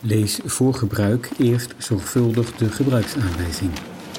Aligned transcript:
Lees 0.00 0.40
voor 0.44 0.74
gebruik 0.74 1.30
eerst 1.38 1.74
zorgvuldig 1.78 2.52
de 2.56 2.70
gebruiksaanwijzing. 2.70 3.70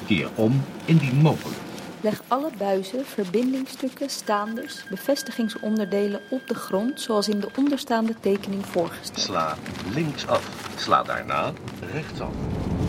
Keer 0.06 0.28
om 0.34 0.62
indien 0.84 1.16
mogelijk. 1.16 1.56
Leg 2.00 2.22
alle 2.28 2.50
buizen, 2.58 3.04
verbindingstukken, 3.04 4.10
staanders, 4.10 4.84
bevestigingsonderdelen 4.90 6.20
op 6.30 6.42
de 6.46 6.54
grond 6.54 7.00
zoals 7.00 7.28
in 7.28 7.40
de 7.40 7.48
onderstaande 7.56 8.14
tekening 8.20 8.66
voorgesteld. 8.66 9.20
Sla 9.20 9.56
linksaf. 9.94 10.72
Sla 10.76 11.02
daarna 11.02 11.52
rechtsaf. 11.92 12.32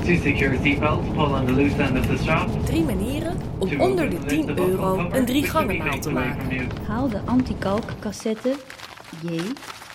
To 0.05 0.15
secure 0.15 0.57
seatbelt, 0.63 1.13
pull 1.13 1.23
on 1.23 1.45
the 1.45 1.51
loose 1.51 1.81
end 1.81 1.99
of 1.99 2.05
the 2.05 2.17
strap. 2.17 2.65
Drie 2.65 2.83
manieren 2.83 3.37
om 3.57 3.81
onder 3.81 4.09
de 4.09 4.19
10 4.25 4.57
euro 4.57 5.09
een 5.11 5.25
drie 5.25 5.43
gangen 5.43 5.77
maal 5.77 5.99
te 5.99 6.09
maken. 6.09 6.67
Haal 6.87 7.09
de 7.09 7.19
antikalk 7.25 7.83
cassette 7.99 8.55
J 9.21 9.39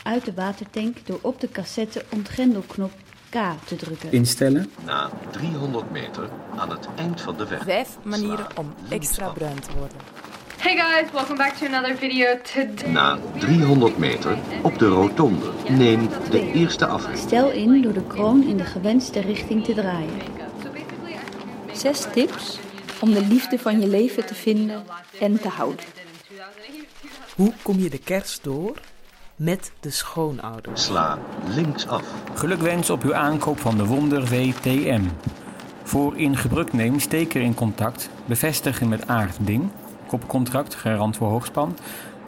uit 0.06 0.24
de 0.24 0.34
watertank 0.34 1.06
door 1.06 1.19
op 1.23 1.41
de 1.41 1.48
cassette 1.48 2.05
ontgrendelknop 2.12 2.92
K 3.30 3.37
te 3.65 3.77
drukken. 3.77 4.12
Instellen. 4.12 4.70
Na 4.84 5.10
300 5.30 5.91
meter 5.91 6.29
aan 6.56 6.70
het 6.70 6.88
eind 6.96 7.20
van 7.20 7.37
de 7.37 7.46
weg. 7.46 7.62
Vijf 7.65 7.98
manieren 8.02 8.46
om 8.56 8.74
extra 8.88 9.29
bruin 9.29 9.60
te 9.60 9.73
worden. 9.79 9.96
Hey 10.56 10.77
guys, 10.77 11.12
welcome 11.12 11.37
back 11.37 11.52
to 11.52 11.66
another 11.66 11.96
video. 11.96 12.27
Today 12.42 12.91
Na 12.91 13.19
300 13.38 13.98
meter 13.98 14.38
op 14.62 14.79
de 14.79 14.87
rotonde. 14.87 15.51
Neem 15.69 16.09
de 16.30 16.52
eerste 16.52 16.87
afrit. 16.87 17.18
Stel 17.18 17.51
in 17.51 17.82
door 17.82 17.93
de 17.93 18.07
kroon 18.07 18.43
in 18.43 18.57
de 18.57 18.65
gewenste 18.65 19.20
richting 19.20 19.65
te 19.65 19.74
draaien. 19.74 20.18
Zes 21.73 22.07
tips 22.12 22.59
om 23.01 23.12
de 23.12 23.27
liefde 23.27 23.59
van 23.59 23.80
je 23.80 23.87
leven 23.87 24.27
te 24.27 24.34
vinden 24.34 24.84
en 25.20 25.41
te 25.41 25.48
houden. 25.48 25.84
Hoe 27.34 27.52
kom 27.62 27.79
je 27.79 27.90
de 27.90 27.99
kerst 27.99 28.45
door? 28.45 28.77
Met 29.37 29.73
de 29.80 29.90
schoonouders. 29.90 30.84
Sla 30.84 31.18
linksaf. 31.46 32.02
Gelukwens 32.34 32.90
op 32.90 33.02
uw 33.02 33.15
aankoop 33.15 33.59
van 33.59 33.76
de 33.76 33.84
Wonder 33.84 34.24
WTM. 34.24 35.02
Voor 35.82 36.16
in 36.16 36.37
gebruik 36.37 36.73
neem 36.73 37.01
steker 37.01 37.40
in 37.40 37.54
contact, 37.54 38.10
bevestigen 38.24 38.88
met 38.88 39.06
aardding, 39.06 39.70
kopcontract 40.06 40.74
garant 40.74 41.16
voor 41.16 41.28
hoogspan, 41.28 41.76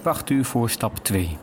wacht 0.03 0.31
u 0.31 0.45
voor 0.45 0.71
stap 0.71 0.99
2. 0.99 1.39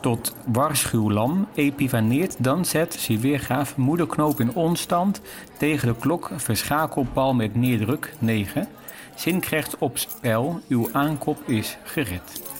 Tot 0.00 0.34
waarschuwlam 0.52 1.48
epivaneert 1.54 2.44
dan 2.44 2.64
zet, 2.64 2.94
zie 2.94 3.18
weergaaf, 3.18 3.76
moederknoop 3.76 4.40
in 4.40 4.54
onstand, 4.54 5.20
tegen 5.58 5.88
de 5.88 5.96
klok, 5.98 6.30
verschakelpal 6.36 7.34
met 7.34 7.54
neerdruk 7.54 8.14
9. 8.18 8.68
Zin 9.14 9.40
krijgt 9.40 9.78
op 9.78 9.98
spel, 9.98 10.60
uw 10.68 10.88
aankoop 10.92 11.48
is 11.48 11.76
gered. 11.82 12.55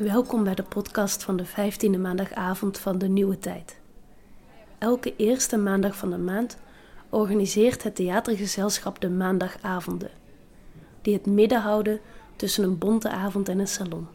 Welkom 0.00 0.44
bij 0.44 0.54
de 0.54 0.62
podcast 0.62 1.22
van 1.22 1.36
de 1.36 1.46
15e 1.46 2.00
maandagavond 2.00 2.78
van 2.78 2.98
de 2.98 3.08
Nieuwe 3.08 3.38
Tijd. 3.38 3.80
Elke 4.78 5.16
eerste 5.16 5.56
maandag 5.56 5.96
van 5.96 6.10
de 6.10 6.18
maand 6.18 6.58
organiseert 7.10 7.82
het 7.82 7.94
theatergezelschap 7.94 9.00
de 9.00 9.10
maandagavonden, 9.10 10.10
die 11.02 11.14
het 11.14 11.26
midden 11.26 11.60
houden 11.60 12.00
tussen 12.36 12.64
een 12.64 12.78
bonte 12.78 13.10
avond 13.10 13.48
en 13.48 13.58
een 13.58 13.68
salon. 13.68 14.06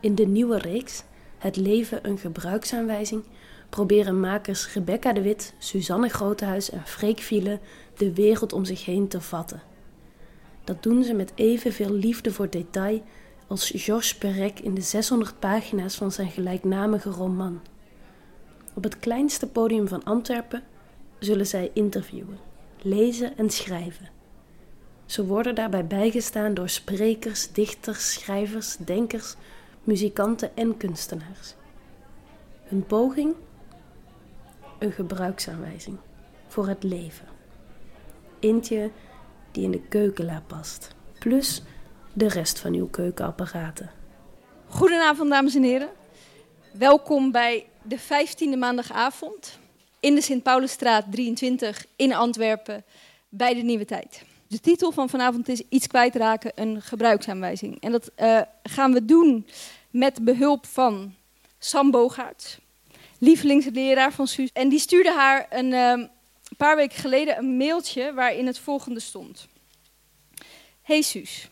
In 0.00 0.14
de 0.14 0.26
nieuwe 0.26 0.58
reeks, 0.58 1.02
Het 1.38 1.56
leven 1.56 2.08
een 2.08 2.18
gebruiksaanwijzing, 2.18 3.24
proberen 3.68 4.20
makers 4.20 4.72
Rebecca 4.72 5.12
de 5.12 5.22
Wit, 5.22 5.54
Suzanne 5.58 6.08
Grotehuis 6.08 6.70
en 6.70 6.86
Freek 6.86 7.18
Viele 7.18 7.58
de 7.96 8.14
wereld 8.14 8.52
om 8.52 8.64
zich 8.64 8.84
heen 8.84 9.08
te 9.08 9.20
vatten. 9.20 9.62
Dat 10.64 10.82
doen 10.82 11.04
ze 11.04 11.14
met 11.14 11.32
evenveel 11.34 11.92
liefde 11.92 12.32
voor 12.32 12.50
detail 12.50 13.02
als 13.46 13.72
Georges 13.74 14.16
Perec 14.16 14.60
in 14.60 14.74
de 14.74 14.80
600 14.80 15.38
pagina's 15.38 15.96
van 15.96 16.12
zijn 16.12 16.30
gelijknamige 16.30 17.10
roman. 17.10 17.60
Op 18.74 18.82
het 18.82 18.98
kleinste 18.98 19.46
podium 19.46 19.88
van 19.88 20.04
Antwerpen 20.04 20.62
zullen 21.18 21.46
zij 21.46 21.70
interviewen, 21.74 22.38
lezen 22.82 23.36
en 23.36 23.50
schrijven. 23.50 24.08
Ze 25.06 25.26
worden 25.26 25.54
daarbij 25.54 25.86
bijgestaan 25.86 26.54
door 26.54 26.68
sprekers, 26.68 27.52
dichters, 27.52 28.12
schrijvers, 28.12 28.76
denkers, 28.76 29.34
muzikanten 29.84 30.56
en 30.56 30.76
kunstenaars. 30.76 31.54
Hun 32.62 32.86
poging? 32.86 33.34
Een 34.78 34.92
gebruiksaanwijzing 34.92 35.96
voor 36.46 36.68
het 36.68 36.82
leven. 36.82 37.26
Eentje 38.38 38.90
die 39.50 39.64
in 39.64 39.70
de 39.70 39.82
keukenla 39.88 40.42
past. 40.46 40.94
Plus 41.18 41.62
de 42.16 42.28
rest 42.28 42.58
van 42.58 42.74
uw 42.74 42.86
keukenapparaten. 42.86 43.90
Goedenavond, 44.68 45.30
dames 45.30 45.54
en 45.54 45.62
heren. 45.62 45.88
Welkom 46.72 47.30
bij 47.30 47.66
de 47.82 47.98
15e 47.98 48.58
maandagavond 48.58 49.58
in 50.00 50.14
de 50.14 50.20
Sint-Paulusstraat 50.20 51.04
23 51.10 51.86
in 51.96 52.14
Antwerpen 52.14 52.84
bij 53.28 53.54
de 53.54 53.60
Nieuwe 53.60 53.84
Tijd. 53.84 54.22
De 54.46 54.60
titel 54.60 54.92
van 54.92 55.08
vanavond 55.08 55.48
is 55.48 55.62
Iets 55.68 55.86
kwijtraken, 55.86 56.52
een 56.54 56.82
gebruiksaanwijzing. 56.82 57.80
En 57.80 57.92
dat 57.92 58.10
eh, 58.14 58.40
gaan 58.62 58.92
we 58.92 59.04
doen 59.04 59.46
met 59.90 60.24
behulp 60.24 60.66
van 60.66 61.14
Sam 61.58 61.90
Bogaerts, 61.90 62.58
lievelingsleraar 63.18 64.12
van 64.12 64.26
Suus. 64.26 64.50
En 64.52 64.68
die 64.68 64.80
stuurde 64.80 65.12
haar 65.12 65.46
een 65.50 65.72
eh, 65.72 66.08
paar 66.56 66.76
weken 66.76 66.98
geleden 66.98 67.38
een 67.38 67.56
mailtje 67.56 68.14
waarin 68.14 68.46
het 68.46 68.58
volgende 68.58 69.00
stond. 69.00 69.48
Hey 70.82 71.02
Suus, 71.02 71.48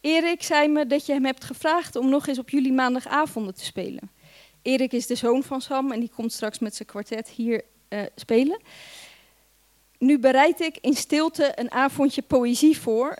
Erik 0.00 0.42
zei 0.42 0.68
me 0.68 0.86
dat 0.86 1.06
je 1.06 1.12
hem 1.12 1.24
hebt 1.24 1.44
gevraagd 1.44 1.96
om 1.96 2.08
nog 2.08 2.26
eens 2.26 2.38
op 2.38 2.50
jullie 2.50 2.72
maandagavonden 2.72 3.54
te 3.54 3.64
spelen. 3.64 4.10
Erik 4.62 4.92
is 4.92 5.06
de 5.06 5.14
zoon 5.14 5.42
van 5.42 5.60
Sam 5.60 5.92
en 5.92 6.00
die 6.00 6.10
komt 6.14 6.32
straks 6.32 6.58
met 6.58 6.74
zijn 6.74 6.88
kwartet 6.88 7.28
hier 7.28 7.64
eh, 7.88 8.00
spelen. 8.14 8.60
Nu 9.98 10.18
bereid 10.18 10.60
ik 10.60 10.78
in 10.80 10.94
stilte 10.94 11.52
een 11.54 11.70
avondje 11.70 12.22
poëzie 12.22 12.78
voor. 12.78 13.16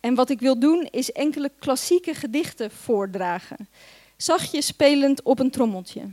En 0.00 0.14
wat 0.14 0.30
ik 0.30 0.40
wil 0.40 0.58
doen 0.58 0.88
is 0.90 1.12
enkele 1.12 1.50
klassieke 1.58 2.14
gedichten 2.14 2.70
voordragen. 2.70 3.68
Zachtjes 4.16 4.66
spelend 4.66 5.22
op 5.22 5.38
een 5.38 5.50
trommeltje. 5.50 6.10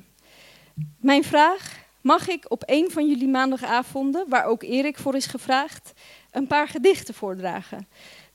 Mijn 0.98 1.24
vraag, 1.24 1.84
mag 2.02 2.28
ik 2.28 2.52
op 2.52 2.64
een 2.66 2.92
van 2.92 3.08
jullie 3.08 3.28
maandagavonden, 3.28 4.26
waar 4.30 4.46
ook 4.46 4.64
Erik 4.64 4.98
voor 4.98 5.16
is 5.16 5.26
gevraagd, 5.26 5.94
een 6.32 6.48
paar 6.48 6.68
gedichten 6.68 7.14
voordragen? 7.14 7.88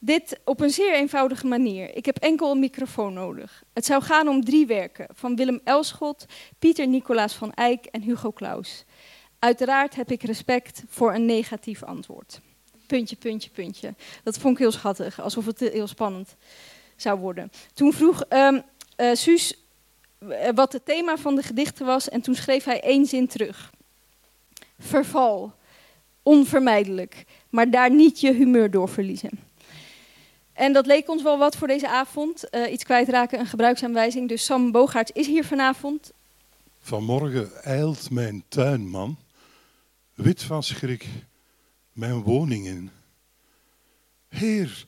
Dit 0.02 0.40
op 0.44 0.60
een 0.60 0.70
zeer 0.70 0.94
eenvoudige 0.94 1.46
manier. 1.46 1.96
Ik 1.96 2.06
heb 2.06 2.18
enkel 2.18 2.50
een 2.50 2.58
microfoon 2.58 3.12
nodig. 3.12 3.62
Het 3.72 3.84
zou 3.84 4.02
gaan 4.02 4.28
om 4.28 4.44
drie 4.44 4.66
werken 4.66 5.06
van 5.12 5.36
Willem 5.36 5.60
Elschot, 5.64 6.26
Pieter 6.58 6.86
Nicolaas 6.86 7.34
van 7.34 7.52
Eyck 7.52 7.84
en 7.84 8.02
Hugo 8.02 8.32
Claus. 8.32 8.84
Uiteraard 9.38 9.94
heb 9.94 10.10
ik 10.10 10.22
respect 10.22 10.82
voor 10.88 11.14
een 11.14 11.26
negatief 11.26 11.82
antwoord. 11.82 12.40
Puntje, 12.86 13.16
puntje, 13.16 13.50
puntje. 13.50 13.94
Dat 14.22 14.38
vond 14.38 14.54
ik 14.54 14.60
heel 14.60 14.72
schattig, 14.72 15.20
alsof 15.20 15.46
het 15.46 15.60
heel 15.60 15.86
spannend 15.86 16.36
zou 16.96 17.18
worden. 17.18 17.50
Toen 17.74 17.92
vroeg 17.92 18.22
ehm 18.28 18.60
eh, 18.96 19.14
Suus 19.14 19.54
eh, 20.18 20.48
wat 20.54 20.72
het 20.72 20.84
thema 20.84 21.16
van 21.16 21.34
de 21.34 21.42
gedichten 21.42 21.86
was 21.86 22.08
en 22.08 22.20
toen 22.20 22.34
schreef 22.34 22.64
hij 22.64 22.80
één 22.80 23.06
zin 23.06 23.26
terug. 23.26 23.72
Verval, 24.78 25.52
onvermijdelijk, 26.22 27.24
maar 27.50 27.70
daar 27.70 27.90
niet 27.90 28.20
je 28.20 28.32
humeur 28.32 28.70
door 28.70 28.88
verliezen. 28.88 29.49
En 30.52 30.72
dat 30.72 30.86
leek 30.86 31.08
ons 31.08 31.22
wel 31.22 31.38
wat 31.38 31.56
voor 31.56 31.68
deze 31.68 31.88
avond. 31.88 32.48
Eh, 32.48 32.72
iets 32.72 32.84
kwijtraken, 32.84 33.38
een 33.38 33.46
gebruiksaanwijzing. 33.46 34.28
Dus 34.28 34.44
Sam 34.44 34.70
Bogaerts 34.70 35.10
is 35.12 35.26
hier 35.26 35.44
vanavond. 35.44 36.12
Vanmorgen 36.80 37.62
eilt 37.62 38.10
mijn 38.10 38.44
tuinman, 38.48 39.18
wit 40.14 40.42
van 40.42 40.62
schrik, 40.62 41.06
mijn 41.92 42.22
woning 42.22 42.66
in. 42.66 42.90
Heer, 44.28 44.86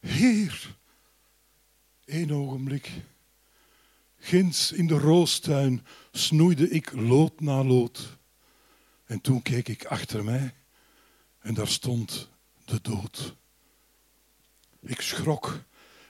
heer, 0.00 0.74
Eén 2.12 2.32
ogenblik. 2.32 2.90
Ginds 4.18 4.72
in 4.72 4.86
de 4.86 4.98
roostuin 4.98 5.86
snoeide 6.12 6.68
ik 6.68 6.92
lood 6.92 7.40
na 7.40 7.64
lood. 7.64 8.18
En 9.04 9.20
toen 9.20 9.42
keek 9.42 9.68
ik 9.68 9.84
achter 9.84 10.24
mij 10.24 10.54
en 11.38 11.54
daar 11.54 11.68
stond 11.68 12.28
de 12.64 12.78
dood. 12.82 13.34
Ik 14.84 15.00
schrok 15.00 15.62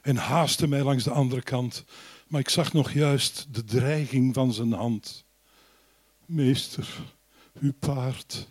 en 0.02 0.16
haastte 0.16 0.66
mij 0.66 0.82
langs 0.82 1.04
de 1.04 1.10
andere 1.10 1.42
kant, 1.42 1.84
maar 2.26 2.40
ik 2.40 2.48
zag 2.48 2.72
nog 2.72 2.92
juist 2.92 3.46
de 3.50 3.64
dreiging 3.64 4.34
van 4.34 4.52
zijn 4.52 4.72
hand. 4.72 5.24
Meester, 6.26 6.88
uw 7.60 7.72
paard, 7.78 8.48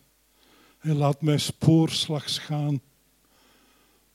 en 0.80 0.96
laat 0.96 1.22
mij 1.22 1.38
spoorslags 1.38 2.38
gaan. 2.38 2.82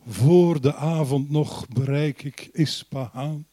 Voor 0.09 0.61
de 0.61 0.75
avond 0.75 1.31
nog 1.31 1.69
bereik 1.69 2.23
ik 2.23 2.49
Ispahaan. 2.53 3.47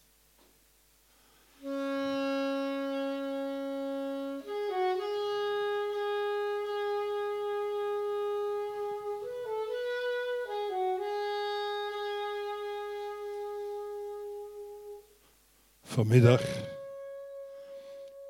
Vanmiddag, 15.94 16.42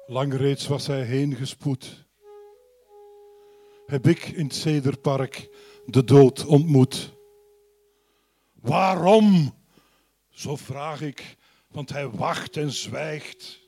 lang 0.08 0.34
reeds 0.34 0.68
was 0.68 0.88
hij 0.88 1.04
heen 1.04 1.36
gespoed. 1.36 2.06
heb 3.86 4.08
ik 4.08 4.24
in 4.24 4.44
het 4.46 4.56
Cederpark 4.56 5.50
de 5.86 6.04
dood 6.04 6.46
ontmoet. 6.46 7.14
Waarom? 8.54 9.54
Zo 10.30 10.56
vraag 10.56 11.02
ik, 11.02 11.36
want 11.68 11.90
hij 11.90 12.10
wacht 12.10 12.58
en 12.58 12.72
zwijgt. 12.72 13.60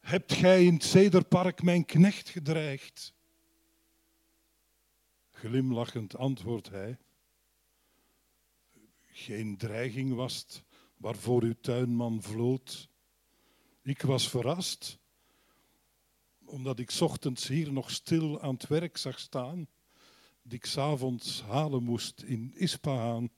Hebt 0.00 0.32
gij 0.32 0.64
in 0.64 0.74
het 0.74 0.84
Cederpark 0.84 1.62
mijn 1.62 1.84
knecht 1.84 2.28
gedreigd? 2.28 3.14
Glimlachend 5.30 6.16
antwoordt 6.16 6.70
hij. 6.70 6.98
Geen 9.06 9.56
dreiging 9.56 10.14
was 10.14 10.36
het 10.36 10.66
waarvoor 10.98 11.42
uw 11.42 11.54
tuinman 11.60 12.22
vloot. 12.22 12.88
Ik 13.82 14.02
was 14.02 14.28
verrast, 14.28 14.98
omdat 16.44 16.78
ik 16.78 16.96
ochtends 17.00 17.48
hier 17.48 17.72
nog 17.72 17.90
stil 17.90 18.40
aan 18.40 18.54
het 18.54 18.66
werk 18.66 18.96
zag 18.96 19.18
staan, 19.18 19.68
die 20.42 20.58
ik 20.58 20.66
s'avonds 20.66 21.42
halen 21.42 21.82
moest 21.82 22.22
in 22.22 22.52
Ispahan. 22.54 23.30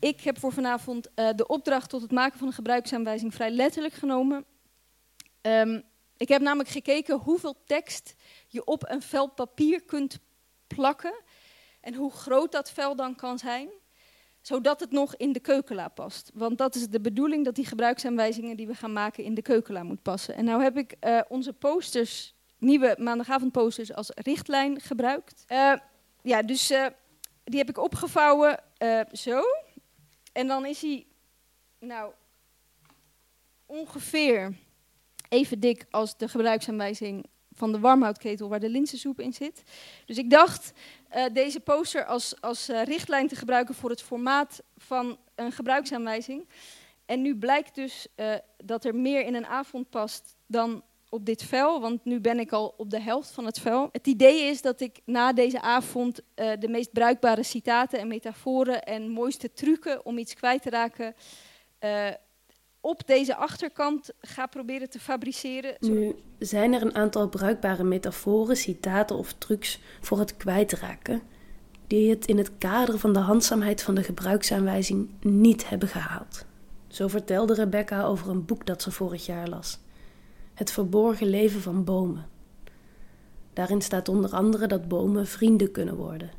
Ik 0.00 0.20
heb 0.20 0.38
voor 0.38 0.52
vanavond 0.52 1.08
uh, 1.16 1.28
de 1.36 1.46
opdracht 1.46 1.90
tot 1.90 2.02
het 2.02 2.12
maken 2.12 2.38
van 2.38 2.46
een 2.46 2.52
gebruiksaanwijzing 2.52 3.34
vrij 3.34 3.50
letterlijk 3.50 3.94
genomen. 3.94 4.44
Um, 5.42 5.82
ik 6.16 6.28
heb 6.28 6.42
namelijk 6.42 6.68
gekeken 6.68 7.18
hoeveel 7.18 7.54
tekst 7.64 8.14
je 8.48 8.64
op 8.64 8.90
een 8.90 9.02
vel 9.02 9.28
papier 9.28 9.82
kunt 9.82 10.18
plakken. 10.66 11.14
En 11.80 11.94
hoe 11.94 12.12
groot 12.12 12.52
dat 12.52 12.70
vel 12.70 12.96
dan 12.96 13.14
kan 13.14 13.38
zijn, 13.38 13.68
zodat 14.40 14.80
het 14.80 14.90
nog 14.90 15.16
in 15.16 15.32
de 15.32 15.40
keukenla 15.40 15.88
past. 15.88 16.30
Want 16.34 16.58
dat 16.58 16.74
is 16.74 16.88
de 16.88 17.00
bedoeling 17.00 17.44
dat 17.44 17.54
die 17.54 17.66
gebruiksaanwijzingen 17.66 18.56
die 18.56 18.66
we 18.66 18.74
gaan 18.74 18.92
maken 18.92 19.24
in 19.24 19.34
de 19.34 19.42
keukenla 19.42 19.82
moet 19.82 20.02
passen. 20.02 20.34
En 20.34 20.44
nou 20.44 20.62
heb 20.62 20.76
ik 20.76 20.96
uh, 21.00 21.20
onze 21.28 21.52
posters, 21.52 22.34
nieuwe 22.58 22.96
maandagavondposters, 22.98 23.94
als 23.94 24.10
richtlijn 24.14 24.80
gebruikt. 24.80 25.44
Uh, 25.48 25.72
ja, 26.22 26.42
dus 26.42 26.66
die 27.44 27.58
heb 27.58 27.68
ik 27.68 27.78
opgevouwen 27.78 28.60
zo. 29.12 29.42
En 30.32 30.46
dan 30.46 30.66
is 30.66 30.82
hij, 30.82 31.06
nou, 31.78 32.12
ongeveer 33.66 34.56
even 35.28 35.60
dik 35.60 35.86
als 35.90 36.16
de 36.16 36.28
gebruiksaanwijzing 36.28 37.26
van 37.52 37.72
de 37.72 37.78
warmhoutketel 37.78 38.48
waar 38.48 38.60
de 38.60 38.68
linzensoep 38.68 39.20
in 39.20 39.32
zit. 39.32 39.62
Dus 40.06 40.18
ik 40.18 40.30
dacht 40.30 40.72
uh, 41.14 41.24
deze 41.32 41.60
poster 41.60 42.04
als, 42.04 42.40
als 42.40 42.68
uh, 42.68 42.82
richtlijn 42.82 43.28
te 43.28 43.36
gebruiken 43.36 43.74
voor 43.74 43.90
het 43.90 44.02
formaat 44.02 44.62
van 44.76 45.18
een 45.34 45.52
gebruiksaanwijzing. 45.52 46.48
En 47.06 47.22
nu 47.22 47.36
blijkt 47.36 47.74
dus 47.74 48.06
uh, 48.16 48.34
dat 48.64 48.84
er 48.84 48.94
meer 48.94 49.24
in 49.24 49.34
een 49.34 49.46
avond 49.46 49.90
past 49.90 50.36
dan 50.46 50.82
op 51.10 51.26
dit 51.26 51.42
vel, 51.42 51.80
want 51.80 52.04
nu 52.04 52.20
ben 52.20 52.38
ik 52.38 52.52
al 52.52 52.74
op 52.76 52.90
de 52.90 53.00
helft 53.00 53.30
van 53.30 53.44
het 53.44 53.60
vel. 53.60 53.88
Het 53.92 54.06
idee 54.06 54.42
is 54.42 54.62
dat 54.62 54.80
ik 54.80 55.00
na 55.04 55.32
deze 55.32 55.60
avond 55.60 56.20
uh, 56.20 56.52
de 56.58 56.68
meest 56.68 56.92
bruikbare 56.92 57.42
citaten 57.42 57.98
en 57.98 58.08
metaforen 58.08 58.82
en 58.82 59.10
mooiste 59.10 59.52
trucken 59.52 60.04
om 60.04 60.18
iets 60.18 60.34
kwijt 60.34 60.62
te 60.62 60.70
raken 60.70 61.14
uh, 61.80 62.08
op 62.80 63.06
deze 63.06 63.36
achterkant 63.36 64.10
ga 64.20 64.46
proberen 64.46 64.90
te 64.90 65.00
fabriceren. 65.00 65.74
Nu 65.80 66.16
zijn 66.38 66.72
er 66.72 66.82
een 66.82 66.94
aantal 66.94 67.28
bruikbare 67.28 67.84
metaforen, 67.84 68.56
citaten 68.56 69.16
of 69.16 69.32
trucs 69.32 69.80
voor 70.00 70.18
het 70.18 70.36
kwijtraken 70.36 71.22
die 71.86 72.10
het 72.10 72.26
in 72.26 72.38
het 72.38 72.58
kader 72.58 72.98
van 72.98 73.12
de 73.12 73.18
handzaamheid 73.18 73.82
van 73.82 73.94
de 73.94 74.02
gebruiksaanwijzing 74.02 75.10
niet 75.20 75.68
hebben 75.68 75.88
gehaald. 75.88 76.44
Zo 76.88 77.08
vertelde 77.08 77.54
Rebecca 77.54 78.04
over 78.04 78.28
een 78.28 78.44
boek 78.44 78.66
dat 78.66 78.82
ze 78.82 78.90
vorig 78.90 79.26
jaar 79.26 79.48
las. 79.48 79.78
Het 80.60 80.72
verborgen 80.72 81.26
leven 81.26 81.60
van 81.60 81.84
bomen. 81.84 82.26
Daarin 83.52 83.80
staat 83.80 84.08
onder 84.08 84.30
andere 84.30 84.66
dat 84.66 84.88
bomen 84.88 85.26
vrienden 85.26 85.70
kunnen 85.70 85.96
worden. 85.96 86.30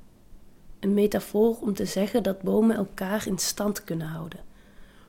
Een 0.79 0.93
metafoor 0.93 1.57
om 1.59 1.73
te 1.73 1.85
zeggen 1.85 2.23
dat 2.23 2.41
bomen 2.41 2.75
elkaar 2.75 3.27
in 3.27 3.37
stand 3.37 3.83
kunnen 3.83 4.07
houden, 4.07 4.39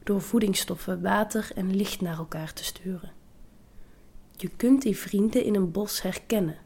door 0.03 0.21
voedingsstoffen, 0.21 1.03
water 1.03 1.51
en 1.55 1.77
licht 1.77 2.01
naar 2.01 2.17
elkaar 2.17 2.53
te 2.53 2.65
sturen. 2.65 3.13
Je 4.37 4.49
kunt 4.49 4.83
die 4.83 4.97
vrienden 4.97 5.45
in 5.45 5.55
een 5.55 5.71
bos 5.71 6.03
herkennen, 6.03 6.59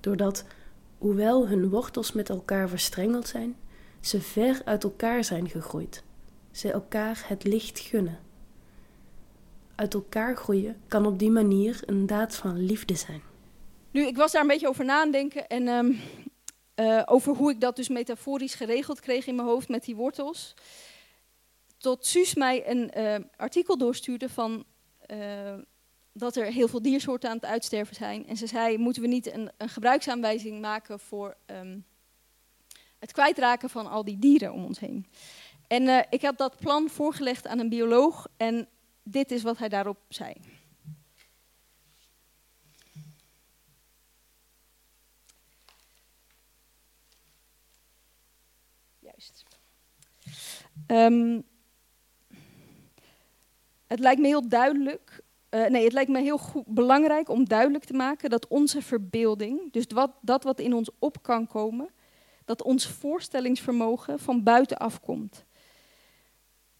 doordat, 0.00 0.44
hoewel 0.98 1.48
hun 1.48 1.68
wortels 1.68 2.12
met 2.12 2.28
elkaar 2.28 2.68
verstrengeld 2.68 3.28
zijn, 3.28 3.56
ze 4.00 4.20
ver 4.20 4.62
uit 4.64 4.84
elkaar 4.84 5.24
zijn 5.24 5.48
gegroeid, 5.48 6.02
ze 6.50 6.72
elkaar 6.72 7.24
het 7.26 7.44
licht 7.44 7.78
gunnen 7.78 8.18
uit 9.74 9.94
elkaar 9.94 10.36
groeien 10.36 10.82
kan 10.88 11.06
op 11.06 11.18
die 11.18 11.30
manier 11.30 11.80
een 11.86 12.06
daad 12.06 12.36
van 12.36 12.64
liefde 12.64 12.94
zijn. 12.94 13.22
Nu, 13.90 14.06
ik 14.06 14.16
was 14.16 14.32
daar 14.32 14.42
een 14.42 14.48
beetje 14.48 14.68
over 14.68 14.84
na 14.84 15.10
en 15.48 15.68
um, 15.68 16.00
uh, 16.76 17.02
over 17.04 17.34
hoe 17.34 17.50
ik 17.50 17.60
dat 17.60 17.76
dus 17.76 17.88
metaforisch 17.88 18.54
geregeld 18.54 19.00
kreeg 19.00 19.26
in 19.26 19.34
mijn 19.34 19.48
hoofd 19.48 19.68
met 19.68 19.84
die 19.84 19.96
wortels. 19.96 20.54
Tot 21.78 22.06
Suus 22.06 22.34
mij 22.34 22.70
een 22.70 22.90
uh, 22.96 23.16
artikel 23.36 23.78
doorstuurde 23.78 24.28
van 24.28 24.64
uh, 25.06 25.54
dat 26.12 26.36
er 26.36 26.44
heel 26.44 26.68
veel 26.68 26.82
diersoorten 26.82 27.30
aan 27.30 27.36
het 27.36 27.44
uitsterven 27.44 27.94
zijn. 27.94 28.26
En 28.26 28.36
ze 28.36 28.46
zei, 28.46 28.78
moeten 28.78 29.02
we 29.02 29.08
niet 29.08 29.32
een, 29.32 29.50
een 29.56 29.68
gebruiksaanwijzing 29.68 30.60
maken 30.60 31.00
voor 31.00 31.36
um, 31.46 31.84
het 32.98 33.12
kwijtraken 33.12 33.70
van 33.70 33.86
al 33.86 34.04
die 34.04 34.18
dieren 34.18 34.52
om 34.52 34.64
ons 34.64 34.78
heen. 34.78 35.06
En 35.66 36.06
ik 36.10 36.20
heb 36.20 36.36
dat 36.36 36.56
plan 36.56 36.88
voorgelegd 36.88 37.46
aan 37.46 37.58
een 37.58 37.68
bioloog 37.68 38.26
en 38.36 38.68
dit 39.04 39.30
is 39.30 39.42
wat 39.42 39.58
hij 39.58 39.68
daarop 39.68 39.98
zei. 40.08 40.34
Juist. 48.98 49.44
Um, 50.86 51.44
het 53.86 53.98
lijkt 53.98 54.20
me 54.20 54.26
heel 54.26 54.48
duidelijk, 54.48 55.22
uh, 55.50 55.66
nee, 55.66 55.84
het 55.84 55.92
lijkt 55.92 56.10
me 56.10 56.20
heel 56.20 56.38
goed, 56.38 56.66
belangrijk 56.66 57.28
om 57.28 57.44
duidelijk 57.44 57.84
te 57.84 57.92
maken 57.92 58.30
dat 58.30 58.48
onze 58.48 58.82
verbeelding, 58.82 59.72
dus 59.72 59.84
wat, 59.88 60.10
dat 60.20 60.44
wat 60.44 60.60
in 60.60 60.74
ons 60.74 60.90
op 60.98 61.22
kan 61.22 61.46
komen, 61.46 61.90
dat 62.44 62.62
ons 62.62 62.86
voorstellingsvermogen 62.86 64.18
van 64.18 64.42
buitenaf 64.42 65.00
komt. 65.00 65.44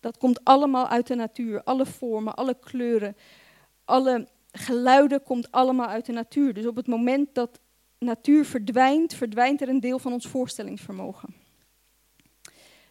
Dat 0.05 0.19
komt 0.19 0.45
allemaal 0.45 0.89
uit 0.89 1.07
de 1.07 1.15
natuur. 1.15 1.63
Alle 1.63 1.87
vormen, 1.87 2.35
alle 2.35 2.57
kleuren, 2.61 3.17
alle 3.85 4.29
geluiden 4.53 5.23
komt 5.23 5.51
allemaal 5.51 5.87
uit 5.87 6.07
de 6.07 6.13
natuur. 6.13 6.55
Dus 6.55 6.67
op 6.67 6.77
het 6.77 6.87
moment 6.87 7.35
dat 7.35 7.61
natuur 7.99 8.45
verdwijnt, 8.45 9.15
verdwijnt 9.15 9.61
er 9.61 9.69
een 9.69 9.81
deel 9.81 9.99
van 9.99 10.13
ons 10.13 10.27
voorstellingsvermogen. 10.27 11.35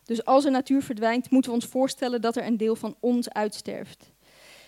Dus 0.04 0.26
als 0.26 0.46
er 0.46 0.52
natuur 0.52 0.84
verdwijnt, 0.84 1.30
moeten 1.30 1.52
we 1.52 1.58
ons 1.58 1.66
voorstellen 1.66 2.22
dat 2.22 2.36
er 2.36 2.46
een 2.46 2.58
deel 2.58 2.76
van 2.76 2.96
ons 3.00 3.30
uitsterft. 3.30 4.12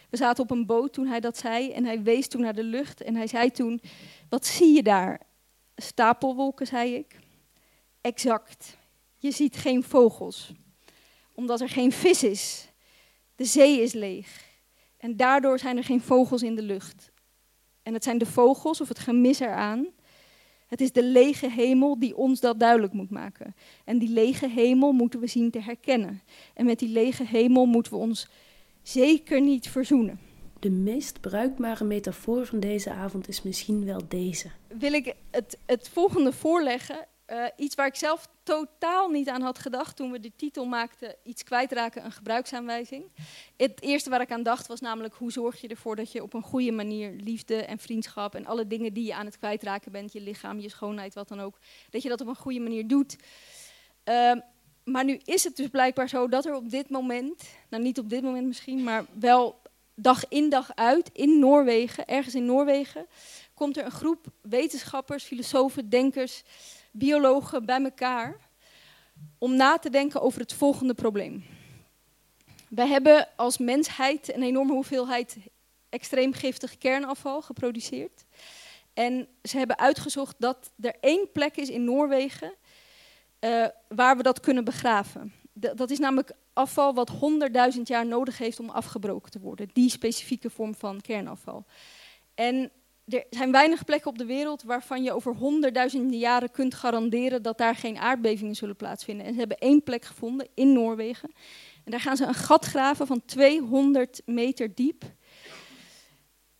We 0.09 0.17
zaten 0.17 0.43
op 0.43 0.51
een 0.51 0.65
boot 0.65 0.93
toen 0.93 1.07
hij 1.07 1.19
dat 1.19 1.37
zei 1.37 1.71
en 1.71 1.85
hij 1.85 2.03
wees 2.03 2.27
toen 2.27 2.41
naar 2.41 2.55
de 2.55 2.63
lucht 2.63 3.01
en 3.01 3.15
hij 3.15 3.27
zei 3.27 3.51
toen, 3.51 3.81
wat 4.29 4.45
zie 4.45 4.75
je 4.75 4.83
daar? 4.83 5.21
Stapelwolken, 5.75 6.67
zei 6.67 6.95
ik. 6.95 7.19
Exact. 8.01 8.77
Je 9.17 9.31
ziet 9.31 9.55
geen 9.55 9.83
vogels 9.83 10.53
omdat 11.35 11.61
er 11.61 11.69
geen 11.69 11.91
vis 11.91 12.23
is. 12.23 12.69
De 13.35 13.45
zee 13.45 13.81
is 13.81 13.93
leeg. 13.93 14.43
En 14.97 15.17
daardoor 15.17 15.59
zijn 15.59 15.77
er 15.77 15.83
geen 15.83 16.01
vogels 16.01 16.43
in 16.43 16.55
de 16.55 16.61
lucht. 16.61 17.11
En 17.83 17.93
het 17.93 18.03
zijn 18.03 18.17
de 18.17 18.25
vogels 18.25 18.81
of 18.81 18.87
het 18.87 18.99
gemis 18.99 19.39
eraan. 19.39 19.87
Het 20.67 20.81
is 20.81 20.91
de 20.91 21.03
lege 21.03 21.49
hemel 21.49 21.99
die 21.99 22.17
ons 22.17 22.39
dat 22.39 22.59
duidelijk 22.59 22.93
moet 22.93 23.09
maken. 23.09 23.55
En 23.83 23.97
die 23.99 24.09
lege 24.09 24.49
hemel 24.49 24.91
moeten 24.91 25.19
we 25.19 25.27
zien 25.27 25.51
te 25.51 25.61
herkennen. 25.61 26.21
En 26.53 26.65
met 26.65 26.79
die 26.79 26.89
lege 26.89 27.25
hemel 27.25 27.65
moeten 27.65 27.91
we 27.91 27.97
ons 27.97 28.27
zeker 28.81 29.41
niet 29.41 29.69
verzoenen. 29.69 30.19
De 30.59 30.69
meest 30.69 31.21
bruikbare 31.21 31.83
metafoor 31.83 32.45
van 32.45 32.59
deze 32.59 32.91
avond 32.91 33.27
is 33.27 33.41
misschien 33.41 33.85
wel 33.85 34.01
deze. 34.07 34.49
Wil 34.67 34.93
ik 34.93 35.15
het, 35.31 35.57
het 35.65 35.89
volgende 35.89 36.31
voorleggen 36.31 37.07
uh, 37.31 37.45
iets 37.57 37.75
waar 37.75 37.87
ik 37.87 37.95
zelf 37.95 38.27
totaal 38.43 39.09
niet 39.09 39.29
aan 39.29 39.41
had 39.41 39.59
gedacht 39.59 39.95
toen 39.95 40.11
we 40.11 40.19
de 40.19 40.31
titel 40.35 40.65
maakten, 40.65 41.15
iets 41.23 41.43
kwijtraken, 41.43 42.05
een 42.05 42.11
gebruiksaanwijzing. 42.11 43.05
Het 43.57 43.81
eerste 43.81 44.09
waar 44.09 44.21
ik 44.21 44.31
aan 44.31 44.43
dacht 44.43 44.67
was 44.67 44.79
namelijk 44.79 45.13
hoe 45.13 45.31
zorg 45.31 45.61
je 45.61 45.67
ervoor 45.67 45.95
dat 45.95 46.11
je 46.11 46.23
op 46.23 46.33
een 46.33 46.41
goede 46.41 46.71
manier 46.71 47.11
liefde 47.11 47.55
en 47.55 47.77
vriendschap 47.77 48.35
en 48.35 48.45
alle 48.45 48.67
dingen 48.67 48.93
die 48.93 49.05
je 49.05 49.15
aan 49.15 49.25
het 49.25 49.37
kwijtraken 49.37 49.91
bent, 49.91 50.13
je 50.13 50.21
lichaam, 50.21 50.59
je 50.59 50.69
schoonheid, 50.69 51.13
wat 51.13 51.27
dan 51.27 51.41
ook, 51.41 51.57
dat 51.89 52.01
je 52.01 52.09
dat 52.09 52.21
op 52.21 52.27
een 52.27 52.35
goede 52.35 52.59
manier 52.59 52.87
doet. 52.87 53.15
Uh, 54.05 54.31
maar 54.83 55.05
nu 55.05 55.19
is 55.23 55.43
het 55.43 55.55
dus 55.55 55.67
blijkbaar 55.67 56.09
zo 56.09 56.27
dat 56.27 56.45
er 56.45 56.55
op 56.55 56.69
dit 56.69 56.89
moment, 56.89 57.43
nou 57.69 57.83
niet 57.83 57.99
op 57.99 58.09
dit 58.09 58.21
moment 58.21 58.47
misschien, 58.47 58.83
maar 58.83 59.05
wel 59.19 59.61
dag 59.95 60.27
in 60.27 60.49
dag 60.49 60.75
uit 60.75 61.09
in 61.13 61.39
Noorwegen, 61.39 62.05
ergens 62.07 62.35
in 62.35 62.45
Noorwegen, 62.45 63.05
komt 63.53 63.77
er 63.77 63.85
een 63.85 63.91
groep 63.91 64.25
wetenschappers, 64.41 65.23
filosofen, 65.23 65.89
denkers, 65.89 66.43
biologen 66.97 67.65
bij 67.65 67.83
elkaar 67.83 68.37
om 69.37 69.55
na 69.55 69.77
te 69.77 69.89
denken 69.89 70.21
over 70.21 70.39
het 70.39 70.53
volgende 70.53 70.93
probleem. 70.93 71.43
Wij 72.69 72.87
hebben 72.87 73.27
als 73.35 73.57
mensheid 73.57 74.33
een 74.35 74.43
enorme 74.43 74.73
hoeveelheid 74.73 75.37
extreem 75.89 76.33
giftig 76.33 76.77
kernafval 76.77 77.41
geproduceerd. 77.41 78.25
En 78.93 79.27
ze 79.43 79.57
hebben 79.57 79.77
uitgezocht 79.77 80.35
dat 80.39 80.71
er 80.81 80.95
één 80.99 81.31
plek 81.31 81.55
is 81.55 81.69
in 81.69 81.83
Noorwegen 81.83 82.53
uh, 83.39 83.65
waar 83.87 84.17
we 84.17 84.23
dat 84.23 84.39
kunnen 84.39 84.63
begraven. 84.63 85.33
dat 85.53 85.89
is 85.89 85.99
namelijk 85.99 86.31
afval 86.53 86.93
wat 86.93 87.11
100.000 87.75 87.81
jaar 87.83 88.05
nodig 88.05 88.37
heeft 88.37 88.59
om 88.59 88.69
afgebroken 88.69 89.31
te 89.31 89.39
worden. 89.39 89.69
Die 89.73 89.89
specifieke 89.89 90.49
vorm 90.49 90.75
van 90.75 91.01
kernafval. 91.01 91.65
En 92.33 92.71
er 93.05 93.25
zijn 93.29 93.51
weinig 93.51 93.85
plekken 93.85 94.11
op 94.11 94.17
de 94.17 94.25
wereld 94.25 94.63
waarvan 94.63 95.03
je 95.03 95.13
over 95.13 95.35
honderdduizenden 95.35 96.17
jaren 96.17 96.51
kunt 96.51 96.73
garanderen 96.73 97.41
dat 97.41 97.57
daar 97.57 97.75
geen 97.75 97.97
aardbevingen 97.97 98.55
zullen 98.55 98.75
plaatsvinden. 98.75 99.25
En 99.25 99.33
ze 99.33 99.39
hebben 99.39 99.57
één 99.57 99.83
plek 99.83 100.05
gevonden 100.05 100.47
in 100.53 100.73
Noorwegen. 100.73 101.31
En 101.83 101.91
daar 101.91 101.99
gaan 101.99 102.17
ze 102.17 102.25
een 102.25 102.33
gat 102.33 102.65
graven 102.65 103.07
van 103.07 103.25
200 103.25 104.21
meter 104.25 104.75
diep. 104.75 105.03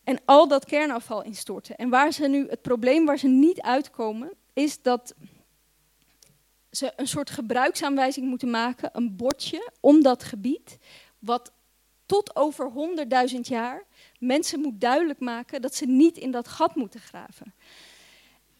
En 0.04 0.18
al 0.24 0.48
dat 0.48 0.64
kernafval 0.64 1.22
instorten. 1.22 1.76
En 1.76 1.88
waar 1.88 2.12
ze 2.12 2.28
nu, 2.28 2.48
het 2.48 2.62
probleem 2.62 3.04
waar 3.04 3.18
ze 3.18 3.28
niet 3.28 3.60
uitkomen, 3.60 4.32
is 4.52 4.82
dat 4.82 5.14
ze 6.70 6.92
een 6.96 7.08
soort 7.08 7.30
gebruiksaanwijzing 7.30 8.26
moeten 8.26 8.50
maken, 8.50 8.90
een 8.92 9.16
bordje 9.16 9.70
om 9.80 10.02
dat 10.02 10.24
gebied, 10.24 10.78
wat 11.18 11.52
tot 12.06 12.36
over 12.36 12.72
100.000 13.34 13.40
jaar 13.40 13.84
mensen 14.18 14.60
moet 14.60 14.80
duidelijk 14.80 15.20
maken 15.20 15.62
dat 15.62 15.74
ze 15.74 15.86
niet 15.86 16.16
in 16.16 16.30
dat 16.30 16.48
gat 16.48 16.74
moeten 16.74 17.00
graven. 17.00 17.54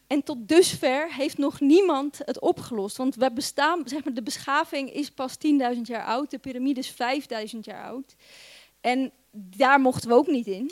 En 0.06 0.22
tot 0.22 0.48
dusver 0.48 1.14
heeft 1.14 1.38
nog 1.38 1.60
niemand 1.60 2.20
het 2.24 2.40
opgelost. 2.40 2.96
Want 2.96 3.14
we 3.14 3.32
bestaan, 3.32 3.82
zeg 3.84 4.04
maar, 4.04 4.14
de 4.14 4.22
beschaving 4.22 4.92
is 4.92 5.10
pas 5.10 5.36
10.000 5.74 5.80
jaar 5.82 6.04
oud, 6.04 6.30
de 6.30 6.38
piramide 6.38 6.80
is 6.80 6.92
5.000 7.52 7.58
jaar 7.60 7.84
oud. 7.84 8.14
En 8.80 9.12
daar 9.30 9.80
mochten 9.80 10.08
we 10.08 10.14
ook 10.14 10.26
niet 10.26 10.46
in. 10.46 10.70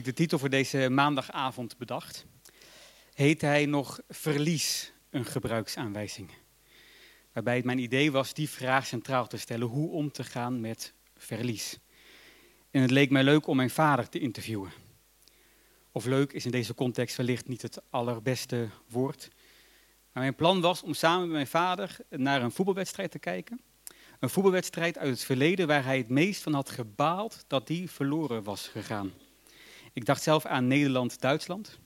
Ik 0.00 0.06
de 0.06 0.12
titel 0.12 0.38
voor 0.38 0.50
deze 0.50 0.88
maandagavond 0.90 1.78
bedacht, 1.78 2.26
heette 3.14 3.46
hij 3.46 3.66
nog 3.66 4.00
Verlies, 4.08 4.92
een 5.10 5.24
gebruiksaanwijzing. 5.24 6.30
Waarbij 7.32 7.56
het 7.56 7.64
mijn 7.64 7.78
idee 7.78 8.12
was 8.12 8.34
die 8.34 8.48
vraag 8.48 8.86
centraal 8.86 9.26
te 9.26 9.36
stellen, 9.36 9.66
hoe 9.66 9.90
om 9.90 10.12
te 10.12 10.24
gaan 10.24 10.60
met 10.60 10.94
verlies. 11.16 11.78
En 12.70 12.82
het 12.82 12.90
leek 12.90 13.10
mij 13.10 13.24
leuk 13.24 13.46
om 13.46 13.56
mijn 13.56 13.70
vader 13.70 14.08
te 14.08 14.18
interviewen. 14.18 14.72
Of 15.92 16.04
leuk 16.04 16.32
is 16.32 16.44
in 16.44 16.50
deze 16.50 16.74
context 16.74 17.16
wellicht 17.16 17.48
niet 17.48 17.62
het 17.62 17.80
allerbeste 17.90 18.68
woord. 18.88 19.28
Maar 20.12 20.22
mijn 20.22 20.34
plan 20.34 20.60
was 20.60 20.82
om 20.82 20.94
samen 20.94 21.20
met 21.20 21.30
mijn 21.30 21.46
vader 21.46 21.96
naar 22.08 22.42
een 22.42 22.52
voetbalwedstrijd 22.52 23.10
te 23.10 23.18
kijken. 23.18 23.60
Een 24.20 24.30
voetbalwedstrijd 24.30 24.98
uit 24.98 25.10
het 25.10 25.24
verleden 25.24 25.66
waar 25.66 25.84
hij 25.84 25.98
het 25.98 26.08
meest 26.08 26.42
van 26.42 26.54
had 26.54 26.70
gebaald 26.70 27.44
dat 27.46 27.66
die 27.66 27.90
verloren 27.90 28.42
was 28.42 28.68
gegaan. 28.68 29.12
Ik 29.92 30.04
dacht 30.04 30.22
zelf 30.22 30.46
aan 30.46 30.66
Nederland-Duitsland. 30.66 31.78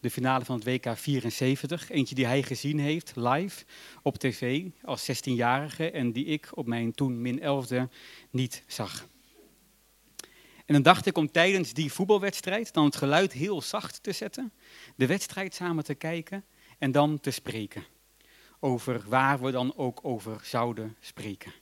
De 0.00 0.10
finale 0.10 0.44
van 0.44 0.54
het 0.54 0.64
WK 0.64 0.96
74. 0.96 1.90
Eentje 1.90 2.14
die 2.14 2.26
hij 2.26 2.42
gezien 2.42 2.78
heeft 2.78 3.12
live 3.14 3.64
op 4.02 4.18
tv 4.18 4.66
als 4.82 5.10
16-jarige 5.10 5.90
en 5.90 6.12
die 6.12 6.24
ik 6.24 6.48
op 6.54 6.66
mijn 6.66 6.92
toen 6.92 7.22
min 7.22 7.40
11e 7.40 7.92
niet 8.30 8.62
zag. 8.66 9.08
En 10.66 10.74
dan 10.74 10.82
dacht 10.82 11.06
ik 11.06 11.16
om 11.16 11.30
tijdens 11.30 11.72
die 11.72 11.92
voetbalwedstrijd 11.92 12.72
dan 12.72 12.84
het 12.84 12.96
geluid 12.96 13.32
heel 13.32 13.62
zacht 13.62 14.02
te 14.02 14.12
zetten, 14.12 14.52
de 14.96 15.06
wedstrijd 15.06 15.54
samen 15.54 15.84
te 15.84 15.94
kijken 15.94 16.44
en 16.78 16.92
dan 16.92 17.20
te 17.20 17.30
spreken. 17.30 17.84
Over 18.60 19.04
waar 19.08 19.40
we 19.40 19.50
dan 19.50 19.76
ook 19.76 20.00
over 20.02 20.40
zouden 20.42 20.96
spreken. 21.00 21.52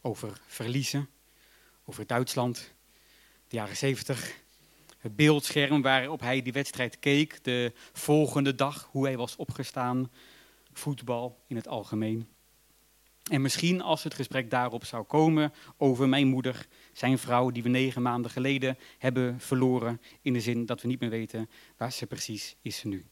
Over 0.00 0.40
verliezen, 0.46 1.08
over 1.84 2.06
Duitsland, 2.06 2.72
de 3.48 3.56
jaren 3.56 3.76
70, 3.76 4.40
het 5.02 5.16
beeldscherm 5.16 5.82
waarop 5.82 6.20
hij 6.20 6.42
die 6.42 6.52
wedstrijd 6.52 6.98
keek, 6.98 7.44
de 7.44 7.72
volgende 7.92 8.54
dag, 8.54 8.88
hoe 8.90 9.04
hij 9.04 9.16
was 9.16 9.36
opgestaan, 9.36 10.10
voetbal 10.72 11.38
in 11.46 11.56
het 11.56 11.68
algemeen. 11.68 12.28
En 13.30 13.40
misschien 13.42 13.80
als 13.80 14.02
het 14.02 14.14
gesprek 14.14 14.50
daarop 14.50 14.84
zou 14.84 15.04
komen 15.04 15.52
over 15.76 16.08
mijn 16.08 16.26
moeder, 16.26 16.66
zijn 16.92 17.18
vrouw, 17.18 17.50
die 17.50 17.62
we 17.62 17.68
negen 17.68 18.02
maanden 18.02 18.30
geleden 18.30 18.78
hebben 18.98 19.40
verloren, 19.40 20.00
in 20.20 20.32
de 20.32 20.40
zin 20.40 20.66
dat 20.66 20.82
we 20.82 20.88
niet 20.88 21.00
meer 21.00 21.10
weten 21.10 21.50
waar 21.76 21.92
ze 21.92 22.06
precies 22.06 22.56
is 22.60 22.84
nu. 22.84 23.04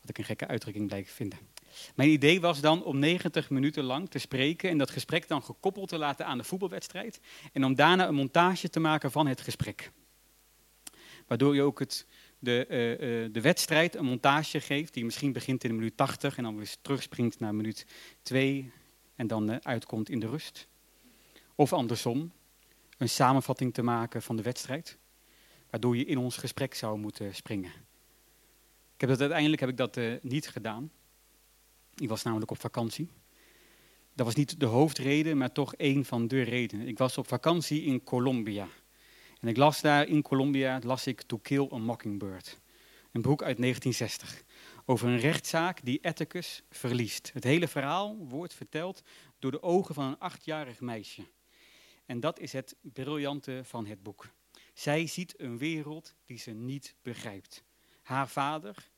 Wat 0.00 0.10
ik 0.10 0.18
een 0.18 0.24
gekke 0.24 0.46
uitdrukking 0.46 0.86
blijf 0.86 1.10
vinden. 1.10 1.38
Mijn 1.94 2.10
idee 2.10 2.40
was 2.40 2.60
dan 2.60 2.84
om 2.84 2.98
90 2.98 3.50
minuten 3.50 3.84
lang 3.84 4.10
te 4.10 4.18
spreken 4.18 4.70
en 4.70 4.78
dat 4.78 4.90
gesprek 4.90 5.28
dan 5.28 5.42
gekoppeld 5.42 5.88
te 5.88 5.98
laten 5.98 6.26
aan 6.26 6.38
de 6.38 6.44
voetbalwedstrijd. 6.44 7.20
En 7.52 7.64
om 7.64 7.74
daarna 7.74 8.08
een 8.08 8.14
montage 8.14 8.70
te 8.70 8.80
maken 8.80 9.10
van 9.10 9.26
het 9.26 9.40
gesprek. 9.40 9.92
Waardoor 11.26 11.54
je 11.54 11.62
ook 11.62 11.78
het, 11.78 12.06
de, 12.38 12.66
uh, 12.68 12.90
uh, 12.90 13.32
de 13.32 13.40
wedstrijd 13.40 13.94
een 13.94 14.04
montage 14.04 14.60
geeft 14.60 14.94
die 14.94 15.04
misschien 15.04 15.32
begint 15.32 15.64
in 15.64 15.74
minuut 15.74 15.96
80 15.96 16.36
en 16.36 16.42
dan 16.42 16.56
weer 16.56 16.74
terugspringt 16.82 17.40
naar 17.40 17.54
minuut 17.54 17.86
2 18.22 18.72
en 19.14 19.26
dan 19.26 19.50
uh, 19.50 19.56
uitkomt 19.62 20.08
in 20.08 20.20
de 20.20 20.26
rust. 20.26 20.66
Of 21.54 21.72
andersom, 21.72 22.32
een 22.98 23.08
samenvatting 23.08 23.74
te 23.74 23.82
maken 23.82 24.22
van 24.22 24.36
de 24.36 24.42
wedstrijd, 24.42 24.98
waardoor 25.70 25.96
je 25.96 26.04
in 26.04 26.18
ons 26.18 26.36
gesprek 26.36 26.74
zou 26.74 26.98
moeten 26.98 27.34
springen. 27.34 27.72
Ik 28.94 29.00
heb 29.00 29.08
dat 29.08 29.20
uiteindelijk 29.20 29.60
heb 29.60 29.70
ik 29.70 29.76
dat 29.76 29.98
niet 30.22 30.48
gedaan. 30.48 30.90
Ik 31.94 32.08
was 32.08 32.22
namelijk 32.22 32.50
op 32.50 32.60
vakantie. 32.60 33.08
Dat 34.14 34.26
was 34.26 34.34
niet 34.34 34.60
de 34.60 34.66
hoofdreden, 34.66 35.36
maar 35.36 35.52
toch 35.52 35.74
een 35.76 36.04
van 36.04 36.28
de 36.28 36.42
redenen. 36.42 36.88
Ik 36.88 36.98
was 36.98 37.18
op 37.18 37.28
vakantie 37.28 37.82
in 37.82 38.04
Colombia. 38.04 38.68
En 39.42 39.48
ik 39.48 39.56
las 39.56 39.80
daar 39.80 40.06
in 40.06 40.22
Colombia, 40.22 40.80
las 40.82 41.06
ik 41.06 41.22
To 41.22 41.38
Kill 41.38 41.68
a 41.72 41.76
Mockingbird. 41.76 42.60
Een 43.12 43.22
boek 43.22 43.42
uit 43.42 43.58
1960. 43.58 44.42
Over 44.84 45.08
een 45.08 45.18
rechtszaak 45.18 45.84
die 45.84 46.04
Atticus 46.06 46.62
verliest. 46.70 47.30
Het 47.32 47.44
hele 47.44 47.68
verhaal 47.68 48.16
wordt 48.16 48.54
verteld 48.54 49.02
door 49.38 49.50
de 49.50 49.62
ogen 49.62 49.94
van 49.94 50.04
een 50.04 50.18
achtjarig 50.18 50.80
meisje. 50.80 51.22
En 52.06 52.20
dat 52.20 52.38
is 52.38 52.52
het 52.52 52.76
briljante 52.80 53.60
van 53.64 53.86
het 53.86 54.02
boek. 54.02 54.28
Zij 54.74 55.06
ziet 55.06 55.40
een 55.40 55.58
wereld 55.58 56.14
die 56.24 56.38
ze 56.38 56.50
niet 56.50 56.94
begrijpt. 57.02 57.64
Haar 58.02 58.28
vader, 58.28 58.90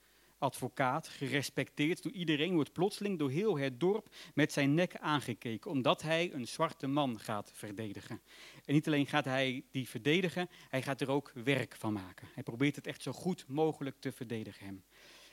advocaat, 0.44 1.08
gerespecteerd 1.08 2.02
door 2.02 2.12
iedereen, 2.12 2.54
wordt 2.54 2.72
plotseling 2.72 3.18
door 3.18 3.30
heel 3.30 3.58
het 3.58 3.80
dorp 3.80 4.14
met 4.34 4.52
zijn 4.52 4.74
nek 4.74 4.96
aangekeken, 4.96 5.70
omdat 5.70 6.02
hij 6.02 6.32
een 6.32 6.46
zwarte 6.46 6.86
man 6.86 7.20
gaat 7.20 7.50
verdedigen. 7.54 8.20
En 8.64 8.74
niet 8.74 8.86
alleen 8.86 9.06
gaat 9.06 9.24
hij 9.24 9.64
die 9.70 9.88
verdedigen, 9.88 10.48
hij 10.68 10.82
gaat 10.82 11.00
er 11.00 11.10
ook 11.10 11.32
werk 11.34 11.76
van 11.76 11.92
maken. 11.92 12.28
Hij 12.34 12.42
probeert 12.42 12.76
het 12.76 12.86
echt 12.86 13.02
zo 13.02 13.12
goed 13.12 13.44
mogelijk 13.48 13.96
te 13.98 14.12
verdedigen 14.12 14.66
hem. 14.66 14.84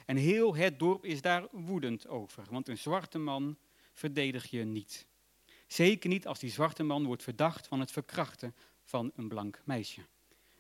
En 0.05 0.17
heel 0.17 0.55
het 0.55 0.79
dorp 0.79 1.05
is 1.05 1.21
daar 1.21 1.47
woedend 1.51 2.07
over, 2.07 2.43
want 2.49 2.67
een 2.67 2.77
zwarte 2.77 3.17
man 3.17 3.57
verdedig 3.93 4.45
je 4.49 4.63
niet. 4.63 5.07
Zeker 5.67 6.09
niet 6.09 6.27
als 6.27 6.39
die 6.39 6.51
zwarte 6.51 6.83
man 6.83 7.05
wordt 7.05 7.23
verdacht 7.23 7.67
van 7.67 7.79
het 7.79 7.91
verkrachten 7.91 8.55
van 8.83 9.11
een 9.15 9.27
blank 9.27 9.61
meisje. 9.65 10.01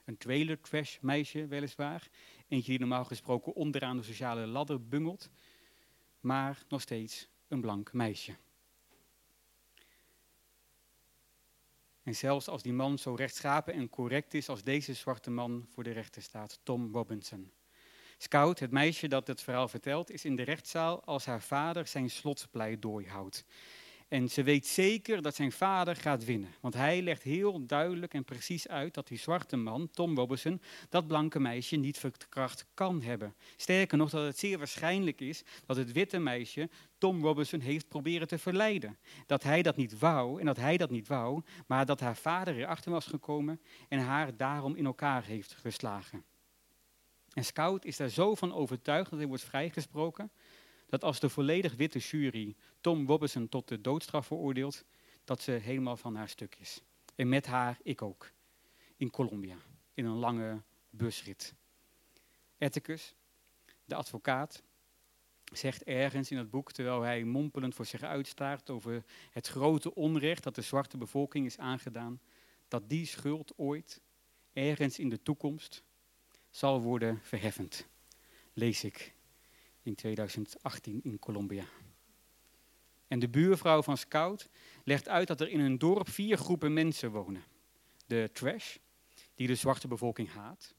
Een 0.05 0.17
trailer 0.17 0.61
trash 0.61 0.97
meisje 0.99 1.47
weliswaar, 1.47 2.09
eentje 2.47 2.71
die 2.71 2.79
normaal 2.79 3.05
gesproken 3.05 3.53
onderaan 3.53 3.97
de 3.97 4.03
sociale 4.03 4.45
ladder 4.45 4.87
bungelt, 4.87 5.29
maar 6.19 6.63
nog 6.69 6.81
steeds 6.81 7.27
een 7.47 7.61
blank 7.61 7.93
meisje. 7.93 8.35
En 12.03 12.15
zelfs 12.15 12.47
als 12.47 12.61
die 12.61 12.73
man 12.73 12.97
zo 12.97 13.13
rechtschapen 13.13 13.73
en 13.73 13.89
correct 13.89 14.33
is 14.33 14.49
als 14.49 14.63
deze 14.63 14.93
zwarte 14.93 15.29
man 15.29 15.65
voor 15.69 15.83
de 15.83 15.91
rechter 15.91 16.21
staat, 16.21 16.59
Tom 16.63 16.93
Robinson. 16.93 17.51
Scout, 18.17 18.59
het 18.59 18.71
meisje 18.71 19.07
dat 19.07 19.27
het 19.27 19.41
verhaal 19.41 19.67
vertelt, 19.67 20.11
is 20.11 20.25
in 20.25 20.35
de 20.35 20.43
rechtszaal 20.43 21.03
als 21.03 21.25
haar 21.25 21.41
vader 21.41 21.87
zijn 21.87 22.09
slotpleidooi 22.09 23.07
houdt. 23.07 23.45
En 24.11 24.29
ze 24.29 24.43
weet 24.43 24.67
zeker 24.67 25.21
dat 25.21 25.35
zijn 25.35 25.51
vader 25.51 25.95
gaat 25.95 26.25
winnen. 26.25 26.53
Want 26.61 26.73
hij 26.73 27.01
legt 27.01 27.23
heel 27.23 27.65
duidelijk 27.65 28.13
en 28.13 28.23
precies 28.23 28.67
uit 28.67 28.93
dat 28.93 29.07
die 29.07 29.17
zwarte 29.17 29.57
man, 29.57 29.89
Tom 29.91 30.15
Robinson, 30.15 30.61
dat 30.89 31.07
blanke 31.07 31.39
meisje 31.39 31.75
niet 31.75 31.97
verkracht 31.97 32.65
kan 32.73 33.01
hebben. 33.01 33.35
Sterker 33.55 33.97
nog, 33.97 34.09
dat 34.09 34.25
het 34.25 34.39
zeer 34.39 34.57
waarschijnlijk 34.57 35.21
is 35.21 35.43
dat 35.65 35.75
het 35.75 35.91
witte 35.91 36.19
meisje 36.19 36.69
Tom 36.97 37.21
Robinson 37.21 37.59
heeft 37.59 37.87
proberen 37.87 38.27
te 38.27 38.37
verleiden. 38.37 38.97
Dat 39.25 39.43
hij 39.43 39.61
dat 39.61 39.75
niet 39.75 39.99
wou 39.99 40.39
en 40.39 40.45
dat 40.45 40.57
hij 40.57 40.77
dat 40.77 40.89
niet 40.89 41.07
wou, 41.07 41.41
maar 41.67 41.85
dat 41.85 41.99
haar 41.99 42.15
vader 42.15 42.57
erachter 42.57 42.91
was 42.91 43.05
gekomen 43.05 43.61
en 43.87 43.99
haar 43.99 44.37
daarom 44.37 44.75
in 44.75 44.85
elkaar 44.85 45.23
heeft 45.23 45.53
geslagen. 45.53 46.23
En 47.33 47.45
Scout 47.45 47.85
is 47.85 47.97
daar 47.97 48.09
zo 48.09 48.35
van 48.35 48.53
overtuigd 48.53 49.09
dat 49.09 49.19
hij 49.19 49.27
wordt 49.27 49.43
vrijgesproken 49.43 50.31
dat 50.91 51.03
als 51.03 51.19
de 51.19 51.29
volledig 51.29 51.75
witte 51.75 51.99
jury 51.99 52.55
Tom 52.81 53.07
Robinson 53.07 53.49
tot 53.49 53.67
de 53.67 53.81
doodstraf 53.81 54.25
veroordeelt, 54.25 54.85
dat 55.23 55.41
ze 55.41 55.51
helemaal 55.51 55.97
van 55.97 56.15
haar 56.15 56.29
stuk 56.29 56.55
is. 56.59 56.81
En 57.15 57.29
met 57.29 57.45
haar 57.45 57.77
ik 57.83 58.01
ook. 58.01 58.31
In 58.97 59.09
Colombia, 59.09 59.57
in 59.93 60.05
een 60.05 60.17
lange 60.17 60.61
busrit. 60.89 61.53
Atticus, 62.59 63.15
de 63.85 63.95
advocaat, 63.95 64.63
zegt 65.53 65.83
ergens 65.83 66.31
in 66.31 66.37
het 66.37 66.49
boek, 66.49 66.71
terwijl 66.71 67.01
hij 67.01 67.23
mompelend 67.23 67.75
voor 67.75 67.85
zich 67.85 68.01
uitstaart 68.01 68.69
over 68.69 69.03
het 69.31 69.47
grote 69.47 69.95
onrecht 69.95 70.43
dat 70.43 70.55
de 70.55 70.61
zwarte 70.61 70.97
bevolking 70.97 71.45
is 71.45 71.57
aangedaan, 71.57 72.21
dat 72.67 72.89
die 72.89 73.05
schuld 73.05 73.53
ooit, 73.57 74.01
ergens 74.53 74.99
in 74.99 75.09
de 75.09 75.21
toekomst, 75.21 75.83
zal 76.49 76.81
worden 76.81 77.19
verheffend. 77.21 77.87
Lees 78.53 78.83
ik 78.83 79.13
in 79.83 79.95
2018 79.95 80.99
in 81.03 81.19
Colombia. 81.19 81.65
En 83.07 83.19
de 83.19 83.29
buurvrouw 83.29 83.81
van 83.81 83.97
Scout 83.97 84.49
legt 84.83 85.07
uit 85.07 85.27
dat 85.27 85.41
er 85.41 85.49
in 85.49 85.59
een 85.59 85.77
dorp 85.77 86.09
vier 86.09 86.37
groepen 86.37 86.73
mensen 86.73 87.11
wonen. 87.11 87.43
De 88.07 88.29
trash, 88.33 88.77
die 89.35 89.47
de 89.47 89.55
zwarte 89.55 89.87
bevolking 89.87 90.29
haat. 90.29 90.75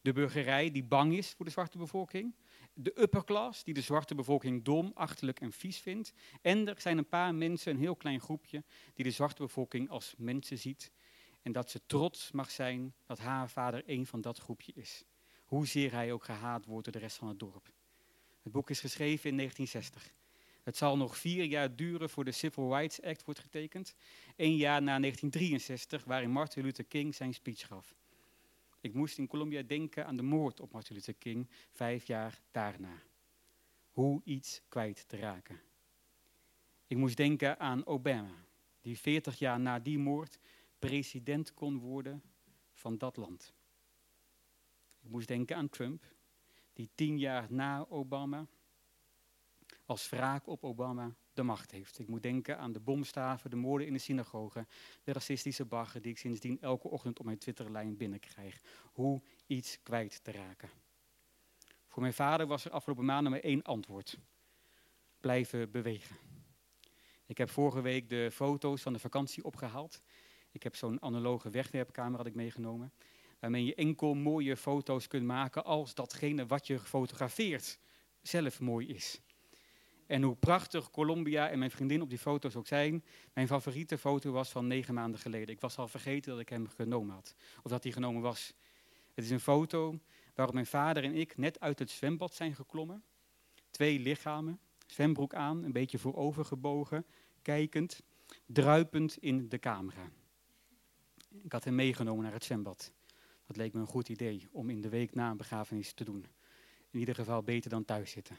De 0.00 0.12
burgerij, 0.12 0.70
die 0.70 0.84
bang 0.84 1.16
is 1.16 1.32
voor 1.32 1.44
de 1.44 1.50
zwarte 1.50 1.78
bevolking. 1.78 2.34
De 2.74 3.00
upper 3.00 3.24
class, 3.24 3.64
die 3.64 3.74
de 3.74 3.80
zwarte 3.80 4.14
bevolking 4.14 4.64
dom, 4.64 4.90
achterlijk 4.94 5.40
en 5.40 5.52
vies 5.52 5.78
vindt. 5.78 6.12
En 6.42 6.68
er 6.68 6.80
zijn 6.80 6.98
een 6.98 7.08
paar 7.08 7.34
mensen, 7.34 7.72
een 7.72 7.78
heel 7.78 7.96
klein 7.96 8.20
groepje, 8.20 8.64
die 8.94 9.04
de 9.04 9.10
zwarte 9.10 9.42
bevolking 9.42 9.90
als 9.90 10.14
mensen 10.18 10.58
ziet. 10.58 10.92
En 11.42 11.52
dat 11.52 11.70
ze 11.70 11.80
trots 11.86 12.32
mag 12.32 12.50
zijn 12.50 12.94
dat 13.04 13.18
haar 13.18 13.50
vader 13.50 13.82
een 13.86 14.06
van 14.06 14.20
dat 14.20 14.38
groepje 14.38 14.72
is. 14.74 15.04
Hoezeer 15.44 15.92
hij 15.92 16.12
ook 16.12 16.24
gehaat 16.24 16.64
wordt 16.64 16.84
door 16.84 16.92
de 16.92 16.98
rest 16.98 17.16
van 17.16 17.28
het 17.28 17.38
dorp. 17.38 17.75
Het 18.46 18.54
boek 18.54 18.70
is 18.70 18.80
geschreven 18.80 19.30
in 19.30 19.36
1960. 19.36 20.14
Het 20.62 20.76
zal 20.76 20.96
nog 20.96 21.16
vier 21.16 21.44
jaar 21.44 21.76
duren 21.76 22.10
voor 22.10 22.24
de 22.24 22.32
Civil 22.32 22.76
Rights 22.76 23.02
Act 23.02 23.24
wordt 23.24 23.40
getekend. 23.40 23.94
Eén 24.36 24.56
jaar 24.56 24.82
na 24.82 24.98
1963, 24.98 26.04
waarin 26.04 26.30
Martin 26.30 26.62
Luther 26.62 26.84
King 26.84 27.14
zijn 27.14 27.34
speech 27.34 27.66
gaf. 27.66 27.94
Ik 28.80 28.94
moest 28.94 29.18
in 29.18 29.26
Colombia 29.26 29.62
denken 29.62 30.06
aan 30.06 30.16
de 30.16 30.22
moord 30.22 30.60
op 30.60 30.72
Martin 30.72 30.94
Luther 30.94 31.14
King 31.14 31.48
vijf 31.72 32.06
jaar 32.06 32.40
daarna. 32.50 33.02
Hoe 33.90 34.20
iets 34.24 34.62
kwijt 34.68 35.08
te 35.08 35.16
raken. 35.16 35.60
Ik 36.86 36.96
moest 36.96 37.16
denken 37.16 37.58
aan 37.58 37.86
Obama, 37.86 38.44
die 38.80 38.98
40 38.98 39.38
jaar 39.38 39.60
na 39.60 39.78
die 39.78 39.98
moord 39.98 40.38
president 40.78 41.54
kon 41.54 41.78
worden 41.78 42.22
van 42.72 42.98
dat 42.98 43.16
land. 43.16 43.54
Ik 45.00 45.10
moest 45.10 45.28
denken 45.28 45.56
aan 45.56 45.68
Trump, 45.68 46.04
die 46.76 46.90
tien 46.94 47.18
jaar 47.18 47.46
na 47.50 47.86
Obama 47.88 48.46
als 49.84 50.08
wraak 50.08 50.46
op 50.46 50.64
Obama 50.64 51.14
de 51.32 51.42
macht 51.42 51.70
heeft. 51.70 51.98
Ik 51.98 52.08
moet 52.08 52.22
denken 52.22 52.58
aan 52.58 52.72
de 52.72 52.80
bomstaven, 52.80 53.50
de 53.50 53.56
moorden 53.56 53.86
in 53.86 53.92
de 53.92 53.98
synagoge, 53.98 54.66
de 55.04 55.12
racistische 55.12 55.64
bagger 55.64 56.02
die 56.02 56.10
ik 56.10 56.18
sindsdien 56.18 56.60
elke 56.60 56.88
ochtend 56.88 57.18
op 57.18 57.24
mijn 57.24 57.38
Twitterlijn 57.38 57.96
binnenkrijg. 57.96 58.60
Hoe 58.92 59.22
iets 59.46 59.82
kwijt 59.82 60.24
te 60.24 60.32
raken. 60.32 60.70
Voor 61.86 62.02
mijn 62.02 62.14
vader 62.14 62.46
was 62.46 62.64
er 62.64 62.70
afgelopen 62.70 63.04
maanden 63.04 63.32
maar 63.32 63.40
één 63.40 63.62
antwoord. 63.62 64.18
Blijven 65.20 65.70
bewegen. 65.70 66.16
Ik 67.26 67.38
heb 67.38 67.50
vorige 67.50 67.80
week 67.80 68.08
de 68.08 68.30
foto's 68.32 68.82
van 68.82 68.92
de 68.92 68.98
vakantie 68.98 69.44
opgehaald. 69.44 70.02
Ik 70.50 70.62
heb 70.62 70.76
zo'n 70.76 71.02
analoge 71.02 71.50
wegwerpcamera 71.50 72.16
had 72.16 72.26
ik 72.26 72.34
meegenomen. 72.34 72.92
Waarmee 73.46 73.64
je 73.64 73.74
enkel 73.74 74.14
mooie 74.14 74.56
foto's 74.56 75.06
kunt 75.06 75.26
maken 75.26 75.64
als 75.64 75.94
datgene 75.94 76.46
wat 76.46 76.66
je 76.66 76.78
gefotografeerd 76.78 77.78
zelf 78.22 78.60
mooi 78.60 78.88
is. 78.88 79.20
En 80.06 80.22
hoe 80.22 80.36
prachtig 80.36 80.90
Colombia 80.90 81.48
en 81.48 81.58
mijn 81.58 81.70
vriendin 81.70 82.02
op 82.02 82.08
die 82.08 82.18
foto's 82.18 82.56
ook 82.56 82.66
zijn. 82.66 83.04
Mijn 83.32 83.46
favoriete 83.46 83.98
foto 83.98 84.30
was 84.30 84.50
van 84.50 84.66
negen 84.66 84.94
maanden 84.94 85.20
geleden. 85.20 85.54
Ik 85.54 85.60
was 85.60 85.76
al 85.78 85.88
vergeten 85.88 86.30
dat 86.30 86.40
ik 86.40 86.48
hem 86.48 86.68
genomen 86.68 87.14
had. 87.14 87.34
Of 87.62 87.70
dat 87.70 87.82
hij 87.82 87.92
genomen 87.92 88.22
was. 88.22 88.52
Het 89.14 89.24
is 89.24 89.30
een 89.30 89.40
foto 89.40 89.98
waarop 90.34 90.54
mijn 90.54 90.66
vader 90.66 91.04
en 91.04 91.14
ik 91.14 91.36
net 91.36 91.60
uit 91.60 91.78
het 91.78 91.90
zwembad 91.90 92.34
zijn 92.34 92.54
geklommen. 92.54 93.02
Twee 93.70 93.98
lichamen, 93.98 94.60
zwembroek 94.86 95.34
aan, 95.34 95.62
een 95.62 95.72
beetje 95.72 95.98
voorover 95.98 96.44
gebogen, 96.44 97.06
kijkend, 97.42 98.02
druipend 98.46 99.16
in 99.16 99.48
de 99.48 99.58
camera. 99.58 100.10
Ik 101.42 101.52
had 101.52 101.64
hem 101.64 101.74
meegenomen 101.74 102.22
naar 102.22 102.32
het 102.32 102.44
zwembad. 102.44 102.94
Dat 103.46 103.56
leek 103.56 103.72
me 103.72 103.80
een 103.80 103.86
goed 103.86 104.08
idee 104.08 104.48
om 104.50 104.70
in 104.70 104.80
de 104.80 104.88
week 104.88 105.14
na 105.14 105.30
een 105.30 105.36
begrafenis 105.36 105.92
te 105.92 106.04
doen. 106.04 106.26
In 106.90 106.98
ieder 106.98 107.14
geval 107.14 107.42
beter 107.42 107.70
dan 107.70 107.84
thuis 107.84 108.10
zitten. 108.10 108.36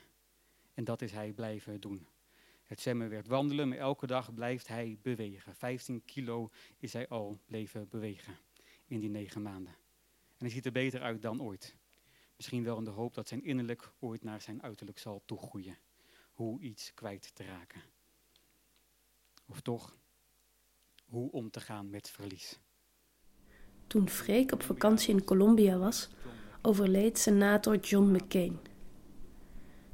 En 0.73 0.83
dat 0.83 1.01
is 1.01 1.11
hij 1.11 1.31
blijven 1.31 1.79
doen. 1.79 2.07
Het 2.63 2.81
zwemmen 2.81 3.09
werd 3.09 3.27
wandelen, 3.27 3.67
maar 3.67 3.77
elke 3.77 4.07
dag 4.07 4.33
blijft 4.33 4.67
hij 4.67 4.97
bewegen. 5.01 5.55
15 5.55 6.05
kilo 6.05 6.49
is 6.77 6.93
hij 6.93 7.07
al 7.07 7.39
bleven 7.45 7.89
bewegen 7.89 8.37
in 8.85 8.99
die 8.99 9.09
negen 9.09 9.41
maanden. 9.41 9.73
En 10.37 10.45
hij 10.45 10.49
ziet 10.49 10.65
er 10.65 10.71
beter 10.71 11.01
uit 11.01 11.21
dan 11.21 11.41
ooit. 11.41 11.75
Misschien 12.35 12.63
wel 12.63 12.77
in 12.77 12.83
de 12.83 12.89
hoop 12.89 13.13
dat 13.13 13.27
zijn 13.27 13.43
innerlijk 13.43 13.91
ooit 13.99 14.23
naar 14.23 14.41
zijn 14.41 14.63
uiterlijk 14.63 14.99
zal 14.99 15.21
toegroeien. 15.25 15.77
Hoe 16.33 16.61
iets 16.61 16.93
kwijt 16.93 17.35
te 17.35 17.43
raken. 17.43 17.81
Of 19.45 19.61
toch, 19.61 19.97
hoe 21.05 21.31
om 21.31 21.49
te 21.49 21.59
gaan 21.59 21.89
met 21.89 22.09
verlies. 22.09 22.59
Toen 23.87 24.09
Freek 24.09 24.51
op 24.51 24.63
vakantie 24.63 25.13
in 25.13 25.23
Colombia 25.23 25.77
was, 25.77 26.09
overleed 26.61 27.19
senator 27.19 27.75
John 27.75 28.11
McCain. 28.11 28.59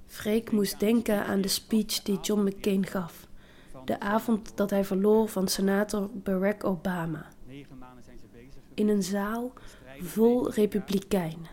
Freek 0.05 0.51
moest 0.51 0.79
denken 0.79 1.25
aan 1.25 1.41
de 1.41 1.47
speech 1.47 2.01
die 2.01 2.19
John 2.21 2.41
McCain 2.41 2.85
gaf, 2.85 3.27
de 3.85 3.99
avond 3.99 4.57
dat 4.57 4.69
hij 4.69 4.85
verloor 4.85 5.27
van 5.27 5.47
senator 5.47 6.09
Barack 6.13 6.63
Obama. 6.63 7.27
In 8.73 8.89
een 8.89 9.03
zaal 9.03 9.53
vol 9.99 10.51
republikeinen, 10.51 11.47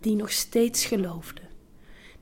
die 0.00 0.16
nog 0.16 0.30
steeds 0.30 0.84
geloofden, 0.84 1.48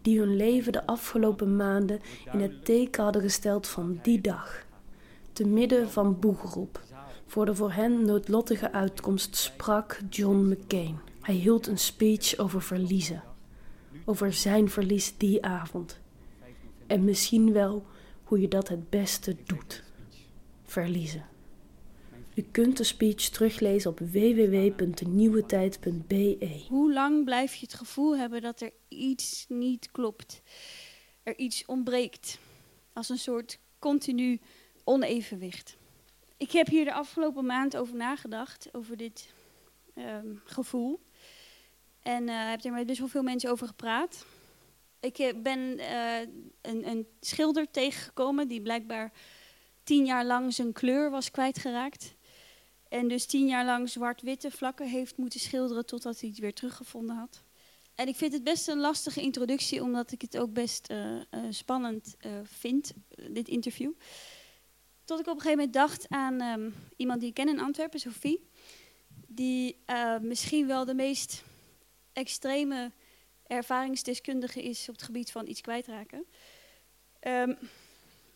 die 0.02 0.18
hun 0.18 0.36
leven 0.36 0.72
de 0.72 0.86
afgelopen 0.86 1.56
maanden 1.56 2.00
in 2.32 2.40
het 2.40 2.64
teken 2.64 3.02
hadden 3.02 3.22
gesteld 3.22 3.66
van 3.66 3.98
die 4.02 4.20
dag. 4.20 4.66
Te 5.32 5.46
midden 5.46 5.90
van 5.90 6.18
boegeroep, 6.18 6.80
voor 7.30 7.46
de 7.46 7.54
voor 7.54 7.72
hen 7.72 8.04
noodlottige 8.04 8.72
uitkomst 8.72 9.36
sprak 9.36 10.00
John 10.08 10.36
McCain. 10.36 10.98
Hij 11.20 11.34
hield 11.34 11.66
een 11.66 11.78
speech 11.78 12.38
over 12.38 12.62
verliezen 12.62 13.22
over 14.04 14.32
zijn 14.32 14.70
verlies 14.70 15.16
die 15.16 15.44
avond. 15.44 16.00
En 16.86 17.04
misschien 17.04 17.52
wel 17.52 17.86
hoe 18.24 18.40
je 18.40 18.48
dat 18.48 18.68
het 18.68 18.90
beste 18.90 19.36
doet. 19.44 19.82
Verliezen. 20.64 21.28
U 22.34 22.46
kunt 22.50 22.76
de 22.76 22.84
speech 22.84 23.28
teruglezen 23.28 23.90
op 23.90 23.98
www.denieuwetijd.be. 23.98 26.64
Hoe 26.68 26.92
lang 26.92 27.24
blijf 27.24 27.54
je 27.54 27.66
het 27.66 27.74
gevoel 27.74 28.16
hebben 28.16 28.42
dat 28.42 28.60
er 28.60 28.72
iets 28.88 29.44
niet 29.48 29.90
klopt? 29.90 30.42
Er 31.22 31.38
iets 31.38 31.66
ontbreekt. 31.66 32.38
Als 32.92 33.08
een 33.08 33.18
soort 33.18 33.58
continu 33.78 34.40
onevenwicht. 34.84 35.78
Ik 36.40 36.52
heb 36.52 36.66
hier 36.66 36.84
de 36.84 36.92
afgelopen 36.92 37.46
maand 37.46 37.76
over 37.76 37.96
nagedacht, 37.96 38.68
over 38.72 38.96
dit 38.96 39.32
um, 39.94 40.40
gevoel. 40.44 41.00
En 42.02 42.28
uh, 42.28 42.48
heb 42.50 42.64
er 42.64 42.72
met 42.72 42.86
best 42.86 42.98
wel 42.98 43.08
veel 43.08 43.22
mensen 43.22 43.50
over 43.50 43.66
gepraat. 43.66 44.24
Ik 45.00 45.18
eh, 45.18 45.34
ben 45.42 45.58
uh, 45.58 46.18
een, 46.60 46.88
een, 46.88 47.06
schilder 47.20 47.70
tegengekomen 47.70 48.48
die 48.48 48.62
blijkbaar 48.62 49.12
tien 49.82 50.04
jaar 50.04 50.24
lang 50.24 50.54
zijn 50.54 50.72
kleur 50.72 51.10
was 51.10 51.30
kwijtgeraakt. 51.30 52.14
En 52.88 53.08
dus 53.08 53.26
tien 53.26 53.46
jaar 53.46 53.64
lang 53.64 53.88
zwart-witte 53.88 54.50
vlakken 54.50 54.88
heeft 54.88 55.16
moeten 55.16 55.40
schilderen 55.40 55.86
totdat 55.86 56.20
hij 56.20 56.28
het 56.28 56.38
weer 56.38 56.54
teruggevonden 56.54 57.16
had. 57.16 57.42
En 57.94 58.08
ik 58.08 58.16
vind 58.16 58.32
het 58.32 58.44
best 58.44 58.68
een 58.68 58.80
lastige 58.80 59.20
introductie, 59.20 59.82
omdat 59.82 60.12
ik 60.12 60.20
het 60.20 60.38
ook 60.38 60.52
best 60.52 60.92
spannend 61.50 62.16
vind, 62.42 62.92
dit 63.30 63.48
interview. 63.48 63.92
Tot 65.10 65.20
ik 65.20 65.26
op 65.26 65.34
een 65.34 65.40
gegeven 65.40 65.64
moment 65.64 65.74
dacht 65.74 66.08
aan 66.08 66.40
um, 66.42 66.74
iemand 66.96 67.20
die 67.20 67.28
ik 67.28 67.34
ken 67.34 67.48
in 67.48 67.60
Antwerpen, 67.60 68.00
Sophie. 68.00 68.48
Die 69.26 69.76
misschien 70.20 70.66
wel 70.66 70.84
de 70.84 70.94
meest 70.94 71.42
extreme 72.12 72.92
ervaringsdeskundige 73.46 74.62
is 74.62 74.88
op 74.88 74.94
het 74.94 75.04
gebied 75.04 75.30
van 75.30 75.46
iets 75.46 75.60
kwijtraken. 75.60 76.26
Um, 77.20 77.58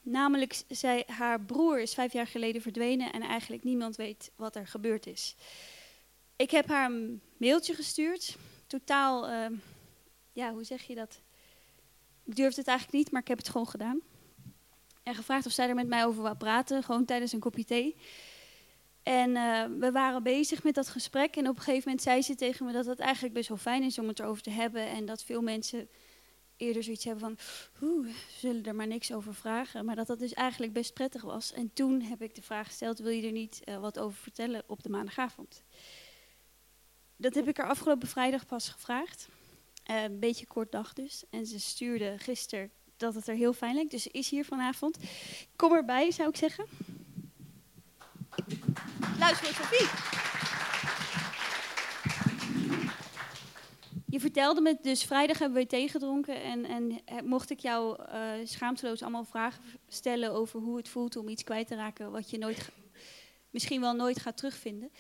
namelijk, 0.03 0.63
zij, 0.69 1.05
haar 1.07 1.41
broer 1.41 1.81
is 1.81 1.95
vijf 1.95 2.13
jaar 2.13 2.27
geleden 2.27 2.63
verdwenen 2.63 3.13
en 3.13 3.23
eigenlijk 3.23 3.65
niemand 3.65 3.97
weet 3.97 4.31
wat 4.37 4.57
er 4.57 4.67
gebeurd 4.67 5.07
is. 5.07 5.37
Ik 6.37 6.51
heb 6.51 6.69
haar 6.69 6.91
een 6.91 7.21
mailtje 7.37 7.75
gestuurd, 7.75 8.37
totaal, 8.67 9.31
uh, 9.31 9.59
ja, 10.33 10.53
hoe 10.53 10.65
zeg 10.65 10.83
je 10.83 10.95
dat? 10.95 11.21
Ik 12.25 12.37
durfde 12.37 12.61
het 12.61 12.69
eigenlijk 12.69 12.99
niet, 12.99 13.11
maar 13.11 13.21
ik 13.21 13.29
heb 13.29 13.39
het 13.39 13.49
gewoon 13.49 13.69
gedaan. 13.69 14.01
En 15.05 15.15
gevraagd 15.15 15.47
of 15.47 15.53
zij 15.53 15.69
er 15.69 15.75
met 15.75 15.89
mij 15.89 16.05
over 16.05 16.23
wou 16.23 16.37
praten, 16.37 16.83
gewoon 16.83 17.05
tijdens 17.05 17.33
een 17.33 17.41
kopje 17.41 17.65
thee. 17.65 17.97
En 19.03 19.31
uh, 19.31 19.65
we 19.79 19.91
waren 19.93 20.23
bezig 20.23 20.63
met 20.63 20.75
dat 20.75 20.89
gesprek. 20.89 21.37
En 21.37 21.49
op 21.49 21.57
een 21.57 21.63
gegeven 21.63 21.83
moment 21.85 22.03
zei 22.03 22.23
ze 22.23 22.35
tegen 22.35 22.67
me 22.67 22.73
dat 22.73 22.87
het 22.87 22.99
eigenlijk 22.99 23.35
best 23.35 23.49
wel 23.49 23.59
fijn 23.59 23.83
is 23.83 23.99
om 23.99 24.09
het 24.09 24.19
erover 24.19 24.43
te 24.43 24.51
hebben. 24.51 24.89
En 24.89 25.05
dat 25.05 25.23
veel 25.23 25.43
mensen 25.43 25.89
eerder 26.57 26.83
zoiets 26.83 27.05
hebben 27.05 27.37
van, 27.37 27.39
oeh, 27.89 28.09
zullen 28.39 28.65
er 28.65 28.75
maar 28.75 28.87
niks 28.87 29.13
over 29.13 29.35
vragen. 29.35 29.85
Maar 29.85 29.97
dat 29.97 30.07
dat 30.07 30.19
dus 30.19 30.33
eigenlijk 30.33 30.73
best 30.73 30.95
prettig 30.95 31.23
was. 31.23 31.53
En 31.53 31.71
toen 31.73 32.01
heb 32.01 32.23
ik 32.23 32.35
de 32.35 32.43
vraag 32.43 32.67
gesteld, 32.67 32.99
wil 32.99 33.11
je 33.11 33.27
er 33.27 33.33
niet 33.33 33.63
uh, 33.65 33.81
wat 33.81 33.99
over 33.99 34.19
vertellen 34.19 34.63
op 34.67 34.83
de 34.83 34.89
maandagavond? 34.89 35.63
Dat 37.17 37.35
heb 37.35 37.49
ik 37.49 37.59
er 37.59 37.69
afgelopen 37.69 38.09
vrijdag 38.09 38.47
pas 38.47 38.69
gevraagd. 38.69 39.29
Uh, 39.91 40.03
een 40.03 40.19
beetje 40.19 40.47
kort 40.47 40.73
dag 40.73 40.93
dus. 40.93 41.25
En 41.31 41.47
ze 41.47 41.61
stuurde 41.61 42.15
gisteren 42.19 42.71
dat 43.05 43.15
het 43.15 43.29
er 43.29 43.35
heel 43.35 43.53
fijn 43.53 43.75
lijkt. 43.75 43.91
Dus 43.91 44.07
is 44.07 44.29
hier 44.29 44.45
vanavond. 44.45 44.99
Kom 45.57 45.73
erbij, 45.73 46.11
zou 46.11 46.29
ik 46.29 46.37
zeggen. 46.37 46.67
Luister 49.19 49.47
voor 49.47 49.65
Sophie. 49.65 50.13
Je 54.07 54.21
vertelde 54.21 54.61
me 54.61 54.77
dus 54.83 55.05
vrijdag 55.05 55.39
hebben 55.39 55.59
we 55.59 55.67
thee 55.67 55.89
gedronken 55.89 56.43
en, 56.43 56.65
en 56.65 57.01
mocht 57.25 57.51
ik 57.51 57.59
jou 57.59 58.03
uh, 58.03 58.31
schaamteloos 58.45 59.03
allemaal 59.03 59.25
vragen 59.25 59.63
stellen 59.89 60.33
over 60.33 60.61
hoe 60.61 60.77
het 60.77 60.89
voelt 60.89 61.17
om 61.17 61.29
iets 61.29 61.45
kwijt 61.45 61.67
te 61.67 61.75
raken 61.75 62.11
wat 62.11 62.31
je 62.31 62.39
nooit, 62.39 62.71
misschien 63.51 63.81
wel 63.81 63.95
nooit 63.95 64.21
gaat 64.21 64.37
terugvinden. 64.37 64.91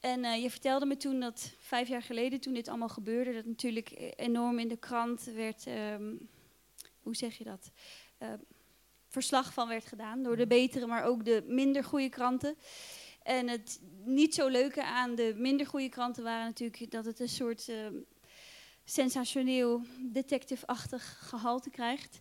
En 0.00 0.24
uh, 0.24 0.42
je 0.42 0.50
vertelde 0.50 0.86
me 0.86 0.96
toen 0.96 1.20
dat 1.20 1.52
vijf 1.58 1.88
jaar 1.88 2.02
geleden, 2.02 2.40
toen 2.40 2.54
dit 2.54 2.68
allemaal 2.68 2.88
gebeurde, 2.88 3.32
dat 3.32 3.44
natuurlijk 3.44 4.12
enorm 4.16 4.58
in 4.58 4.68
de 4.68 4.76
krant 4.76 5.24
werd, 5.24 5.66
um, 5.66 6.28
hoe 7.06 7.16
zeg 7.16 7.38
je 7.38 7.44
dat? 7.44 7.70
Uh, 8.18 8.32
verslag 9.08 9.52
van 9.52 9.68
werd 9.68 9.86
gedaan 9.86 10.22
door 10.22 10.36
de 10.36 10.46
betere, 10.46 10.86
maar 10.86 11.04
ook 11.04 11.24
de 11.24 11.44
minder 11.46 11.84
goede 11.84 12.08
kranten. 12.08 12.56
En 13.22 13.48
het 13.48 13.80
niet 14.04 14.34
zo 14.34 14.48
leuke 14.48 14.84
aan 14.84 15.14
de 15.14 15.34
minder 15.36 15.66
goede 15.66 15.88
kranten 15.88 16.22
waren 16.22 16.46
natuurlijk 16.46 16.90
dat 16.90 17.04
het 17.04 17.20
een 17.20 17.28
soort 17.28 17.68
uh, 17.68 17.76
sensationeel 18.84 19.82
detective-achtig 20.00 21.28
gehalte 21.28 21.70
krijgt. 21.70 22.18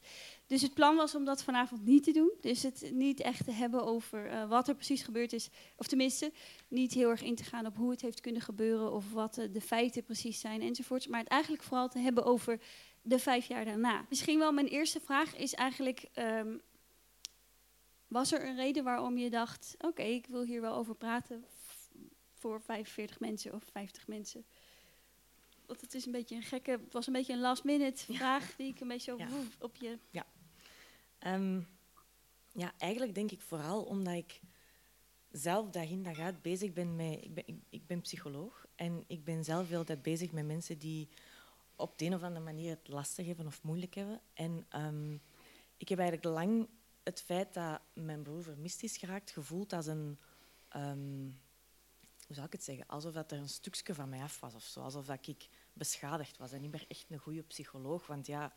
Dus 0.47 0.61
het 0.61 0.73
plan 0.73 0.95
was 0.95 1.15
om 1.15 1.25
dat 1.25 1.43
vanavond 1.43 1.85
niet 1.85 2.03
te 2.03 2.11
doen. 2.11 2.31
Dus 2.41 2.63
het 2.63 2.91
niet 2.93 3.19
echt 3.19 3.45
te 3.45 3.51
hebben 3.51 3.83
over 3.83 4.31
uh, 4.31 4.49
wat 4.49 4.67
er 4.67 4.75
precies 4.75 5.01
gebeurd 5.01 5.33
is. 5.33 5.49
Of 5.75 5.87
tenminste, 5.87 6.31
niet 6.67 6.93
heel 6.93 7.09
erg 7.09 7.21
in 7.21 7.35
te 7.35 7.43
gaan 7.43 7.65
op 7.65 7.77
hoe 7.77 7.91
het 7.91 8.01
heeft 8.01 8.21
kunnen 8.21 8.41
gebeuren 8.41 8.91
of 8.91 9.11
wat 9.11 9.37
uh, 9.37 9.45
de 9.53 9.61
feiten 9.61 10.03
precies 10.03 10.39
zijn 10.39 10.61
enzovoorts. 10.61 11.07
Maar 11.07 11.19
het 11.19 11.29
eigenlijk 11.29 11.63
vooral 11.63 11.89
te 11.89 11.99
hebben 11.99 12.25
over 12.25 12.59
de 13.05 13.19
vijf 13.19 13.45
jaar 13.45 13.65
daarna. 13.65 14.05
Misschien 14.09 14.39
wel 14.39 14.51
mijn 14.51 14.67
eerste 14.67 14.99
vraag 14.99 15.35
is 15.35 15.53
eigenlijk. 15.53 16.05
Um, 16.15 16.61
was 18.07 18.31
er 18.31 18.45
een 18.45 18.55
reden 18.55 18.83
waarom 18.83 19.17
je 19.17 19.29
dacht: 19.29 19.75
oké, 19.77 19.85
okay, 19.87 20.11
ik 20.11 20.27
wil 20.27 20.43
hier 20.43 20.61
wel 20.61 20.73
over 20.73 20.95
praten 20.95 21.45
voor 22.33 22.61
45 22.61 23.19
mensen 23.19 23.53
of 23.53 23.63
50 23.71 24.07
mensen? 24.07 24.45
Want 25.65 25.81
het 25.81 25.93
is 25.93 26.05
een 26.05 26.11
beetje 26.11 26.35
een 26.35 26.43
gekke, 26.43 26.71
het 26.71 26.93
was 26.93 27.07
een 27.07 27.13
beetje 27.13 27.33
een 27.33 27.39
last 27.39 27.63
minute 27.63 28.13
vraag 28.13 28.55
die 28.55 28.67
ik 28.67 28.79
een 28.79 28.87
beetje 28.87 29.15
Ja. 29.17 29.27
woef 29.27 29.55
op 29.59 29.75
je. 29.75 29.97
Ja. 30.11 30.25
Ehm, 31.19 31.61
ja, 32.51 32.73
eigenlijk 32.77 33.15
denk 33.15 33.31
ik 33.31 33.41
vooral 33.41 33.83
omdat 33.83 34.13
ik 34.13 34.39
zelf 35.31 35.69
dag 35.69 35.89
in 35.89 36.03
dag 36.03 36.19
uit 36.19 36.41
bezig 36.41 36.73
ben 36.73 36.95
met... 36.95 37.23
Ik 37.23 37.33
ben, 37.33 37.47
ik, 37.47 37.55
ik 37.69 37.87
ben 37.87 38.01
psycholoog 38.01 38.65
en 38.75 39.03
ik 39.07 39.23
ben 39.23 39.43
zelf 39.43 39.69
heel 39.69 39.83
tijd 39.83 40.01
bezig 40.01 40.31
met 40.31 40.45
mensen 40.45 40.79
die 40.79 41.09
op 41.75 41.97
de 41.97 42.05
een 42.05 42.13
of 42.13 42.23
andere 42.23 42.45
manier 42.45 42.69
het 42.69 42.87
lastig 42.87 43.25
hebben 43.25 43.47
of 43.47 43.63
moeilijk 43.63 43.93
hebben. 43.95 44.21
En 44.33 44.65
ehm, 44.69 45.13
ik 45.77 45.89
heb 45.89 45.99
eigenlijk 45.99 46.27
lang 46.27 46.69
het 47.03 47.21
feit 47.21 47.53
dat 47.53 47.81
mijn 47.93 48.23
broer 48.23 48.43
vermist 48.43 48.83
is 48.83 48.97
geraakt 48.97 49.31
gevoeld 49.31 49.73
als 49.73 49.85
een... 49.85 50.19
ehm, 50.69 51.29
hoe 52.25 52.35
zou 52.35 52.45
ik 52.45 52.51
het 52.51 52.63
zeggen? 52.63 52.87
Alsof 52.87 53.13
dat 53.13 53.31
er 53.31 53.37
een 53.37 53.49
stukje 53.49 53.95
van 53.95 54.09
mij 54.09 54.21
af 54.21 54.39
was 54.39 54.55
of 54.55 54.63
zo. 54.63 54.81
Alsof 54.81 55.05
dat 55.05 55.27
ik 55.27 55.49
beschadigd 55.73 56.37
was 56.37 56.51
en 56.51 56.61
niet 56.61 56.71
meer 56.71 56.85
echt 56.87 57.05
een 57.09 57.19
goede 57.19 57.43
psycholoog. 57.43 58.07
Want 58.07 58.27
ja, 58.27 58.53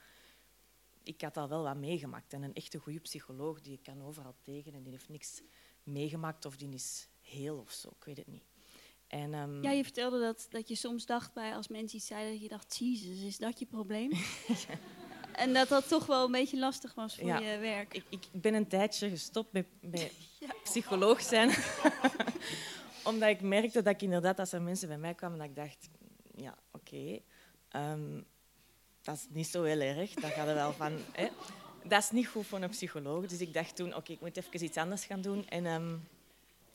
ik 1.02 1.20
had 1.20 1.36
al 1.36 1.48
wel 1.48 1.62
wat 1.62 1.76
meegemaakt. 1.76 2.32
En 2.32 2.42
een 2.42 2.54
echte 2.54 2.78
goede 2.78 3.00
psycholoog 3.00 3.60
die 3.60 3.78
kan 3.82 4.02
overal 4.02 4.34
tegen 4.42 4.74
en 4.74 4.82
die 4.82 4.92
heeft 4.92 5.08
niks 5.08 5.42
meegemaakt 5.82 6.44
of 6.44 6.56
die 6.56 6.74
is 6.74 7.08
heel 7.20 7.58
of 7.58 7.70
zo. 7.70 7.88
Ik 7.88 8.04
weet 8.04 8.16
het 8.16 8.26
niet. 8.26 8.44
En, 9.08 9.34
ehm, 9.34 9.62
Ja, 9.62 9.70
je 9.70 9.82
vertelde 9.82 10.20
dat, 10.20 10.46
dat 10.50 10.68
je 10.68 10.74
soms 10.74 11.06
dacht 11.06 11.32
bij 11.32 11.54
als 11.54 11.68
mensen 11.68 11.96
iets 11.98 12.06
zeiden 12.06 12.32
dat 12.32 12.42
je 12.42 12.48
dacht, 12.48 12.76
Jezus, 12.78 13.20
is 13.20 13.38
dat 13.38 13.58
je 13.58 13.66
probleem? 13.66 14.10
En 15.32 15.52
dat 15.52 15.68
dat 15.68 15.88
toch 15.88 16.06
wel 16.06 16.24
een 16.24 16.32
beetje 16.32 16.58
lastig 16.58 16.94
was 16.94 17.16
voor 17.16 17.26
Ja. 17.26 17.38
je 17.38 17.58
werk. 17.58 17.94
Ik, 17.94 18.04
ik 18.08 18.28
ben 18.32 18.54
een 18.54 18.66
tijdje 18.68 19.08
gestopt 19.08 19.52
met, 19.52 19.66
met 19.80 20.12
psycholoog 20.64 21.20
zijn. 21.22 21.50
Omdat 23.04 23.28
ik 23.28 23.40
merkte 23.40 23.82
dat 23.82 23.94
ik 23.94 24.02
inderdaad, 24.02 24.38
als 24.38 24.52
er 24.52 24.62
mensen 24.62 24.88
bij 24.88 24.98
mij 24.98 25.14
kwamen, 25.14 25.38
dat 25.38 25.46
ik 25.46 25.54
dacht, 25.56 25.88
ja, 26.36 26.58
oké, 26.72 27.18
ehm, 27.68 28.20
dat 29.02 29.14
is 29.16 29.26
niet 29.30 29.46
zo 29.46 29.62
heel 29.62 29.80
erg. 29.80 30.14
Dat 30.14 30.30
gaat 30.30 30.48
er 30.48 30.54
wel 30.54 30.72
van... 30.72 30.98
Hè. 31.12 31.28
Dat 31.84 32.02
is 32.02 32.10
niet 32.10 32.26
goed 32.28 32.46
voor 32.46 32.60
een 32.62 32.70
psycholoog. 32.70 33.26
Dus 33.26 33.40
ik 33.40 33.52
dacht 33.54 33.76
toen, 33.76 33.94
oké, 33.96 34.12
ik 34.12 34.20
moet 34.20 34.36
even 34.36 34.64
iets 34.64 34.76
anders 34.76 35.04
gaan 35.04 35.20
doen. 35.20 35.48
En 35.48 35.66
ehm, 35.66 35.94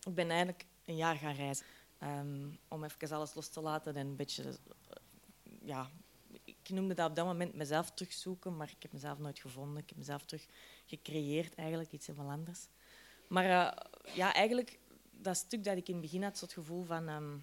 ik 0.08 0.16
ben 0.16 0.30
eigenlijk 0.30 0.66
een 0.86 0.96
jaar 0.96 1.16
gaan 1.16 1.36
reizen. 1.36 1.66
Ehm, 2.04 2.50
om 2.68 2.84
even 2.84 3.12
alles 3.12 3.34
los 3.34 3.48
te 3.50 3.62
laten 3.62 3.96
en 3.96 4.08
een 4.08 4.16
beetje... 4.16 4.44
eh, 4.44 4.58
Ja, 5.66 5.90
ik 6.44 6.70
noemde 6.70 6.94
dat 6.94 7.10
op 7.10 7.16
dat 7.16 7.26
moment 7.26 7.54
mezelf 7.54 7.92
terugzoeken, 7.92 8.58
maar 8.58 8.70
ik 8.76 8.82
heb 8.82 8.92
mezelf 8.94 9.18
nooit 9.20 9.40
gevonden. 9.40 9.82
Ik 9.82 9.90
heb 9.90 9.98
mezelf 9.98 10.26
terug 10.26 10.46
gecreëerd, 10.86 11.56
eigenlijk, 11.56 11.92
iets 11.92 12.08
helemaal 12.08 12.32
anders. 12.32 12.68
Maar 13.28 13.46
eh, 13.46 14.16
ja, 14.16 14.34
eigenlijk, 14.34 14.80
dat 15.12 15.38
stuk 15.38 15.64
dat 15.64 15.78
ik 15.78 15.88
in 15.88 15.94
het 15.94 16.02
begin 16.04 16.24
had, 16.24 16.38
zo 16.38 16.46
het 16.46 16.54
gevoel 16.54 16.84
van... 16.84 17.08
ehm, 17.08 17.36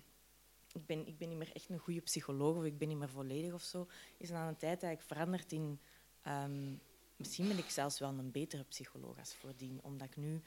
ik, 0.73 0.87
ben, 0.87 1.07
ik 1.07 1.19
ben 1.19 1.29
niet 1.29 1.39
meer 1.39 1.53
echt 1.55 1.69
een 1.69 1.79
goede 1.79 2.01
psycholoog 2.01 2.57
of 2.57 2.65
ik 2.65 2.79
ben 2.79 2.89
niet 2.89 2.97
meer 2.99 3.09
volledig 3.09 3.53
of 3.53 3.63
zo, 3.63 3.87
is 4.17 4.31
na 4.31 4.49
een 4.49 4.57
tijd 4.57 4.83
eigenlijk 4.83 5.13
veranderd 5.13 5.53
in... 5.53 5.81
ehm, 6.23 6.75
misschien 7.17 7.49
ben 7.49 7.59
ik 7.59 7.71
zelfs 7.71 7.99
wel 7.99 8.19
een 8.19 8.31
betere 8.31 8.65
psycholoog 8.65 9.19
als 9.19 9.35
voordien, 9.35 9.81
omdat 9.83 10.07
ik 10.07 10.17
nu 10.17 10.43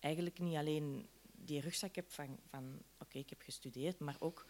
eigenlijk 0.00 0.38
niet 0.38 0.56
alleen 0.56 1.08
die 1.44 1.60
rugzak 1.60 1.94
heb 1.94 2.10
van, 2.10 2.38
van 2.48 2.82
oké, 2.98 3.18
ik 3.18 3.30
heb 3.30 3.42
gestudeerd, 3.42 3.98
maar 3.98 4.16
ook 4.18 4.46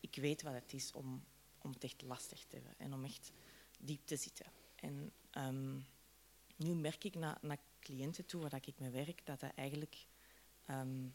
ik 0.00 0.16
weet 0.16 0.42
wat 0.42 0.52
het 0.52 0.72
is 0.72 0.92
om, 0.92 1.24
om 1.58 1.70
het 1.70 1.84
echt 1.84 2.02
lastig 2.02 2.44
te 2.44 2.56
hebben 2.56 2.78
en 2.78 2.92
om 2.92 3.04
echt 3.04 3.32
diep 3.78 4.06
te 4.06 4.16
zitten. 4.16 4.46
En 4.74 5.12
ehm, 5.30 5.78
nu 6.56 6.74
merk 6.74 7.04
ik 7.04 7.14
naar, 7.14 7.38
naar 7.40 7.58
cliënten 7.80 8.26
toe 8.26 8.40
waar 8.40 8.66
ik 8.66 8.78
mee 8.78 8.90
werk, 8.90 9.26
dat 9.26 9.40
dat 9.40 9.52
eigenlijk 9.54 10.06
ehm, 10.64 11.08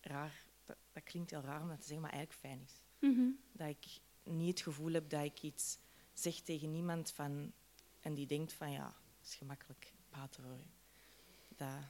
raar, 0.00 0.44
dat, 0.64 0.76
dat 0.92 1.02
klinkt 1.02 1.30
heel 1.30 1.40
raar 1.40 1.62
om 1.62 1.68
dat 1.68 1.80
te 1.80 1.86
zeggen, 1.86 2.02
maar 2.02 2.12
eigenlijk 2.12 2.40
fijn 2.40 2.60
is. 2.60 2.80
Mhm. 2.98 3.30
Dat 3.52 3.68
ik 3.68 4.00
niet 4.22 4.48
het 4.48 4.60
gevoel 4.60 4.92
heb 4.92 5.08
dat 5.08 5.24
ik 5.24 5.42
iets 5.42 5.78
zeg 6.12 6.34
tegen 6.40 6.74
iemand 6.74 7.10
van, 7.10 7.52
en 8.00 8.14
die 8.14 8.26
denkt 8.26 8.52
van 8.52 8.70
ja, 8.70 8.96
het 9.18 9.28
is 9.28 9.34
gemakkelijk 9.34 9.92
u. 10.38 10.62
Dat, 11.48 11.84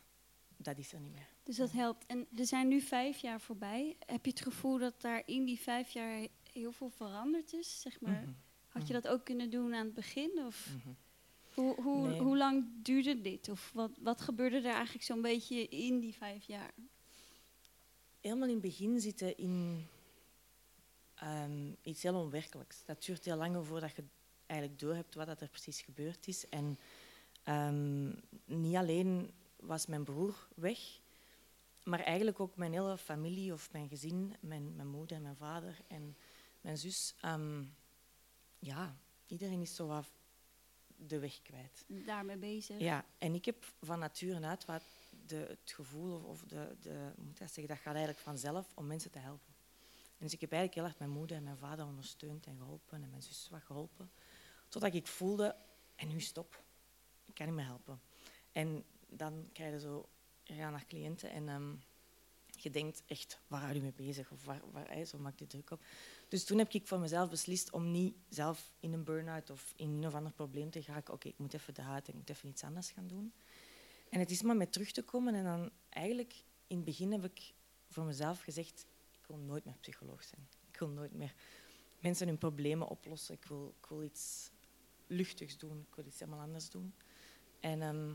dat 0.63 0.79
is 0.79 0.93
er 0.93 1.01
niet 1.01 1.13
meer. 1.13 1.27
Dus 1.43 1.57
dat 1.57 1.73
helpt. 1.73 2.07
En 2.07 2.27
er 2.37 2.47
zijn 2.47 2.69
nu 2.69 2.81
vijf 2.81 3.19
jaar 3.19 3.41
voorbij. 3.41 3.97
Heb 4.07 4.25
je 4.25 4.31
het 4.31 4.41
gevoel 4.41 4.79
dat 4.79 5.01
daar 5.01 5.23
in 5.27 5.45
die 5.45 5.59
vijf 5.61 5.91
jaar 5.91 6.27
heel 6.53 6.73
veel 6.73 6.91
veranderd 6.91 7.53
is? 7.53 7.81
Zeg 7.81 8.01
maar, 8.01 8.21
Mhm. 8.23 8.31
Had 8.69 8.87
je 8.87 8.93
dat 8.93 9.09
ook 9.09 9.25
kunnen 9.25 9.51
doen 9.51 9.75
aan 9.75 9.85
het 9.85 9.95
begin? 9.95 10.31
Of 10.47 10.69
Mhm. 10.75 10.89
hoe, 11.55 11.81
hoe, 11.83 12.09
Nee. 12.09 12.21
hoe 12.21 12.37
lang 12.37 12.65
duurde 12.83 13.21
dit? 13.21 13.49
Of 13.49 13.71
wat, 13.75 13.91
wat 14.01 14.21
gebeurde 14.21 14.57
er 14.57 14.65
eigenlijk 14.75 15.05
zo'n 15.05 15.23
beetje 15.23 15.69
in 15.69 16.01
die 16.01 16.15
vijf 16.15 16.45
jaar? 16.45 16.71
helemaal 18.21 18.47
in 18.49 18.53
het 18.55 18.63
begin 18.63 19.01
zitten 19.01 19.37
in 19.37 19.87
ehm, 21.15 21.73
iets 21.83 22.03
heel 22.03 22.15
onwerkelijks. 22.15 22.85
Dat 22.85 23.05
duurt 23.05 23.25
heel 23.25 23.37
lang 23.37 23.67
voordat 23.67 23.97
je 23.97 24.05
eigenlijk 24.47 24.81
doorhebt 24.81 25.15
wat 25.15 25.27
dat 25.27 25.41
er 25.41 25.49
precies 25.49 25.81
gebeurd 25.81 26.27
is. 26.29 26.49
En 26.49 26.79
ehm, 27.43 28.09
niet 28.45 28.77
alleen 28.77 29.31
was 29.63 29.87
mijn 29.87 30.05
broer 30.05 30.49
weg, 30.55 31.01
maar 31.85 32.01
eigenlijk 32.01 32.41
ook 32.41 32.57
mijn 32.57 32.73
hele 32.73 32.99
familie 32.99 33.53
of 33.53 33.73
mijn 33.73 33.89
gezin, 33.89 34.37
mijn, 34.41 34.77
mijn 34.77 34.89
moeder 34.89 35.17
en 35.17 35.23
mijn 35.23 35.37
vader 35.37 35.79
en 35.87 36.17
mijn 36.61 36.79
zus. 36.79 37.15
ehm, 37.21 37.65
ja, 38.59 38.97
iedereen 39.27 39.61
is 39.61 39.75
zo 39.75 39.87
wat 39.87 40.11
de 40.97 41.19
weg 41.19 41.43
kwijt. 41.43 41.85
Daarmee 41.87 42.37
bezig? 42.37 42.79
Ja, 42.79 43.05
en 43.19 43.35
ik 43.35 43.45
heb 43.45 43.65
van 43.81 43.99
nature 43.99 44.47
uit 44.47 44.65
wat 44.65 44.83
de, 45.27 45.37
het 45.37 45.73
gevoel 45.73 46.17
of, 46.17 46.25
of 46.25 46.43
de, 46.43 46.77
de, 46.81 47.13
moet 47.17 47.31
ik 47.31 47.39
dat 47.39 47.53
zeggen, 47.53 47.75
dat 47.75 47.83
gaat 47.83 47.95
eigenlijk 47.95 48.19
vanzelf 48.19 48.73
om 48.75 48.87
mensen 48.87 49.11
te 49.11 49.19
helpen. 49.19 49.55
En 50.21 50.27
dus 50.27 50.35
ik 50.35 50.41
heb 50.41 50.53
eigenlijk 50.53 50.81
heel 50.81 50.91
erg 50.91 50.99
mijn 50.99 51.19
moeder 51.19 51.37
en 51.37 51.43
mijn 51.43 51.57
vader 51.57 51.87
ondersteund 51.87 52.47
en 52.47 52.57
geholpen 52.57 53.03
en 53.03 53.11
mijn 53.11 53.23
zus 53.23 53.49
wat 53.51 53.63
geholpen. 53.63 54.11
Totdat 54.69 54.95
ik 54.95 55.07
voelde, 55.07 55.57
en 55.95 56.09
nu 56.09 56.21
stop, 56.21 56.63
ik 57.25 57.35
kan 57.35 57.47
niet 57.47 57.55
meer 57.55 57.65
helpen. 57.65 58.01
En 58.53 58.85
dan 59.11 59.49
krijg 59.53 59.73
je 59.73 59.81
zo, 59.81 60.09
gaat 60.45 60.71
naar 60.71 60.87
cliënten 60.87 61.31
en 61.31 61.49
ehm, 61.49 61.75
je 62.63 62.71
denkt 62.71 63.03
echt, 63.07 63.41
waar 63.47 63.61
hou 63.61 63.75
je 63.75 63.81
mee 63.81 63.93
bezig? 63.93 64.31
Of 64.31 64.45
waar, 64.45 64.61
waar, 64.73 64.91
hè, 64.91 65.05
zo 65.05 65.19
maakt 65.19 65.49
druk 65.49 65.71
op. 65.71 65.83
Dus 66.29 66.45
toen 66.45 66.59
heb 66.59 66.73
ik 66.73 66.87
voor 66.87 66.99
mezelf 66.99 67.31
beslist 67.31 67.71
om 67.71 67.91
niet 67.91 68.15
zelf 68.29 68.73
in 68.81 68.93
een 68.93 69.05
burn-out 69.05 69.51
of 69.51 69.73
in 69.77 69.91
een 69.91 70.07
of 70.07 70.15
ander 70.15 70.33
probleem 70.33 70.71
te 70.71 70.83
geraken. 70.83 71.15
Oké, 71.15 71.29
ik 71.29 71.39
moet 71.39 71.55
even 71.55 71.75
de 71.75 71.83
huid, 71.83 72.09
ik 72.09 72.15
moet 72.15 72.31
even 72.31 72.49
iets 72.49 72.65
anders 72.65 72.91
gaan 72.91 73.07
doen. 73.07 73.33
En 74.09 74.19
het 74.19 74.31
is 74.31 74.43
maar 74.43 74.57
met 74.57 74.73
terug 74.73 74.93
te 74.93 75.03
komen. 75.03 75.35
En 75.35 75.45
dan 75.45 75.71
eigenlijk, 75.89 76.45
in 76.67 76.77
het 76.77 76.85
begin 76.85 77.13
heb 77.13 77.25
ik 77.25 77.55
voor 77.89 78.05
mezelf 78.05 78.41
gezegd, 78.41 78.87
ik 79.11 79.27
wil 79.27 79.37
nooit 79.37 79.65
meer 79.65 79.77
psycholoog 79.81 80.25
zijn. 80.25 80.49
Ik 80.73 80.79
wil 80.79 80.89
nooit 80.89 81.13
meer 81.13 81.35
mensen 82.01 82.27
hun 82.27 82.39
problemen 82.39 82.89
oplossen. 82.89 83.35
Ik 83.35 83.45
wil, 83.45 83.75
ik 83.81 83.87
wil 83.89 84.03
iets 84.03 84.51
luchtigs 85.07 85.59
doen. 85.59 85.87
Ik 85.89 85.95
wil 85.95 86.07
iets 86.07 86.19
helemaal 86.19 86.41
anders 86.41 86.71
doen. 86.71 86.95
En 87.61 87.83
ehm, 87.83 88.15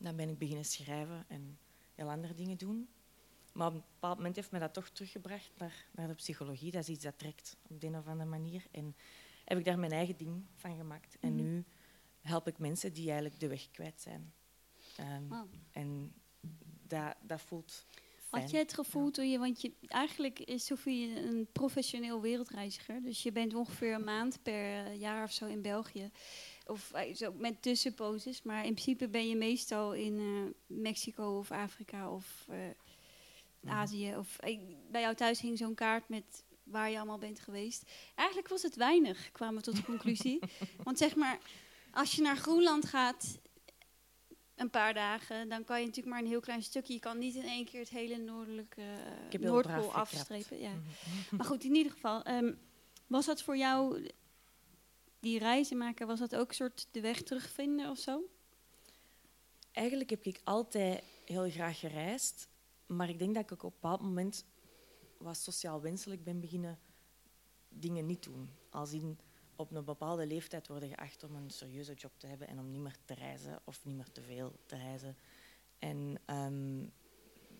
dan 0.00 0.16
ben 0.16 0.28
ik 0.28 0.38
beginnen 0.38 0.64
schrijven 0.64 1.24
en 1.28 1.58
heel 1.94 2.10
andere 2.10 2.34
dingen 2.34 2.56
doen. 2.58 2.88
Maar 3.52 3.66
op 3.66 3.74
een 3.74 3.82
bepaald 3.92 4.16
moment 4.16 4.36
heeft 4.36 4.50
mij 4.50 4.60
dat 4.60 4.74
toch 4.74 4.88
teruggebracht 4.88 5.50
naar, 5.58 5.86
naar 5.92 6.08
de 6.08 6.14
psychologie. 6.14 6.70
Dat 6.70 6.82
is 6.82 6.88
iets 6.88 7.04
dat 7.04 7.18
trekt 7.18 7.56
op 7.68 7.80
de 7.80 7.86
een 7.86 7.96
of 7.96 8.06
andere 8.06 8.30
manier. 8.30 8.66
En 8.70 8.96
heb 9.44 9.58
ik 9.58 9.64
daar 9.64 9.78
mijn 9.78 9.92
eigen 9.92 10.16
ding 10.16 10.44
van 10.54 10.76
gemaakt. 10.76 11.16
En 11.20 11.34
Mhm. 11.34 11.42
nu 11.42 11.64
help 12.20 12.48
ik 12.48 12.58
mensen 12.58 12.92
die 12.92 13.04
eigenlijk 13.04 13.40
de 13.40 13.48
weg 13.48 13.70
kwijt 13.70 14.00
zijn. 14.00 14.32
Ehm, 14.96 15.28
Wauw. 15.28 15.48
En 15.70 16.12
dat, 16.86 17.14
dat 17.22 17.40
voelt 17.40 17.86
fijn. 18.28 18.42
Had 18.42 18.50
jij 18.50 18.60
het 18.60 18.74
gevoel 18.74 19.10
toen 19.10 19.30
je, 19.30 19.38
want 19.38 19.60
je, 19.60 19.72
eigenlijk 19.86 20.38
is 20.38 20.66
Sophie 20.66 21.16
een 21.20 21.46
professioneel 21.52 22.20
wereldreiziger. 22.20 23.02
Dus 23.02 23.22
je 23.22 23.32
bent 23.32 23.54
ongeveer 23.54 23.94
een 23.94 24.04
maand 24.04 24.42
per 24.42 24.86
eh, 24.86 25.00
jaar 25.00 25.22
of 25.24 25.32
zo 25.32 25.46
in 25.46 25.62
België. 25.62 26.10
Of 26.70 26.92
eh, 26.92 27.14
zo 27.14 27.32
met 27.32 27.62
tussenposes. 27.62 28.42
Maar 28.42 28.64
in 28.64 28.72
principe 28.72 29.08
ben 29.08 29.28
je 29.28 29.36
meestal 29.36 29.94
in 29.94 30.18
eh, 30.18 30.76
Mexico 30.78 31.38
of 31.38 31.50
Afrika 31.50 32.10
of 32.10 32.46
eh, 32.48 33.72
Azië. 33.72 34.14
Of, 34.16 34.36
bij 34.90 35.00
jou 35.00 35.14
thuis 35.14 35.40
hing 35.40 35.58
zo'n 35.58 35.74
kaart 35.74 36.08
met 36.08 36.44
waar 36.62 36.90
je 36.90 36.96
allemaal 36.96 37.18
bent 37.18 37.40
geweest. 37.40 37.90
Eigenlijk 38.14 38.48
was 38.48 38.62
het 38.62 38.76
weinig, 38.76 39.32
kwamen 39.32 39.56
we 39.56 39.62
tot 39.62 39.76
de 39.76 39.84
conclusie. 39.84 40.38
Want 40.84 40.98
zeg 40.98 41.14
maar, 41.14 41.38
als 41.90 42.14
je 42.14 42.22
naar 42.22 42.36
Groenland 42.36 42.86
gaat, 42.86 43.38
een 44.60 44.70
paar 44.70 44.94
dagen, 44.94 45.48
dan 45.48 45.64
kan 45.64 45.80
je 45.80 45.86
natuurlijk 45.86 46.14
maar 46.14 46.22
een 46.22 46.30
heel 46.30 46.40
klein 46.40 46.62
stukje. 46.62 46.92
Je 46.92 46.98
kan 46.98 47.18
niet 47.18 47.34
in 47.34 47.44
één 47.44 47.64
keer 47.64 47.80
het 47.80 47.88
hele 47.88 48.16
noordelijke 48.16 48.82
Noordpool 49.38 49.92
afstrepen. 49.92 50.60
Ja. 50.60 50.70
Mhm. 50.70 51.36
Maar 51.36 51.46
goed, 51.46 51.64
in 51.64 51.74
ieder 51.74 51.92
geval, 51.92 52.22
ehm, 52.22 52.52
was 53.06 53.26
dat 53.26 53.42
voor 53.42 53.56
jou, 53.56 54.06
die 55.20 55.38
reizen 55.38 55.76
maken, 55.76 56.06
was 56.06 56.18
dat 56.18 56.36
ook 56.36 56.48
een 56.48 56.54
soort 56.54 56.88
de 56.90 57.00
weg 57.00 57.22
terugvinden 57.22 57.90
of 57.90 57.98
zo? 57.98 58.22
Eigenlijk 59.72 60.10
heb 60.10 60.24
ik 60.24 60.40
altijd 60.44 61.04
heel 61.24 61.50
graag 61.50 61.78
gereisd. 61.78 62.48
Maar 62.86 63.08
ik 63.08 63.18
denk 63.18 63.34
dat 63.34 63.44
ik 63.44 63.50
op 63.50 63.62
een 63.62 63.70
bepaald 63.80 64.00
moment 64.00 64.44
wat 65.18 65.36
sociaal 65.36 65.80
wenselijk 65.80 66.24
ben 66.24 66.40
beginnen 66.40 66.78
dingen 67.68 68.06
niet 68.06 68.22
doen. 68.22 68.50
Als 68.70 68.92
in 68.92 69.18
op 69.56 69.72
een 69.72 69.84
bepaalde 69.84 70.26
leeftijd 70.26 70.68
worden 70.68 70.88
geacht 70.88 71.24
om 71.24 71.34
een 71.34 71.50
serieuze 71.50 71.94
job 71.94 72.12
te 72.16 72.26
hebben 72.26 72.48
en 72.48 72.58
om 72.58 72.70
niet 72.70 72.80
meer 72.80 72.96
te 73.04 73.14
reizen 73.14 73.60
of 73.64 73.84
niet 73.84 73.96
meer 73.96 74.12
te 74.12 74.22
veel 74.22 74.52
te 74.66 74.76
reizen. 74.76 75.16
En 75.78 76.18
ehm, 76.24 76.80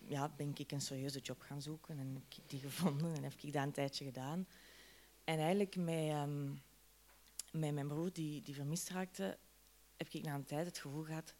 ja, 0.07 0.29
ben 0.35 0.51
ik 0.55 0.71
een 0.71 0.81
serieuze 0.81 1.19
job 1.19 1.41
gaan 1.41 1.61
zoeken 1.61 1.99
en 1.99 2.13
heb 2.13 2.23
ik 2.29 2.49
die 2.49 2.59
gevonden 2.59 3.15
en 3.15 3.23
heb 3.23 3.33
ik 3.41 3.53
dat 3.53 3.63
een 3.63 3.71
tijdje 3.71 4.05
gedaan. 4.05 4.47
En 5.23 5.37
eigenlijk 5.37 5.75
met, 5.75 6.09
ehm, 6.09 6.49
met 7.51 7.73
mijn 7.73 7.87
broer 7.87 8.13
die, 8.13 8.41
die 8.41 8.55
vermist 8.55 8.89
raakte, 8.89 9.37
heb 9.97 10.07
ik 10.09 10.23
na 10.23 10.35
een 10.35 10.45
tijd 10.45 10.65
het 10.65 10.77
gevoel 10.77 11.03
gehad, 11.03 11.35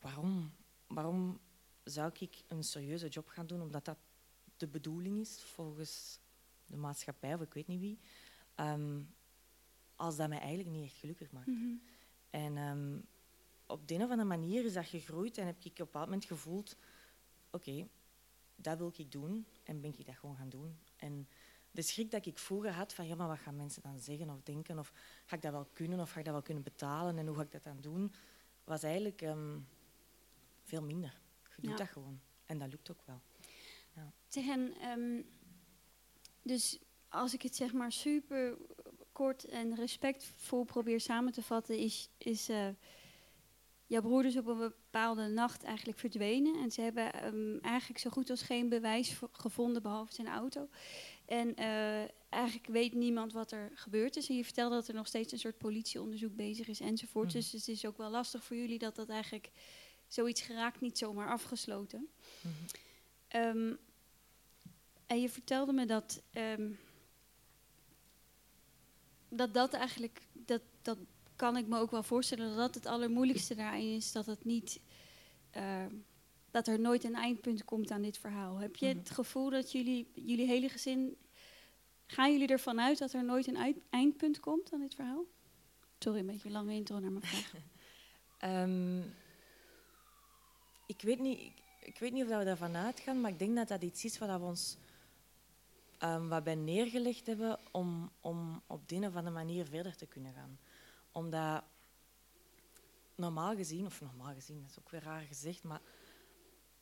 waarom, 0.00 0.54
waarom 0.86 1.40
zou 1.84 2.10
ik 2.18 2.42
een 2.48 2.64
serieuze 2.64 3.08
job 3.08 3.28
gaan 3.28 3.46
doen, 3.46 3.60
omdat 3.60 3.84
dat 3.84 3.98
de 4.56 4.68
bedoeling 4.68 5.20
is 5.20 5.42
volgens 5.42 6.20
de 6.66 6.76
maatschappij 6.76 7.34
of 7.34 7.40
ik 7.40 7.54
weet 7.54 7.66
niet 7.66 7.80
wie, 7.80 7.98
ehm, 8.54 9.02
als 9.96 10.16
dat 10.16 10.28
mij 10.28 10.38
eigenlijk 10.38 10.70
niet 10.70 10.84
echt 10.84 10.96
gelukkig 10.96 11.30
maakt. 11.30 11.46
Mhm. 11.46 11.74
En 12.30 12.56
ehm, 12.56 12.98
op 13.66 13.88
de 13.88 13.94
een 13.94 14.02
of 14.02 14.10
andere 14.10 14.28
manier 14.28 14.64
is 14.64 14.72
dat 14.72 14.86
gegroeid 14.86 15.38
en 15.38 15.46
heb 15.46 15.58
ik 15.58 15.64
op 15.64 15.78
een 15.78 15.84
bepaald 15.84 16.04
moment 16.04 16.24
gevoeld, 16.24 16.76
oké, 17.50 17.88
dat 18.54 18.78
wil 18.78 18.92
ik 18.96 19.12
doen 19.12 19.46
en 19.62 19.80
ben 19.80 19.98
ik 19.98 20.06
dat 20.06 20.16
gewoon 20.16 20.36
gaan 20.36 20.48
doen. 20.48 20.78
En 20.96 21.28
de 21.72 21.82
schrik 21.82 22.10
dat 22.10 22.26
ik 22.26 22.38
vroeger 22.38 22.72
had 22.72 22.94
van, 22.94 23.06
ja, 23.06 23.14
maar 23.14 23.28
wat 23.28 23.38
gaan 23.38 23.56
mensen 23.56 23.82
dan 23.82 23.98
zeggen 23.98 24.30
of 24.30 24.42
denken? 24.42 24.78
Of 24.78 24.92
ga 25.24 25.36
ik 25.36 25.42
dat 25.42 25.52
wel 25.52 25.68
kunnen 25.72 26.00
of 26.00 26.10
ga 26.10 26.18
ik 26.18 26.24
dat 26.24 26.34
wel 26.34 26.42
kunnen 26.42 26.62
betalen 26.62 27.18
en 27.18 27.26
hoe 27.26 27.36
ga 27.36 27.42
ik 27.42 27.52
dat 27.52 27.62
dan 27.64 27.80
doen? 27.80 28.12
Was 28.64 28.82
eigenlijk 28.82 29.22
ehm, 29.22 29.58
veel 30.62 30.82
minder. 30.82 31.20
Je 31.56 31.62
doet 31.62 31.70
Ja. 31.70 31.76
dat 31.76 31.88
gewoon. 31.88 32.20
En 32.46 32.58
dat 32.58 32.70
lukt 32.70 32.90
ook 32.90 33.02
wel. 33.04 33.20
Ja. 33.94 34.12
Zeg, 34.28 34.46
en, 34.48 34.74
ehm, 34.80 35.22
dus 36.42 36.78
als 37.08 37.34
ik 37.34 37.42
het 37.42 37.56
zeg 37.56 37.72
maar 37.72 37.92
super 37.92 38.56
kort 39.12 39.44
en 39.44 39.74
respectvol 39.74 40.64
probeer 40.64 41.00
samen 41.00 41.32
te 41.32 41.42
vatten, 41.42 41.78
is, 41.78 42.10
is 42.18 42.48
eh, 42.48 42.68
jouw 43.86 44.00
broer 44.00 44.22
dus 44.22 44.36
op 44.36 44.46
een 44.46 44.58
bepaalde 44.58 45.26
nacht 45.28 45.62
eigenlijk 45.62 45.98
verdwenen. 45.98 46.62
En 46.62 46.70
ze 46.70 46.80
hebben 46.80 47.12
ehm, 47.12 47.58
eigenlijk 47.58 48.00
zo 48.00 48.10
goed 48.10 48.30
als 48.30 48.42
geen 48.42 48.68
bewijs 48.68 49.18
gevonden, 49.32 49.82
behalve 49.82 50.14
zijn 50.14 50.28
auto. 50.28 50.68
En 51.32 51.54
eh, 51.54 52.08
eigenlijk 52.28 52.66
weet 52.66 52.94
niemand 52.94 53.32
wat 53.32 53.52
er 53.52 53.70
gebeurd 53.74 54.16
is. 54.16 54.28
En 54.28 54.36
je 54.36 54.44
vertelde 54.44 54.74
dat 54.74 54.88
er 54.88 54.94
nog 54.94 55.06
steeds 55.06 55.32
een 55.32 55.38
soort 55.38 55.58
politieonderzoek 55.58 56.36
bezig 56.36 56.68
is 56.68 56.80
enzovoort. 56.80 57.26
Mhm. 57.26 57.34
Dus 57.36 57.52
het 57.52 57.68
is 57.68 57.86
ook 57.86 57.96
wel 57.96 58.10
lastig 58.10 58.44
voor 58.44 58.56
jullie 58.56 58.78
dat 58.78 58.96
dat 58.96 59.08
eigenlijk 59.08 59.50
zoiets 60.06 60.40
geraakt 60.40 60.80
niet 60.80 60.98
zomaar 60.98 61.28
afgesloten. 61.28 62.08
Ehm, 63.28 63.74
en 65.06 65.20
je 65.20 65.28
vertelde 65.28 65.72
me 65.72 65.86
dat 65.86 66.22
ehm, 66.32 66.70
dat, 69.28 69.54
dat 69.54 69.72
eigenlijk, 69.72 70.26
dat, 70.32 70.62
dat 70.82 70.98
kan 71.36 71.56
ik 71.56 71.66
me 71.66 71.78
ook 71.78 71.90
wel 71.90 72.02
voorstellen, 72.02 72.48
dat 72.48 72.56
dat 72.56 72.74
het 72.74 72.86
allermoeilijkste 72.86 73.54
daarin 73.54 73.94
is, 73.94 74.12
dat 74.12 74.26
het 74.26 74.44
niet, 74.44 74.80
ehm, 75.50 75.94
dat 76.52 76.66
er 76.66 76.80
nooit 76.80 77.04
een 77.04 77.14
eindpunt 77.14 77.64
komt 77.64 77.90
aan 77.90 78.02
dit 78.02 78.18
verhaal. 78.18 78.56
Heb 78.56 78.76
je 78.76 78.86
het 78.86 79.10
gevoel 79.10 79.50
dat 79.50 79.72
jullie, 79.72 80.10
jullie 80.14 80.46
hele 80.46 80.68
gezin, 80.68 81.16
gaan 82.06 82.32
jullie 82.32 82.48
ervan 82.48 82.80
uit 82.80 82.98
dat 82.98 83.12
er 83.12 83.24
nooit 83.24 83.46
een 83.46 83.82
eindpunt 83.90 84.40
komt 84.40 84.72
aan 84.72 84.80
dit 84.80 84.94
verhaal? 84.94 85.24
Sorry, 85.98 86.18
een 86.18 86.26
beetje 86.26 86.46
een 86.46 86.54
lange 86.54 86.74
intro 86.74 86.98
naar 86.98 87.12
mijn 87.12 87.24
vraag. 87.24 87.52
Ehm, 88.38 89.00
ik, 90.86 91.00
weet 91.00 91.18
niet, 91.18 91.38
ik, 91.40 91.62
ik 91.80 91.98
weet 91.98 92.12
niet 92.12 92.22
of 92.22 92.38
we 92.38 92.44
daarvan 92.44 92.76
uitgaan, 92.76 93.20
maar 93.20 93.30
ik 93.30 93.38
denk 93.38 93.56
dat 93.56 93.68
dat 93.68 93.82
iets 93.82 94.04
is 94.04 94.18
wat 94.18 94.40
we 94.40 94.44
ons 94.44 94.76
ehm, 95.98 96.28
wat 96.28 96.44
bij 96.44 96.54
neergelegd 96.54 97.26
hebben 97.26 97.58
om, 97.70 98.10
om 98.20 98.62
op 98.66 98.88
de 98.88 98.94
een 98.94 99.06
of 99.06 99.16
andere 99.16 99.34
manier 99.34 99.66
verder 99.66 99.96
te 99.96 100.06
kunnen 100.06 100.32
gaan. 100.32 100.58
Omdat 101.12 101.62
normaal 103.14 103.54
gezien, 103.56 103.86
of 103.86 104.00
normaal 104.00 104.34
gezien, 104.34 104.60
dat 104.60 104.70
is 104.70 104.78
ook 104.78 104.90
weer 104.90 105.02
raar 105.02 105.22
gezegd, 105.22 105.62
maar 105.62 105.80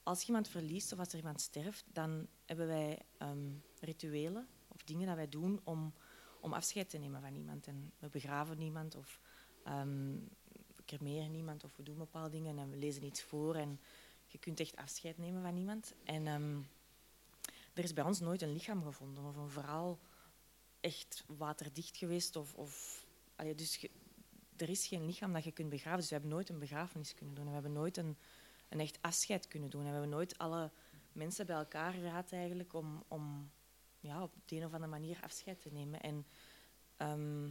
als 0.03 0.27
iemand 0.27 0.49
verliest 0.49 0.93
of 0.93 0.99
als 0.99 1.09
er 1.09 1.19
iemand 1.19 1.41
sterft, 1.41 1.85
dan 1.93 2.27
hebben 2.45 2.67
wij 2.67 3.03
ehm, 3.19 3.53
rituelen 3.81 4.49
of 4.69 4.83
dingen 4.83 5.07
dat 5.07 5.17
wij 5.17 5.29
doen 5.29 5.61
om, 5.65 5.95
om 6.41 6.53
afscheid 6.53 6.91
te 6.91 6.99
nemen 6.99 7.21
van 7.21 7.35
iemand. 7.35 7.67
En 7.67 7.93
we 7.99 8.09
begraven 8.09 8.59
niemand 8.59 8.95
of 8.95 9.21
ehm, 9.65 10.15
we 10.77 10.85
cremeren 10.85 11.31
niemand 11.31 11.65
of 11.65 11.77
we 11.77 11.83
doen 11.83 11.99
bepaalde 11.99 12.31
dingen 12.31 12.59
en 12.59 12.71
we 12.71 12.77
lezen 12.77 13.05
iets 13.05 13.23
voor 13.23 13.55
en 13.55 13.81
je 14.27 14.39
kunt 14.39 14.61
echt 14.61 14.77
afscheid 14.77 15.19
nemen 15.19 15.43
van 15.43 15.57
iemand. 15.57 15.95
En 16.05 16.27
ehm, 16.27 16.61
er 17.75 17.85
is 17.85 17.93
bij 17.93 18.05
ons 18.05 18.21
nooit 18.21 18.43
een 18.43 18.53
lichaam 18.53 18.83
gevonden 18.83 19.25
of 19.25 19.37
een 19.37 19.51
verhaal 19.51 19.99
echt 20.81 21.25
waterdicht 21.27 21.97
geweest. 21.97 22.37
Of, 22.37 22.55
of, 22.55 23.05
dus 23.57 23.87
er 24.57 24.69
is 24.69 24.87
geen 24.87 25.05
lichaam 25.05 25.33
dat 25.33 25.45
je 25.45 25.53
kunt 25.53 25.69
begraven. 25.69 25.99
Dus 25.99 26.09
we 26.09 26.15
hebben 26.15 26.33
nooit 26.33 26.49
een 26.49 26.59
begrafenis 26.59 27.15
kunnen 27.15 27.35
doen. 27.35 27.45
En 27.45 27.51
we 27.51 27.57
hebben 27.61 27.73
nooit 27.81 27.97
een, 27.97 28.17
een 28.71 28.81
echt 28.81 28.99
afscheid 29.01 29.49
kunnen 29.49 29.71
doen. 29.71 29.81
En 29.81 29.87
we 29.87 29.93
hebben 29.93 30.11
nooit 30.11 30.39
alle 30.39 30.71
mensen 31.13 31.47
bij 31.47 31.57
elkaar 31.57 31.93
gehad 31.93 32.33
eigenlijk 32.33 32.73
om, 32.73 33.05
om 33.09 33.51
ja, 34.01 34.23
op 34.23 34.33
de 34.45 34.57
een 34.57 34.65
of 34.65 34.73
andere 34.73 34.91
manier 34.91 35.19
afscheid 35.23 35.61
te 35.61 35.71
nemen. 35.73 36.01
En 36.01 36.27
ehm, 36.97 37.51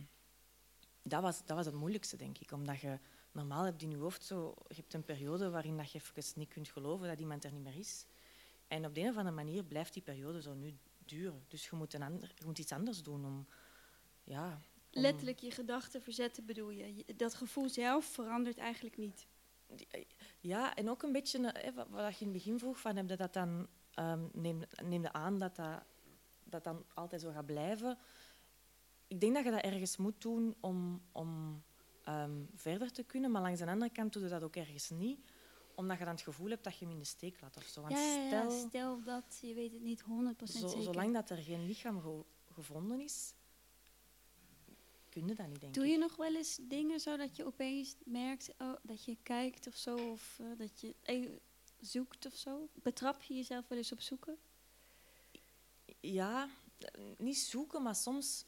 dat, 1.04 1.22
was, 1.22 1.46
dat 1.46 1.56
was 1.58 1.66
het 1.66 1.76
moeilijkste, 1.76 2.18
denk 2.18 2.38
ik. 2.38 2.52
Omdat 2.52 2.80
je 2.80 3.00
normaal 3.32 3.64
hebt 3.64 3.82
in 3.82 3.90
je 3.92 3.98
hoofd 3.98 4.24
zo... 4.26 4.54
Je 4.68 4.76
hebt 4.76 4.94
een 4.94 5.04
periode 5.04 5.50
waarin 5.50 5.78
dat 5.78 5.92
je 5.92 6.00
even 6.00 6.40
niet 6.40 6.50
kunt 6.50 6.70
geloven 6.70 7.08
dat 7.08 7.20
iemand 7.20 7.44
er 7.44 7.52
niet 7.52 7.64
meer 7.64 7.76
is. 7.78 8.06
En 8.68 8.86
op 8.86 8.94
de 8.96 9.02
een 9.02 9.10
of 9.10 9.18
andere 9.18 9.36
manier 9.36 9.64
blijft 9.64 9.94
die 9.94 10.04
periode 10.04 10.42
zo 10.42 10.54
nu 10.54 10.78
duren. 11.06 11.46
Dus 11.48 11.68
je 11.70 11.76
moet, 11.76 11.94
een 11.94 12.02
ander, 12.04 12.32
je 12.36 12.46
moet 12.46 12.60
iets 12.60 12.72
anders 12.72 13.04
doen 13.04 13.26
om... 13.26 13.48
Ja, 14.24 14.54
om- 14.94 15.02
Letterlijk 15.02 15.40
je 15.40 15.52
gedachten 15.52 16.02
verzetten 16.02 16.46
bedoel 16.46 16.70
je. 16.70 16.96
Je- 16.96 17.16
Dat 17.16 17.34
gevoel 17.36 17.70
zelf 17.70 18.06
verandert 18.06 18.58
eigenlijk 18.58 18.98
niet. 18.98 19.28
Ja, 20.40 20.76
en 20.76 20.90
ook 20.90 21.04
een 21.04 21.12
beetje 21.12 21.52
eh, 21.52 21.74
wat, 21.74 21.88
wat 21.90 22.14
je 22.18 22.26
in 22.26 22.32
het 22.34 22.38
begin 22.44 22.60
vroeg, 22.60 22.80
van, 22.80 22.96
heb 22.96 23.10
je 23.10 23.16
dat 23.16 23.34
dan, 23.34 23.68
ehm 23.94 24.28
neem, 24.34 24.62
neem 24.84 25.02
je 25.02 25.12
aan 25.14 25.38
dat 25.38 25.56
dat, 25.56 25.84
dat 26.44 26.64
dan 26.64 26.86
altijd 26.94 27.22
zo 27.22 27.32
gaat 27.32 27.46
blijven? 27.46 27.98
Ik 29.08 29.20
denk 29.20 29.34
dat 29.36 29.44
je 29.44 29.52
dat 29.52 29.62
ergens 29.64 29.98
moet 29.98 30.22
doen 30.22 30.56
om, 30.60 31.02
om 31.12 31.64
ehm, 32.04 32.44
verder 32.56 32.92
te 32.92 33.04
kunnen, 33.04 33.32
maar 33.32 33.42
langs 33.42 33.60
de 33.60 33.68
andere 33.68 33.92
kant 33.92 34.14
doe 34.14 34.24
je 34.24 34.30
dat 34.30 34.44
ook 34.44 34.56
ergens 34.56 34.90
niet, 34.90 35.20
omdat 35.76 35.98
je 35.98 36.04
dan 36.04 36.14
het 36.14 36.24
gevoel 36.24 36.50
hebt 36.50 36.64
dat 36.64 36.78
je 36.78 36.86
hem 36.86 36.94
in 36.94 37.00
de 37.00 37.06
steek 37.06 37.42
laat 37.42 37.58
of 37.58 37.64
zo. 37.64 37.82
Want 37.82 37.94
Ja, 37.94 38.00
ja, 38.04 38.24
ja, 38.24 38.28
stel, 38.50 38.68
stel 38.68 39.04
dat, 39.04 39.38
je 39.42 39.54
weet 39.54 39.72
het 39.72 39.82
niet 39.82 40.02
100% 40.02 40.06
zo, 40.44 40.68
zeker. 40.68 40.84
zolang 40.84 41.14
dat 41.14 41.30
er 41.30 41.38
geen 41.38 41.66
lichaam 41.66 42.02
ge- 42.02 42.26
gevonden 42.54 43.00
is, 43.00 43.34
kun 45.10 45.28
je 45.28 45.36
dat 45.36 45.48
niet, 45.48 45.62
denk 45.62 45.74
Doe 45.74 45.86
ik. 45.86 45.92
je 45.92 45.98
nog 45.98 46.16
wel 46.16 46.36
eens 46.36 46.60
dingen 46.62 47.00
zodat 47.00 47.36
je 47.36 47.46
opeens 47.46 47.96
merkt 48.06 48.54
oh, 48.58 48.76
dat 48.84 49.06
je 49.06 49.18
kijkt 49.24 49.68
of 49.68 49.76
zo, 49.76 49.96
of 49.96 50.40
eh, 50.40 50.46
dat 50.58 50.80
je 50.80 50.96
even 51.02 51.40
zoekt 51.80 52.26
of 52.26 52.36
zo? 52.36 52.70
Betrap 52.74 53.22
je 53.22 53.34
jezelf 53.34 53.68
wel 53.68 53.78
eens 53.78 53.92
op 53.92 54.02
zoeken? 54.02 54.38
Ja, 56.00 56.50
eh, 56.78 57.04
niet 57.18 57.38
zoeken, 57.38 57.84
maar 57.84 57.96
soms 57.96 58.46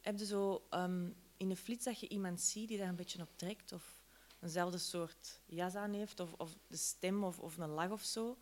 heb 0.00 0.18
je 0.18 0.26
zo 0.26 0.66
ehm, 0.70 1.10
in 1.36 1.48
de 1.48 1.56
flits 1.56 1.84
dat 1.84 2.00
je 2.00 2.08
iemand 2.08 2.40
ziet 2.40 2.68
die 2.68 2.78
daar 2.78 2.88
een 2.88 2.96
beetje 2.96 3.22
op 3.22 3.36
trekt 3.36 3.72
of 3.72 4.00
eenzelfde 4.40 4.78
soort 4.78 5.40
jas 5.46 5.74
aan 5.74 5.92
heeft 5.92 6.20
of, 6.20 6.32
of 6.32 6.56
de 6.66 6.76
stem 6.76 7.24
of, 7.24 7.38
of 7.38 7.56
een 7.56 7.68
lach 7.70 7.90
of 7.90 8.02
zo. 8.02 8.38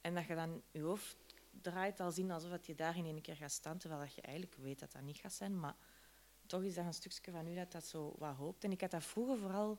En 0.00 0.14
dat 0.14 0.26
je 0.26 0.34
dan 0.34 0.62
je 0.70 0.80
hoofd 0.80 1.16
draait 1.50 2.00
al 2.00 2.12
zien 2.12 2.30
alsof 2.30 2.50
dat 2.50 2.66
je 2.66 2.74
daar 2.74 2.96
in 2.96 3.04
één 3.04 3.20
keer 3.20 3.36
gaat 3.36 3.52
staan, 3.52 3.78
terwijl 3.78 4.00
dat 4.00 4.14
je 4.14 4.20
eigenlijk 4.20 4.56
weet 4.56 4.78
dat 4.78 4.92
dat 4.92 5.02
niet 5.02 5.16
gaat 5.16 5.32
zijn. 5.32 5.60
Maar 5.60 5.76
toch 6.50 6.62
is 6.62 6.74
dat 6.74 6.84
een 6.84 6.94
stukje 6.94 7.30
van 7.30 7.46
u 7.46 7.54
dat 7.54 7.72
dat 7.72 7.84
zo 7.84 8.14
wat 8.18 8.36
hoopt. 8.36 8.64
En 8.64 8.70
ik 8.70 8.80
had 8.80 8.90
dat 8.90 9.04
vroeger 9.04 9.38
vooral 9.38 9.78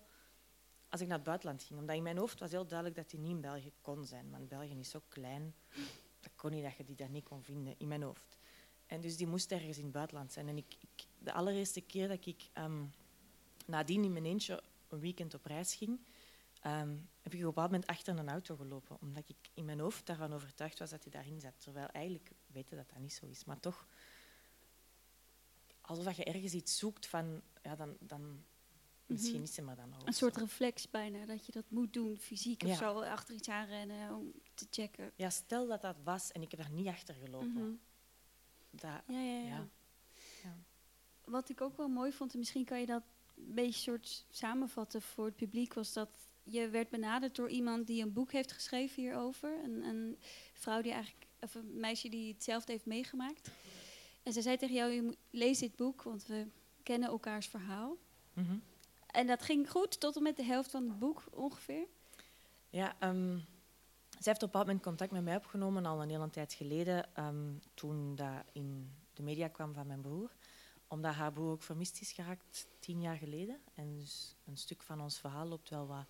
als 0.90 1.02
ik 1.02 1.08
naar 1.08 1.18
het 1.18 1.26
buitenland 1.26 1.64
ging. 1.64 1.80
Omdat 1.80 1.96
in 1.96 2.04
mijn 2.04 2.18
hoofd 2.18 2.40
was 2.40 2.52
heel 2.52 2.68
duidelijk 2.68 2.98
dat 2.98 3.10
die 3.10 3.20
niet 3.20 3.30
in 3.32 3.42
België 3.42 3.72
kon 3.82 4.06
zijn. 4.06 4.30
Want 4.32 4.48
België 4.48 4.80
is 4.80 4.90
zo 4.90 5.02
klein. 5.08 5.56
Dat 6.20 6.32
kon 6.36 6.52
niet 6.52 6.64
dat 6.64 6.78
je 6.78 6.84
die 6.84 6.96
daar 6.96 7.10
niet 7.10 7.24
kon 7.24 7.44
vinden, 7.44 7.76
in 7.78 7.88
mijn 7.88 8.02
hoofd. 8.02 8.38
En 8.86 9.02
dus 9.02 9.18
die 9.18 9.28
moest 9.28 9.52
ergens 9.52 9.78
in 9.78 9.84
het 9.84 9.92
buitenland 9.92 10.32
zijn. 10.32 10.48
En 10.48 10.58
ik, 10.58 10.76
de 11.18 11.34
allereerste 11.34 11.82
keer 11.82 12.08
dat 12.08 12.26
ik 12.26 12.50
ehm, 12.54 12.84
nadien 13.66 14.04
in 14.04 14.14
mijn 14.14 14.26
eentje 14.26 14.64
een 14.88 15.00
weekend 15.00 15.34
op 15.34 15.46
reis 15.46 15.76
ging, 15.76 16.00
ehm, 16.62 16.98
heb 17.22 17.34
ik 17.34 17.40
op 17.40 17.40
een 17.40 17.46
bepaald 17.46 17.72
moment 17.72 17.88
achter 17.90 18.18
een 18.18 18.30
auto 18.30 18.56
gelopen. 18.56 18.98
Omdat 19.02 19.30
ik 19.30 19.50
in 19.54 19.66
mijn 19.66 19.80
hoofd 19.80 20.06
daarvan 20.06 20.34
overtuigd 20.34 20.80
was 20.80 20.90
dat 20.90 21.04
hij 21.04 21.12
daarin 21.12 21.40
zat. 21.40 21.54
Terwijl 21.58 21.88
eigenlijk 21.88 22.32
weten 22.46 22.78
dat 22.78 22.90
dat 22.90 23.00
niet 23.00 23.14
zo 23.14 23.26
is. 23.26 23.46
Maar 23.46 23.60
toch, 23.60 23.88
alsof 25.82 26.18
je 26.18 26.24
ergens 26.24 26.54
iets 26.54 26.78
zoekt 26.78 27.08
van, 27.08 27.42
ja, 27.64 27.76
dan, 27.76 27.98
dan 28.00 28.44
misschien 29.06 29.34
Mhm. 29.34 29.44
is 29.44 29.56
hij 29.56 29.66
maar 29.66 29.76
dan 29.76 29.94
al. 29.94 30.08
Een 30.08 30.14
soort 30.14 30.38
reflex 30.38 30.90
bijna, 30.90 31.26
dat 31.26 31.46
je 31.46 31.52
dat 31.52 31.66
moet 31.68 31.94
doen, 31.94 32.18
fysiek 32.18 32.64
of 32.64 32.70
Ja. 32.70 32.76
zo, 32.76 33.00
achter 33.02 33.36
iets 33.36 33.50
aanrennen 33.50 34.16
om 34.16 34.32
te 34.54 34.68
checken. 34.70 35.12
Ja, 35.16 35.30
stel 35.30 35.68
dat 35.68 35.82
dat 35.82 35.96
was 36.04 36.32
en 36.32 36.42
ik 36.42 36.52
heb 36.52 36.60
daar 36.60 36.72
niet 36.72 36.88
achter 36.88 37.16
gelopen. 37.16 37.52
Mhm. 37.54 37.72
Dat, 38.72 39.02
Ja, 39.08 39.22
ja, 39.22 39.38
ja. 39.40 39.48
ja. 39.48 39.68
Ja. 40.44 40.56
Wat 41.26 41.50
ik 41.50 41.62
ook 41.62 41.78
wel 41.78 41.88
mooi 41.88 42.12
vond, 42.12 42.34
en 42.34 42.40
misschien 42.40 42.66
kan 42.66 42.80
je 42.80 42.86
dat 42.86 43.04
een 43.38 43.54
beetje 43.54 43.80
soort 43.82 44.26
samenvatten 44.30 45.02
voor 45.02 45.26
het 45.26 45.36
publiek, 45.36 45.74
was 45.74 45.94
dat 45.94 46.10
je 46.44 46.70
werd 46.70 46.90
benaderd 46.90 47.36
door 47.36 47.50
iemand 47.50 47.88
die 47.88 48.02
een 48.04 48.14
boek 48.14 48.32
heeft 48.32 48.52
geschreven 48.52 49.02
hierover. 49.04 49.64
Een, 49.64 49.84
een 49.84 50.18
vrouw 50.54 50.82
die 50.82 50.92
eigenlijk, 50.92 51.26
of 51.40 51.56
een 51.56 51.80
meisje 51.80 52.10
die 52.10 52.34
hetzelfde 52.34 52.72
heeft 52.72 52.86
meegemaakt. 52.86 53.50
En 54.24 54.34
zij 54.34 54.42
zei 54.42 54.58
tegen 54.58 54.76
jou, 54.76 54.92
je 54.92 55.02
moet, 55.02 55.18
lees 55.30 55.60
dit 55.60 55.76
boek, 55.76 56.04
want 56.04 56.26
we 56.26 56.48
kennen 56.84 57.10
elkaars 57.10 57.48
verhaal. 57.48 57.98
Mhm. 58.34 58.58
En 59.08 59.28
dat 59.28 59.42
ging 59.42 59.70
goed 59.70 60.00
tot 60.00 60.16
en 60.16 60.24
met 60.24 60.36
de 60.36 60.44
helft 60.44 60.72
van 60.72 60.88
het 60.88 61.00
boek 61.00 61.24
ongeveer. 61.32 61.88
Ja, 62.70 62.96
ehm, 63.00 63.38
zij 64.10 64.32
heeft 64.32 64.36
op 64.36 64.42
een 64.42 64.48
bepaald 64.48 64.66
moment 64.66 64.84
contact 64.84 65.12
met 65.12 65.24
mij 65.24 65.36
opgenomen, 65.36 65.86
al 65.86 66.02
een 66.02 66.10
hele 66.10 66.30
tijd 66.30 66.54
geleden, 66.54 67.16
ehm, 67.16 67.54
toen 67.74 68.16
dat 68.16 68.44
in 68.52 68.92
de 69.14 69.24
media 69.24 69.48
kwam 69.48 69.74
van 69.74 69.88
mijn 69.88 70.02
broer. 70.02 70.32
omdat 70.88 71.14
haar 71.14 71.32
broer 71.32 71.52
ook 71.52 71.64
vermist 71.64 72.02
is 72.02 72.12
geraakt 72.12 72.68
tien 72.80 73.02
jaar 73.02 73.18
geleden. 73.18 73.60
En 73.74 73.96
dus 73.96 74.36
een 74.46 74.58
stuk 74.58 74.84
van 74.84 75.02
ons 75.02 75.20
verhaal 75.20 75.48
loopt 75.48 75.70
wel 75.70 75.88
wat 75.88 76.06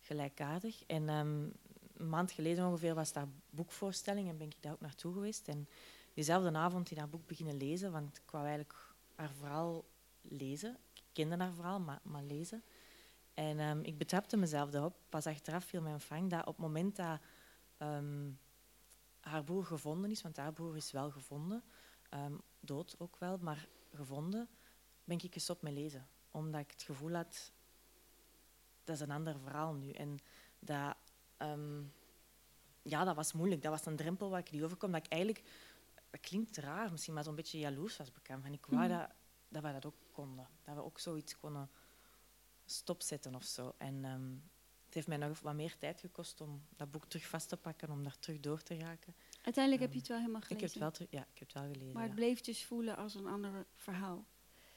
gelijkaardig. 0.00 0.84
En 0.86 1.08
ehm, 1.08 1.48
een 1.96 2.08
maand 2.08 2.32
geleden 2.32 2.66
ongeveer 2.66 2.94
was 2.94 3.12
daar 3.12 3.28
boekvoorstelling 3.50 4.28
en 4.28 4.36
ben 4.36 4.46
ik 4.46 4.62
daar 4.62 4.72
ook 4.72 4.80
naartoe 4.80 5.12
geweest. 5.12 5.48
En 5.48 5.68
diezelfde 6.16 6.58
avond 6.58 6.90
in 6.90 6.98
haar 6.98 7.08
boek 7.08 7.26
beginnen 7.26 7.56
lezen, 7.56 7.92
want 7.92 8.16
ik 8.16 8.30
wou 8.30 8.44
eigenlijk 8.44 8.94
haar 9.14 9.30
verhaal 9.30 9.84
lezen. 10.22 10.78
Ik 10.92 11.02
kende 11.12 11.36
haar 11.36 11.52
verhaal, 11.52 11.80
maar, 11.80 12.00
maar 12.02 12.22
lezen. 12.22 12.62
En 13.34 13.60
um, 13.60 13.82
ik 13.82 13.98
betrapte 13.98 14.36
mezelf 14.36 14.74
erop, 14.74 14.96
pas 15.08 15.26
achteraf 15.26 15.64
viel 15.64 15.82
mijn 15.82 16.00
vang, 16.00 16.30
dat 16.30 16.40
op 16.40 16.46
het 16.46 16.56
moment 16.56 16.96
dat 16.96 17.20
um, 17.78 18.38
haar 19.20 19.44
broer 19.44 19.64
gevonden 19.64 20.10
is, 20.10 20.22
want 20.22 20.36
haar 20.36 20.52
broer 20.52 20.76
is 20.76 20.90
wel 20.92 21.10
gevonden, 21.10 21.62
um, 22.10 22.40
dood 22.60 22.94
ook 22.98 23.16
wel, 23.18 23.38
maar 23.40 23.68
gevonden, 23.94 24.48
ben 25.04 25.18
ik 25.18 25.32
gestopt 25.32 25.62
met 25.62 25.72
lezen. 25.72 26.06
Omdat 26.30 26.60
ik 26.60 26.70
het 26.70 26.82
gevoel 26.82 27.12
had, 27.12 27.52
dat 28.84 28.94
is 28.94 29.00
een 29.00 29.10
ander 29.10 29.38
verhaal 29.38 29.74
nu. 29.74 29.90
En 29.90 30.18
dat, 30.58 30.96
ja, 32.82 33.04
dat 33.04 33.16
was 33.16 33.32
moeilijk. 33.32 33.62
Dat 33.62 33.70
was 33.70 33.86
een 33.86 33.96
drempel 33.96 34.30
waar 34.30 34.40
ik 34.40 34.50
niet 34.50 34.62
overkom. 34.62 34.92
Dat 34.92 35.04
ik 35.04 35.12
eigenlijk, 35.12 35.42
dat 36.16 36.28
klinkt 36.28 36.56
raar, 36.56 36.90
misschien 36.90 37.14
maar 37.14 37.24
zo'n 37.24 37.34
beetje 37.34 37.58
jaloers 37.58 37.96
was 37.96 38.12
bekend. 38.12 38.44
En 38.44 38.52
ik 38.52 38.66
wou 38.66 38.82
mm. 38.82 38.88
dat, 38.88 39.10
dat 39.48 39.62
we 39.62 39.72
dat 39.72 39.86
ook 39.86 39.96
konden. 40.12 40.48
Dat 40.62 40.74
we 40.74 40.84
ook 40.84 40.98
zoiets 40.98 41.38
konden 41.38 41.70
stopzetten 42.64 43.34
of 43.34 43.44
zo. 43.44 43.74
En 43.78 44.04
um, 44.04 44.50
het 44.84 44.94
heeft 44.94 45.06
mij 45.06 45.16
nog 45.16 45.40
wat 45.40 45.54
meer 45.54 45.76
tijd 45.78 46.00
gekost 46.00 46.40
om 46.40 46.66
dat 46.76 46.90
boek 46.90 47.06
terug 47.06 47.26
vast 47.26 47.48
te 47.48 47.56
pakken, 47.56 47.90
om 47.90 48.02
daar 48.02 48.18
terug 48.18 48.40
door 48.40 48.62
te 48.62 48.78
raken. 48.78 49.14
Uiteindelijk 49.42 49.82
heb 49.82 49.92
je 49.92 49.98
het 49.98 50.08
wel 50.08 50.18
helemaal 50.18 50.40
gelezen? 50.40 50.66
Ik 50.66 50.74
heb 50.74 50.82
het 50.82 50.98
wel, 50.98 51.08
ja, 51.10 51.26
ik 51.32 51.38
heb 51.38 51.48
het 51.48 51.62
wel 51.62 51.72
gelezen. 51.72 51.94
Maar 51.94 52.02
het 52.02 52.14
bleef 52.14 52.40
dus 52.40 52.64
voelen 52.64 52.96
als 52.96 53.14
een 53.14 53.26
ander 53.26 53.66
verhaal? 53.74 54.26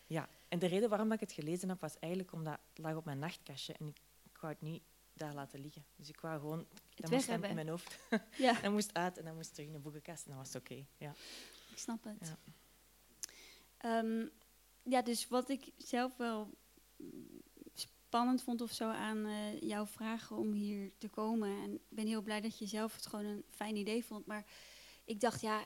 Ja, 0.05 0.29
en 0.47 0.59
de 0.59 0.65
reden 0.65 0.89
waarom 0.89 1.11
ik 1.11 1.19
het 1.19 1.31
gelezen 1.31 1.69
heb, 1.69 1.81
was 1.81 1.99
eigenlijk 1.99 2.33
omdat 2.33 2.59
het 2.69 2.77
lag 2.77 2.95
op 2.95 3.05
mijn 3.05 3.19
nachtkastje 3.19 3.73
en 3.73 3.87
ik, 3.87 4.01
ik 4.23 4.37
wou 4.37 4.53
het 4.53 4.61
niet 4.61 4.83
daar 5.19 5.33
laten 5.33 5.59
liggen. 5.59 5.85
Dus 5.95 6.09
ik 6.09 6.19
wou 6.19 6.39
gewoon... 6.39 6.67
Dat 6.95 7.11
moest 7.11 7.27
in 7.27 7.39
mijn 7.39 7.67
hoofd. 7.67 7.99
Ja. 8.37 8.61
dat 8.61 8.71
moest 8.71 8.93
uit 8.93 9.17
en 9.17 9.25
dan 9.25 9.35
moest 9.35 9.53
terug 9.53 9.67
in 9.67 9.73
de 9.73 9.79
boekenkast 9.79 10.23
en 10.25 10.29
dan 10.29 10.39
was 10.39 10.55
oké. 10.55 10.85
Ja. 10.97 11.13
Ik 11.71 11.77
snap 11.77 12.03
het. 12.03 12.35
Ja. 13.79 13.99
Um, 13.99 14.31
ja, 14.83 15.01
dus 15.01 15.27
wat 15.27 15.49
ik 15.49 15.71
zelf 15.77 16.17
wel 16.17 16.57
spannend 17.73 18.43
vond 18.43 18.61
of 18.61 18.71
zo 18.71 18.89
aan 18.89 19.17
uh, 19.17 19.61
jouw 19.61 19.85
vragen 19.85 20.37
om 20.37 20.51
hier 20.51 20.91
te 20.97 21.09
komen. 21.09 21.49
En 21.63 21.73
ik 21.73 21.81
ben 21.89 22.07
heel 22.07 22.21
blij 22.21 22.41
dat 22.41 22.57
je 22.57 22.65
zelf 22.65 22.95
het 22.95 23.05
gewoon 23.07 23.25
een 23.25 23.43
fijn 23.49 23.75
idee 23.75 24.05
vond. 24.05 24.25
Maar 24.25 24.45
ik 25.05 25.19
dacht, 25.19 25.41
ja, 25.41 25.65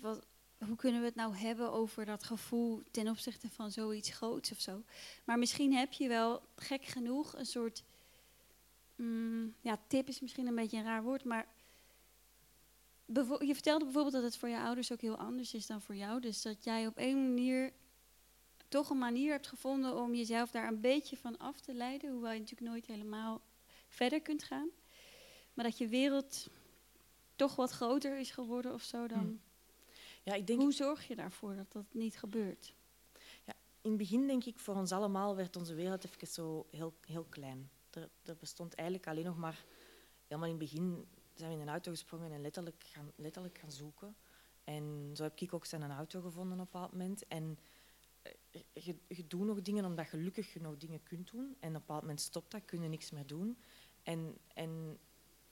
wat, 0.00 0.26
hoe 0.58 0.76
kunnen 0.76 1.00
we 1.00 1.06
het 1.06 1.14
nou 1.14 1.34
hebben 1.34 1.72
over 1.72 2.04
dat 2.04 2.24
gevoel 2.24 2.82
ten 2.90 3.08
opzichte 3.08 3.48
van 3.50 3.70
zoiets 3.70 4.10
groots 4.10 4.50
of 4.50 4.60
zo? 4.60 4.82
Maar 5.24 5.38
misschien 5.38 5.74
heb 5.74 5.92
je 5.92 6.08
wel, 6.08 6.42
gek 6.56 6.84
genoeg, 6.84 7.34
een 7.36 7.46
soort. 7.46 7.84
Mm, 8.96 9.54
ja, 9.60 9.78
tip 9.86 10.08
is 10.08 10.20
misschien 10.20 10.46
een 10.46 10.54
beetje 10.54 10.76
een 10.76 10.84
raar 10.84 11.02
woord, 11.02 11.24
maar. 11.24 11.46
Je 13.38 13.52
vertelde 13.52 13.84
bijvoorbeeld 13.84 14.14
dat 14.14 14.22
het 14.22 14.36
voor 14.36 14.48
je 14.48 14.58
ouders 14.58 14.92
ook 14.92 15.00
heel 15.00 15.16
anders 15.16 15.54
is 15.54 15.66
dan 15.66 15.82
voor 15.82 15.94
jou. 15.94 16.20
Dus 16.20 16.42
dat 16.42 16.64
jij 16.64 16.86
op 16.86 16.96
een 16.96 17.24
manier 17.24 17.72
toch 18.68 18.90
een 18.90 18.98
manier 18.98 19.30
hebt 19.32 19.46
gevonden 19.46 19.96
om 19.96 20.14
jezelf 20.14 20.50
daar 20.50 20.68
een 20.68 20.80
beetje 20.80 21.16
van 21.16 21.38
af 21.38 21.60
te 21.60 21.74
leiden. 21.74 22.10
Hoewel 22.10 22.32
je 22.32 22.38
natuurlijk 22.38 22.70
nooit 22.70 22.86
helemaal 22.86 23.40
verder 23.88 24.20
kunt 24.20 24.42
gaan. 24.42 24.68
Maar 25.54 25.64
dat 25.64 25.78
je 25.78 25.88
wereld 25.88 26.48
toch 27.36 27.56
wat 27.56 27.70
groter 27.70 28.18
is 28.18 28.30
geworden 28.30 28.72
of 28.72 28.82
zo 28.82 29.06
dan. 29.06 29.18
Hmm. 29.18 29.40
Ja, 30.26 30.34
ik 30.34 30.46
denk... 30.46 30.60
Hoe 30.60 30.72
zorg 30.72 31.08
je 31.08 31.16
daarvoor 31.16 31.56
dat 31.56 31.72
dat 31.72 31.94
niet 31.94 32.18
gebeurt? 32.18 32.74
Ja, 33.44 33.54
in 33.80 33.90
het 33.90 33.98
begin 33.98 34.26
denk 34.26 34.44
ik, 34.44 34.58
voor 34.58 34.74
ons 34.74 34.92
allemaal 34.92 35.36
werd 35.36 35.56
onze 35.56 35.74
wereld 35.74 36.04
even 36.04 36.26
zo 36.26 36.66
heel, 36.70 36.94
heel 37.00 37.24
klein. 37.24 37.70
Er, 37.90 38.10
er 38.22 38.36
bestond 38.36 38.74
eigenlijk 38.74 39.08
alleen 39.08 39.24
nog 39.24 39.36
maar... 39.36 39.64
Helemaal 40.26 40.50
in 40.50 40.60
het 40.60 40.70
begin 40.70 41.06
zijn 41.34 41.50
we 41.50 41.56
in 41.56 41.62
een 41.62 41.68
auto 41.68 41.90
gesprongen 41.90 42.32
en 42.32 42.40
letterlijk 42.40 42.82
gaan, 42.86 43.12
letterlijk 43.16 43.58
gaan 43.58 43.70
zoeken. 43.70 44.16
En 44.64 45.10
zo 45.14 45.22
heb 45.22 45.40
ik 45.40 45.54
ook 45.54 45.64
zijn 45.64 45.82
een 45.82 45.90
auto 45.90 46.20
gevonden 46.20 46.52
op 46.52 46.58
een 46.58 46.70
bepaald 46.72 46.92
moment. 46.92 47.26
En 47.26 47.58
je, 48.72 48.96
je 49.08 49.26
doet 49.26 49.46
nog 49.46 49.62
dingen 49.62 49.84
omdat 49.84 50.06
gelukkig 50.06 50.52
je 50.52 50.60
nog 50.60 50.76
dingen 50.76 51.02
kunt 51.02 51.30
doen. 51.30 51.56
En 51.60 51.68
op 51.68 51.74
een 51.74 51.80
bepaald 51.80 52.00
moment 52.00 52.20
stopt 52.20 52.50
dat, 52.50 52.64
kun 52.64 52.82
je 52.82 52.88
niks 52.88 53.10
meer 53.10 53.26
doen. 53.26 53.58
En, 54.02 54.38
en 54.54 54.98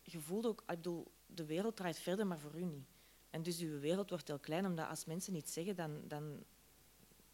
je 0.02 0.20
voelt 0.20 0.46
ook, 0.46 0.60
ik 0.60 0.66
bedoel, 0.66 1.12
de 1.26 1.44
wereld 1.44 1.76
draait 1.76 1.98
verder, 1.98 2.26
maar 2.26 2.38
voor 2.38 2.54
u 2.54 2.64
niet. 2.64 2.86
En 3.34 3.42
dus 3.42 3.58
je 3.58 3.78
wereld 3.78 4.10
wordt 4.10 4.28
heel 4.28 4.38
klein, 4.38 4.66
omdat 4.66 4.88
als 4.88 5.04
mensen 5.04 5.34
iets 5.34 5.52
zeggen, 5.52 5.76
dan, 5.76 6.00
dan 6.08 6.44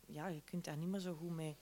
ja, 0.07 0.27
je 0.27 0.43
kunt 0.43 0.65
daar 0.65 0.77
niet 0.77 0.89
meer 0.89 1.01
zo 1.01 1.15
goed 1.15 1.31
mee. 1.31 1.57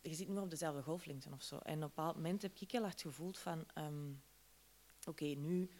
Je 0.00 0.14
zit 0.14 0.26
niet 0.26 0.34
meer 0.34 0.42
op 0.42 0.50
dezelfde 0.50 0.82
golflengte 0.82 1.28
of 1.32 1.42
zo. 1.42 1.56
En 1.56 1.60
op 1.60 1.68
een 1.68 1.78
bepaald 1.80 2.14
moment 2.14 2.42
heb 2.42 2.56
ik 2.58 2.70
heel 2.70 2.82
hard 2.82 3.00
gevoeld 3.00 3.38
van, 3.38 3.64
ehm, 3.74 4.12
oké, 5.06 5.24
nu 5.24 5.70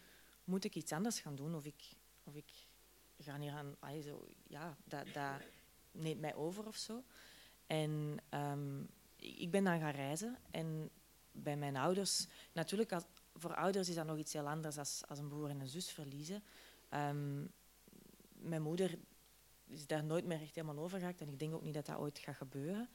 moet 0.45 0.65
ik 0.65 0.75
iets 0.75 0.93
anders 0.93 1.21
gaan 1.21 1.35
doen, 1.35 1.55
of 1.55 1.65
ik, 1.65 1.93
of 2.25 2.35
ik 2.35 2.51
ga 3.19 3.39
hier 3.39 3.53
aan, 3.53 4.03
zo, 4.03 4.29
ja, 4.47 4.77
dat, 4.85 5.07
neemt 5.91 6.21
mij 6.21 6.35
over 6.35 6.67
of 6.67 6.77
zo. 6.77 7.05
En 7.67 8.19
um, 8.31 8.89
ik 9.17 9.51
ben 9.51 9.65
dan 9.65 9.81
gaan 9.81 9.95
reizen. 9.95 10.39
En 10.51 10.91
bij 11.33 11.57
mijn 11.57 11.77
ouders, 11.77 12.27
natuurlijk, 12.53 12.93
als, 12.93 13.05
voor 13.35 13.55
ouders 13.55 13.89
is 13.89 13.95
dat 13.95 14.07
nog 14.07 14.19
iets 14.19 14.33
heel 14.33 14.49
anders 14.49 14.79
als, 14.79 15.03
als 15.09 15.19
een 15.19 15.29
broer 15.29 15.49
en 15.49 15.61
een 15.61 15.69
zus 15.69 15.91
verliezen. 15.91 16.43
Um, 16.95 17.53
mijn 18.33 18.63
moeder 18.63 18.99
is 19.67 19.87
daar 19.87 20.05
nooit 20.05 20.25
meer 20.25 20.41
echt 20.41 20.55
helemaal 20.55 20.85
over 20.85 20.99
geraakt 20.99 21.21
en 21.21 21.29
ik 21.29 21.39
denk 21.39 21.55
ook 21.55 21.63
niet 21.63 21.75
dat 21.75 21.87
dat 21.87 21.99
ooit 21.99 22.19
gaat 22.19 22.37
gebeuren. 22.37 22.89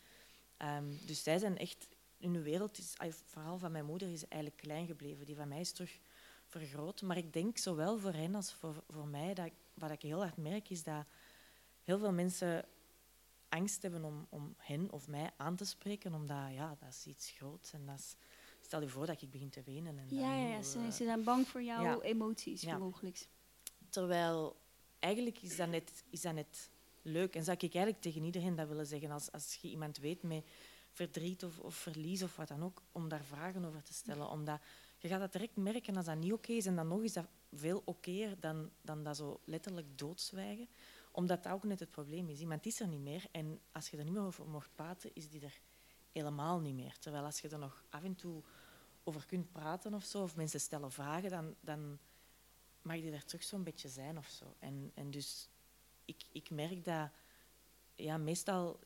Um, 0.57 0.99
dus 1.05 1.23
zij 1.23 1.37
zijn 1.37 1.57
echt, 1.57 1.87
hun 2.17 2.41
wereld 2.41 2.77
is, 2.77 2.95
verhaal 3.25 3.57
van 3.57 3.71
mijn 3.71 3.85
moeder 3.85 4.11
is 4.11 4.27
eigenlijk 4.27 4.61
klein 4.61 4.87
gebleven. 4.87 5.25
Die 5.25 5.35
van 5.35 5.47
mij 5.47 5.59
is 5.59 5.71
terug 5.71 5.99
vergroot. 6.45 7.01
Maar 7.01 7.17
ik 7.17 7.33
denk 7.33 7.57
zowel 7.57 7.97
voor 7.97 8.13
hen 8.13 8.35
als 8.35 8.53
voor, 8.53 8.83
voor 8.89 9.07
mij, 9.07 9.33
dat, 9.33 9.51
wat 9.73 9.91
ik 9.91 10.01
heel 10.01 10.19
hard 10.19 10.37
merk, 10.37 10.69
is 10.69 10.83
dat 10.83 11.05
heel 11.83 11.99
veel 11.99 12.11
mensen 12.11 12.65
angst 13.49 13.81
hebben 13.81 14.03
om, 14.03 14.27
om 14.29 14.55
hen 14.57 14.91
of 14.91 15.07
mij 15.07 15.31
aan 15.37 15.55
te 15.55 15.65
spreken, 15.65 16.13
omdat 16.13 16.53
ja, 16.53 16.75
dat 16.79 16.89
is 16.89 17.05
iets 17.05 17.29
groots. 17.29 17.73
En 17.73 17.85
dat 17.85 17.97
is, 17.97 18.15
stel 18.61 18.81
je 18.81 18.87
voor 18.87 19.05
dat 19.05 19.21
ik 19.21 19.31
begin 19.31 19.49
te 19.49 19.61
wenen. 19.63 19.97
En 19.97 20.05
ja, 20.09 20.21
dan, 20.21 20.47
ja, 20.47 20.61
ze, 20.61 20.79
uh, 20.79 20.91
ze 20.91 21.03
zijn 21.03 21.23
bang 21.23 21.47
voor 21.47 21.63
jouw 21.63 21.83
ja, 21.83 21.99
emoties, 22.01 22.61
ja. 22.61 22.77
mogelijk. 22.77 23.27
Terwijl 23.89 24.55
eigenlijk 24.99 25.41
is 25.41 25.55
dat, 25.55 25.69
net, 25.69 26.03
is 26.09 26.21
dat 26.21 26.33
net 26.33 26.69
leuk. 27.01 27.35
En 27.35 27.43
zou 27.43 27.57
ik 27.57 27.61
eigenlijk 27.73 28.01
tegen 28.03 28.23
iedereen 28.23 28.55
dat 28.55 28.67
willen 28.67 28.85
zeggen, 28.85 29.11
als, 29.11 29.31
als 29.31 29.55
je 29.61 29.69
iemand 29.69 29.97
weet 29.97 30.23
met 30.23 30.43
verdriet 30.91 31.43
of, 31.43 31.59
of 31.59 31.75
verlies 31.75 32.23
of 32.23 32.35
wat 32.35 32.47
dan 32.47 32.63
ook, 32.63 32.81
om 32.91 33.09
daar 33.09 33.23
vragen 33.23 33.65
over 33.65 33.83
te 33.83 33.93
stellen. 33.93 34.29
Omdat 34.29 34.61
je 34.97 35.07
gaat 35.07 35.19
dat 35.19 35.31
direct 35.31 35.55
merken 35.55 35.95
als 35.95 36.05
dat 36.05 36.17
niet 36.17 36.33
oké 36.33 36.51
is. 36.51 36.65
En 36.65 36.75
dan 36.75 36.87
nog 36.87 37.03
is 37.03 37.13
dat 37.13 37.27
veel 37.53 37.81
okéer 37.85 38.39
dan, 38.39 38.69
dan 38.81 39.03
dat 39.03 39.17
zo 39.17 39.39
letterlijk 39.43 39.97
doodzwijgen 39.97 40.67
omdat 41.17 41.43
dat 41.43 41.53
ook 41.53 41.63
net 41.63 41.79
het 41.79 41.89
probleem 41.89 42.29
is. 42.29 42.39
Iemand 42.39 42.65
is 42.65 42.79
er 42.79 42.87
niet 42.87 43.01
meer 43.01 43.25
en 43.31 43.59
als 43.71 43.89
je 43.89 43.97
er 43.97 44.03
niet 44.03 44.13
meer 44.13 44.23
over 44.23 44.47
mocht 44.47 44.69
praten, 44.75 45.09
is 45.13 45.29
die 45.29 45.41
er 45.41 45.59
helemaal 46.11 46.59
niet 46.59 46.75
meer. 46.75 46.97
Terwijl 46.99 47.23
als 47.23 47.39
je 47.39 47.49
er 47.49 47.59
nog 47.59 47.83
af 47.89 48.03
en 48.03 48.15
toe 48.15 48.43
over 49.03 49.25
kunt 49.25 49.51
praten 49.51 49.93
of 49.93 50.03
zo, 50.03 50.21
of 50.21 50.35
mensen 50.35 50.59
stellen 50.59 50.91
vragen, 50.91 51.29
dan, 51.29 51.55
dan 51.59 51.99
mag 52.87 53.01
die 53.01 53.11
er 53.11 53.25
terug 53.25 53.43
zo'n 53.43 53.63
beetje 53.63 53.89
zijn 53.89 54.17
of 54.17 54.27
zo. 54.27 54.55
En, 54.59 54.91
en 54.93 55.11
dus 55.11 55.49
ik, 56.05 56.23
ik 56.31 56.49
merk 56.49 56.83
dat 56.83 57.09
ja, 57.95 58.17
meestal, 58.17 58.79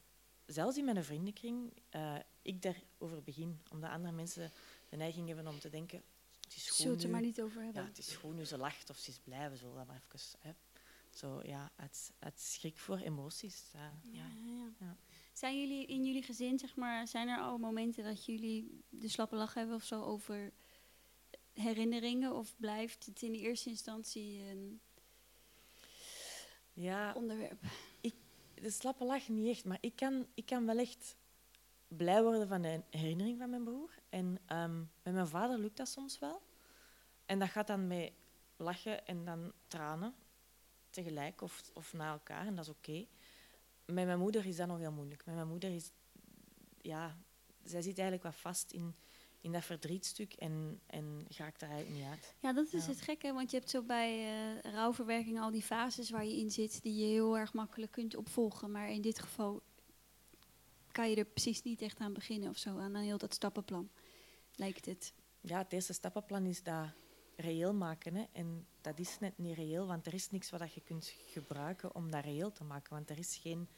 zelfs 0.45 0.77
in 0.77 0.85
mijn 0.85 1.03
vriendenkring, 1.03 1.73
uh, 1.95 2.15
ik 2.41 2.61
daarover 2.61 3.23
begin. 3.23 3.59
Omdat 3.71 3.89
andere 3.89 4.13
mensen 4.13 4.51
de 4.89 4.95
neiging 4.95 5.27
hebben 5.27 5.47
om 5.47 5.59
te 5.59 5.69
denken... 5.69 6.03
Het 6.41 6.55
is 6.55 6.75
Zult 6.75 6.95
het 6.95 7.03
er 7.03 7.09
maar 7.09 7.21
niet 7.21 7.41
over 7.41 7.61
hebben. 7.61 7.81
Ja, 7.81 7.87
het 7.87 7.97
is 7.97 8.15
gewoon 8.15 8.35
nu 8.35 8.45
ze 8.45 8.57
lacht 8.57 8.89
of 8.89 8.97
ze 8.97 9.09
is 9.09 9.19
blij, 9.19 9.49
we 9.49 9.55
zullen 9.55 9.75
dat 9.75 9.87
maar 9.87 10.01
even... 10.13 10.39
Hè, 10.39 10.51
zo, 11.09 11.41
ja, 11.43 11.71
het, 11.75 12.11
het 12.19 12.39
schrik 12.39 12.77
voor 12.77 12.97
emoties. 12.97 13.71
Uh, 13.75 13.81
ja, 14.13 14.25
ja. 14.45 14.73
ja, 14.79 14.97
Zijn 15.33 15.59
jullie 15.59 15.85
in 15.85 16.05
jullie 16.05 16.23
gezin, 16.23 16.59
zeg 16.59 16.75
maar, 16.75 17.07
zijn 17.07 17.27
er 17.27 17.39
al 17.39 17.57
momenten 17.57 18.03
dat 18.03 18.25
jullie 18.25 18.83
de 18.89 19.07
slappe 19.07 19.35
lach 19.35 19.53
hebben 19.53 19.75
of 19.75 19.83
zo 19.83 20.03
over 20.03 20.53
herinneringen? 21.53 22.35
Of 22.35 22.55
blijft 22.57 23.05
het 23.05 23.21
in 23.21 23.33
eerste 23.33 23.69
instantie 23.69 24.41
een 24.49 24.81
ja, 26.73 27.13
onderwerp? 27.13 27.63
Ik, 28.01 28.15
de 28.53 28.69
slappe 28.69 29.05
lach 29.05 29.27
niet 29.27 29.55
echt, 29.55 29.65
maar 29.65 29.77
ik 29.81 29.95
kan, 29.95 30.27
ik 30.33 30.45
kan 30.45 30.65
wel 30.65 30.77
echt 30.77 31.15
blij 31.87 32.23
worden 32.23 32.47
van 32.47 32.61
de 32.61 32.81
herinnering 32.89 33.37
van 33.37 33.49
mijn 33.49 33.63
broer. 33.63 33.89
En 34.09 34.39
um, 34.47 34.91
met 35.03 35.13
mijn 35.13 35.27
vader 35.27 35.59
lukt 35.59 35.77
dat 35.77 35.87
soms 35.87 36.19
wel. 36.19 36.41
En 37.25 37.39
dat 37.39 37.49
gaat 37.49 37.67
dan 37.67 37.87
met 37.87 38.11
lachen 38.55 39.07
en 39.07 39.25
dan 39.25 39.51
tranen 39.67 40.15
tegelijk 40.89 41.41
of, 41.41 41.61
of 41.73 41.93
na 41.93 42.11
elkaar 42.11 42.47
en 42.47 42.55
dat 42.55 42.65
is 42.65 42.71
oké. 42.71 43.05
Met 43.85 44.05
mijn 44.05 44.19
moeder 44.19 44.45
is 44.45 44.55
dat 44.55 44.67
nog 44.67 44.77
heel 44.77 44.91
moeilijk. 44.91 45.25
Met 45.25 45.35
mijn 45.35 45.47
moeder 45.47 45.75
is, 45.75 45.91
ja, 46.81 47.17
zij 47.63 47.81
zit 47.81 47.99
eigenlijk 47.99 48.23
wat 48.23 48.35
vast 48.35 48.71
in, 48.71 48.95
in 49.41 49.51
dat 49.51 49.63
verdrietstuk 49.63 50.33
en, 50.33 50.81
en 50.87 51.25
ga 51.29 51.47
ik 51.47 51.59
daar 51.59 51.69
eigenlijk 51.69 51.99
niet 52.01 52.09
uit. 52.11 52.33
Ja, 52.39 52.53
dat 52.53 52.73
is 52.73 52.85
Ja. 52.85 52.91
het 52.91 53.01
gekke, 53.01 53.33
want 53.33 53.51
je 53.51 53.57
hebt 53.57 53.69
zo 53.69 53.81
bij 53.83 54.19
eh, 54.63 54.71
rouwverwerking 54.73 55.39
al 55.39 55.51
die 55.51 55.61
fases 55.61 56.09
waar 56.09 56.25
je 56.25 56.37
in 56.37 56.51
zit, 56.51 56.81
die 56.81 56.95
je 56.95 57.05
heel 57.05 57.37
erg 57.37 57.53
makkelijk 57.53 57.91
kunt 57.91 58.15
opvolgen. 58.15 58.71
Maar 58.71 58.89
in 58.91 59.01
dit 59.01 59.19
geval 59.19 59.61
kan 60.91 61.09
je 61.09 61.15
er 61.15 61.25
precies 61.25 61.61
niet 61.61 61.81
echt 61.81 61.99
aan 61.99 62.13
beginnen 62.13 62.49
of 62.49 62.57
zo, 62.57 62.77
aan 62.77 62.95
heel 62.95 63.17
dat 63.17 63.33
stappenplan, 63.33 63.89
lijkt 64.55 64.85
het. 64.85 65.13
Ja, 65.41 65.57
het 65.57 65.73
eerste 65.73 65.93
stappenplan 65.93 66.45
is 66.45 66.63
dat 66.63 66.85
reëel 67.35 67.73
maken. 67.73 68.15
Hè. 68.15 68.23
En 68.31 68.67
dat 68.81 68.99
is 68.99 69.19
net 69.19 69.37
niet 69.37 69.55
reëel, 69.55 69.87
want 69.87 70.05
er 70.05 70.13
is 70.13 70.29
niks 70.29 70.49
wat 70.49 70.73
je 70.73 70.81
kunt 70.81 71.13
gebruiken 71.25 71.95
om 71.95 72.11
dat 72.11 72.23
reëel 72.23 72.51
te 72.51 72.63
maken. 72.63 72.93
Want 72.93 73.09
er 73.09 73.17
is 73.17 73.35
geen 73.35 73.69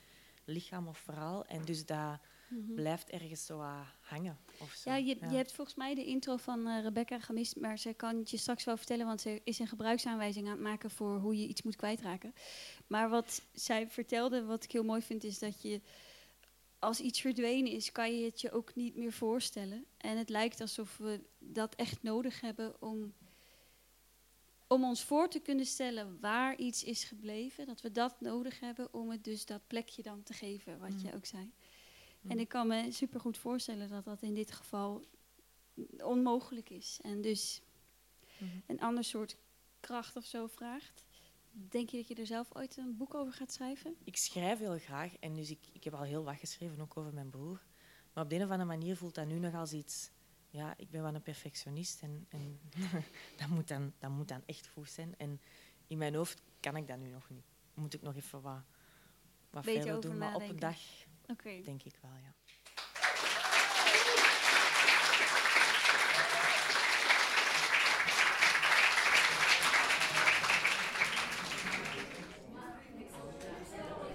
lichaam 0.45 0.87
of 0.87 0.97
verhaal. 0.97 1.45
En 1.45 1.61
dus 1.65 1.85
dat 1.85 2.19
Mhm. 2.53 2.73
blijft 2.73 3.09
ergens 3.09 3.45
zo 3.45 3.57
wat 3.57 3.85
hangen. 4.01 4.37
Of 4.59 4.71
zo. 4.73 4.89
Ja, 4.89 4.95
je, 4.95 5.17
je 5.19 5.35
hebt 5.35 5.51
volgens 5.51 5.77
mij 5.77 5.95
de 5.95 6.05
intro 6.05 6.37
van 6.37 6.67
eh, 6.67 6.81
Rebecca 6.83 7.19
gemist, 7.19 7.55
maar 7.55 7.77
ze 7.77 7.93
kan 7.93 8.15
het 8.17 8.29
je 8.29 8.37
straks 8.37 8.63
wel 8.63 8.77
vertellen, 8.77 9.05
want 9.05 9.21
ze 9.21 9.41
is 9.43 9.59
een 9.59 9.67
gebruiksaanwijzing 9.67 10.45
aan 10.45 10.51
het 10.51 10.61
maken 10.61 10.89
voor 10.89 11.17
hoe 11.17 11.37
je 11.39 11.47
iets 11.47 11.61
moet 11.61 11.75
kwijtraken. 11.75 12.33
Maar 12.87 13.09
wat 13.09 13.41
zij 13.53 13.89
vertelde, 13.89 14.43
wat 14.45 14.63
ik 14.63 14.71
heel 14.71 14.83
mooi 14.83 15.01
vind, 15.01 15.23
is 15.23 15.39
dat 15.39 15.61
je 15.61 15.81
als 16.79 16.99
iets 16.99 17.21
verdwenen 17.21 17.71
is, 17.71 17.91
kan 17.91 18.17
je 18.19 18.25
het 18.25 18.41
je 18.41 18.51
ook 18.51 18.75
niet 18.75 18.95
meer 18.95 19.11
voorstellen. 19.11 19.85
En 19.97 20.17
het 20.17 20.29
lijkt 20.29 20.61
alsof 20.61 20.97
we 20.97 21.19
dat 21.39 21.75
echt 21.75 22.03
nodig 22.03 22.41
hebben 22.41 22.81
om, 22.81 23.13
om 24.67 24.83
ons 24.83 25.03
voor 25.03 25.29
te 25.29 25.39
kunnen 25.39 25.65
stellen 25.65 26.17
waar 26.19 26.57
iets 26.57 26.83
is 26.83 27.03
gebleven. 27.03 27.65
Dat 27.65 27.81
we 27.81 27.91
dat 27.91 28.21
nodig 28.21 28.59
hebben 28.59 28.93
om 28.93 29.09
het 29.09 29.23
dus 29.23 29.45
dat 29.45 29.67
plekje 29.67 30.01
dan 30.01 30.23
te 30.23 30.33
geven, 30.33 30.79
wat 30.79 31.01
je 31.01 31.07
Mm. 31.07 31.13
ook 31.15 31.25
zei. 31.25 31.51
En 32.27 32.39
ik 32.39 32.47
kan 32.47 32.67
me 32.67 32.91
supergoed 32.91 33.37
voorstellen 33.37 33.89
dat 33.89 34.05
dat 34.05 34.21
in 34.21 34.33
dit 34.33 34.51
geval 34.51 35.05
onmogelijk 35.97 36.69
is. 36.69 36.99
En 37.01 37.21
dus 37.21 37.61
Mhm. 38.37 38.57
een 38.67 38.79
ander 38.79 39.03
soort 39.03 39.37
kracht 39.79 40.15
of 40.15 40.25
zo 40.25 40.47
vraagt. 40.47 41.05
Denk 41.51 41.89
je 41.89 41.97
dat 41.97 42.07
je 42.07 42.15
er 42.15 42.25
zelf 42.25 42.55
ooit 42.55 42.77
een 42.77 42.97
boek 42.97 43.13
over 43.13 43.33
gaat 43.33 43.51
schrijven? 43.51 43.95
Ik 44.03 44.17
schrijf 44.17 44.59
heel 44.59 44.79
graag 44.79 45.15
en 45.15 45.33
dus 45.35 45.49
ik, 45.49 45.59
ik 45.71 45.83
heb 45.83 45.93
al 45.93 46.01
heel 46.01 46.23
wat 46.23 46.35
geschreven, 46.35 46.81
ook 46.81 46.97
over 46.97 47.13
mijn 47.13 47.29
broer. 47.29 47.61
Maar 48.13 48.23
op 48.23 48.29
de 48.29 48.35
een 48.35 48.43
of 48.43 48.49
andere 48.49 48.69
manier 48.69 48.97
voelt 48.97 49.15
dat 49.15 49.27
nu 49.27 49.39
nog 49.39 49.53
als 49.53 49.73
iets... 49.73 50.11
Ja, 50.49 50.73
ik 50.77 50.89
ben 50.89 51.01
wel 51.01 51.15
een 51.15 51.21
perfectionist 51.21 52.01
en, 52.01 52.25
en 52.29 52.59
dat, 53.37 53.47
moet 53.47 53.67
dan, 53.67 53.93
dat 53.99 54.09
moet 54.09 54.27
dan 54.27 54.43
echt 54.45 54.67
goed 54.67 54.89
zijn. 54.89 55.17
En 55.17 55.41
in 55.87 55.97
mijn 55.97 56.15
hoofd 56.15 56.41
kan 56.59 56.75
ik 56.75 56.87
dat 56.87 56.97
nu 56.99 57.09
nog 57.09 57.29
niet. 57.29 57.45
Moet 57.73 57.93
ik 57.93 58.01
nog 58.01 58.15
even 58.15 58.41
wat, 58.41 58.61
wat 59.49 59.63
verder 59.63 60.01
doen. 60.01 60.17
Maar 60.17 60.35
op 60.35 60.41
een 60.41 60.59
dag 60.59 60.77
Oké. 61.33 61.61
denk 61.63 61.83
ik 61.83 61.95
wel, 62.01 62.11
ja. 62.11 62.33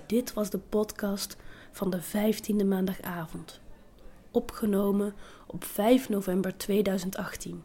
Dit 0.07 0.33
was 0.33 0.51
de 0.51 0.59
podcast 0.59 1.37
van 1.71 1.91
de 1.91 2.03
15e 2.03 2.67
maandagavond. 2.67 3.61
Opgenomen 4.31 5.15
op 5.47 5.65
5 5.65 6.09
november 6.09 6.57
2018. 6.57 7.65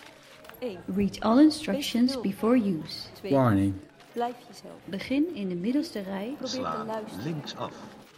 1. 0.63 0.79
Read 0.95 1.21
all 1.21 1.39
instructions 1.41 2.21
before 2.21 2.57
use. 2.57 3.09
Warning. 3.31 3.75
Blijf 4.13 4.35
jezelf. 4.49 4.75
Begin 4.85 5.35
in 5.35 5.49
de 5.49 5.55
middelste 5.55 6.01
rij. 6.01 6.27
Probeer 6.33 6.49
Sla 6.49 6.85
luisteren. 6.85 7.25
linksaf. 7.25 7.73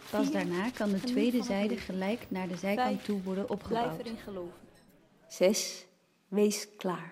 Pas 0.09 0.31
daarna 0.31 0.69
kan 0.69 0.89
de 0.89 0.99
tweede 0.99 1.43
zijde 1.43 1.77
gelijk 1.77 2.25
naar 2.29 2.47
de 2.47 2.55
zijkant 2.57 3.03
toe 3.03 3.21
worden 3.23 3.45
Blijf 3.45 3.61
opgebouwd. 3.61 3.99
erin 3.99 4.17
geloven. 4.17 4.53
6. 5.27 5.85
Wees 6.27 6.67
klaar. 6.77 7.11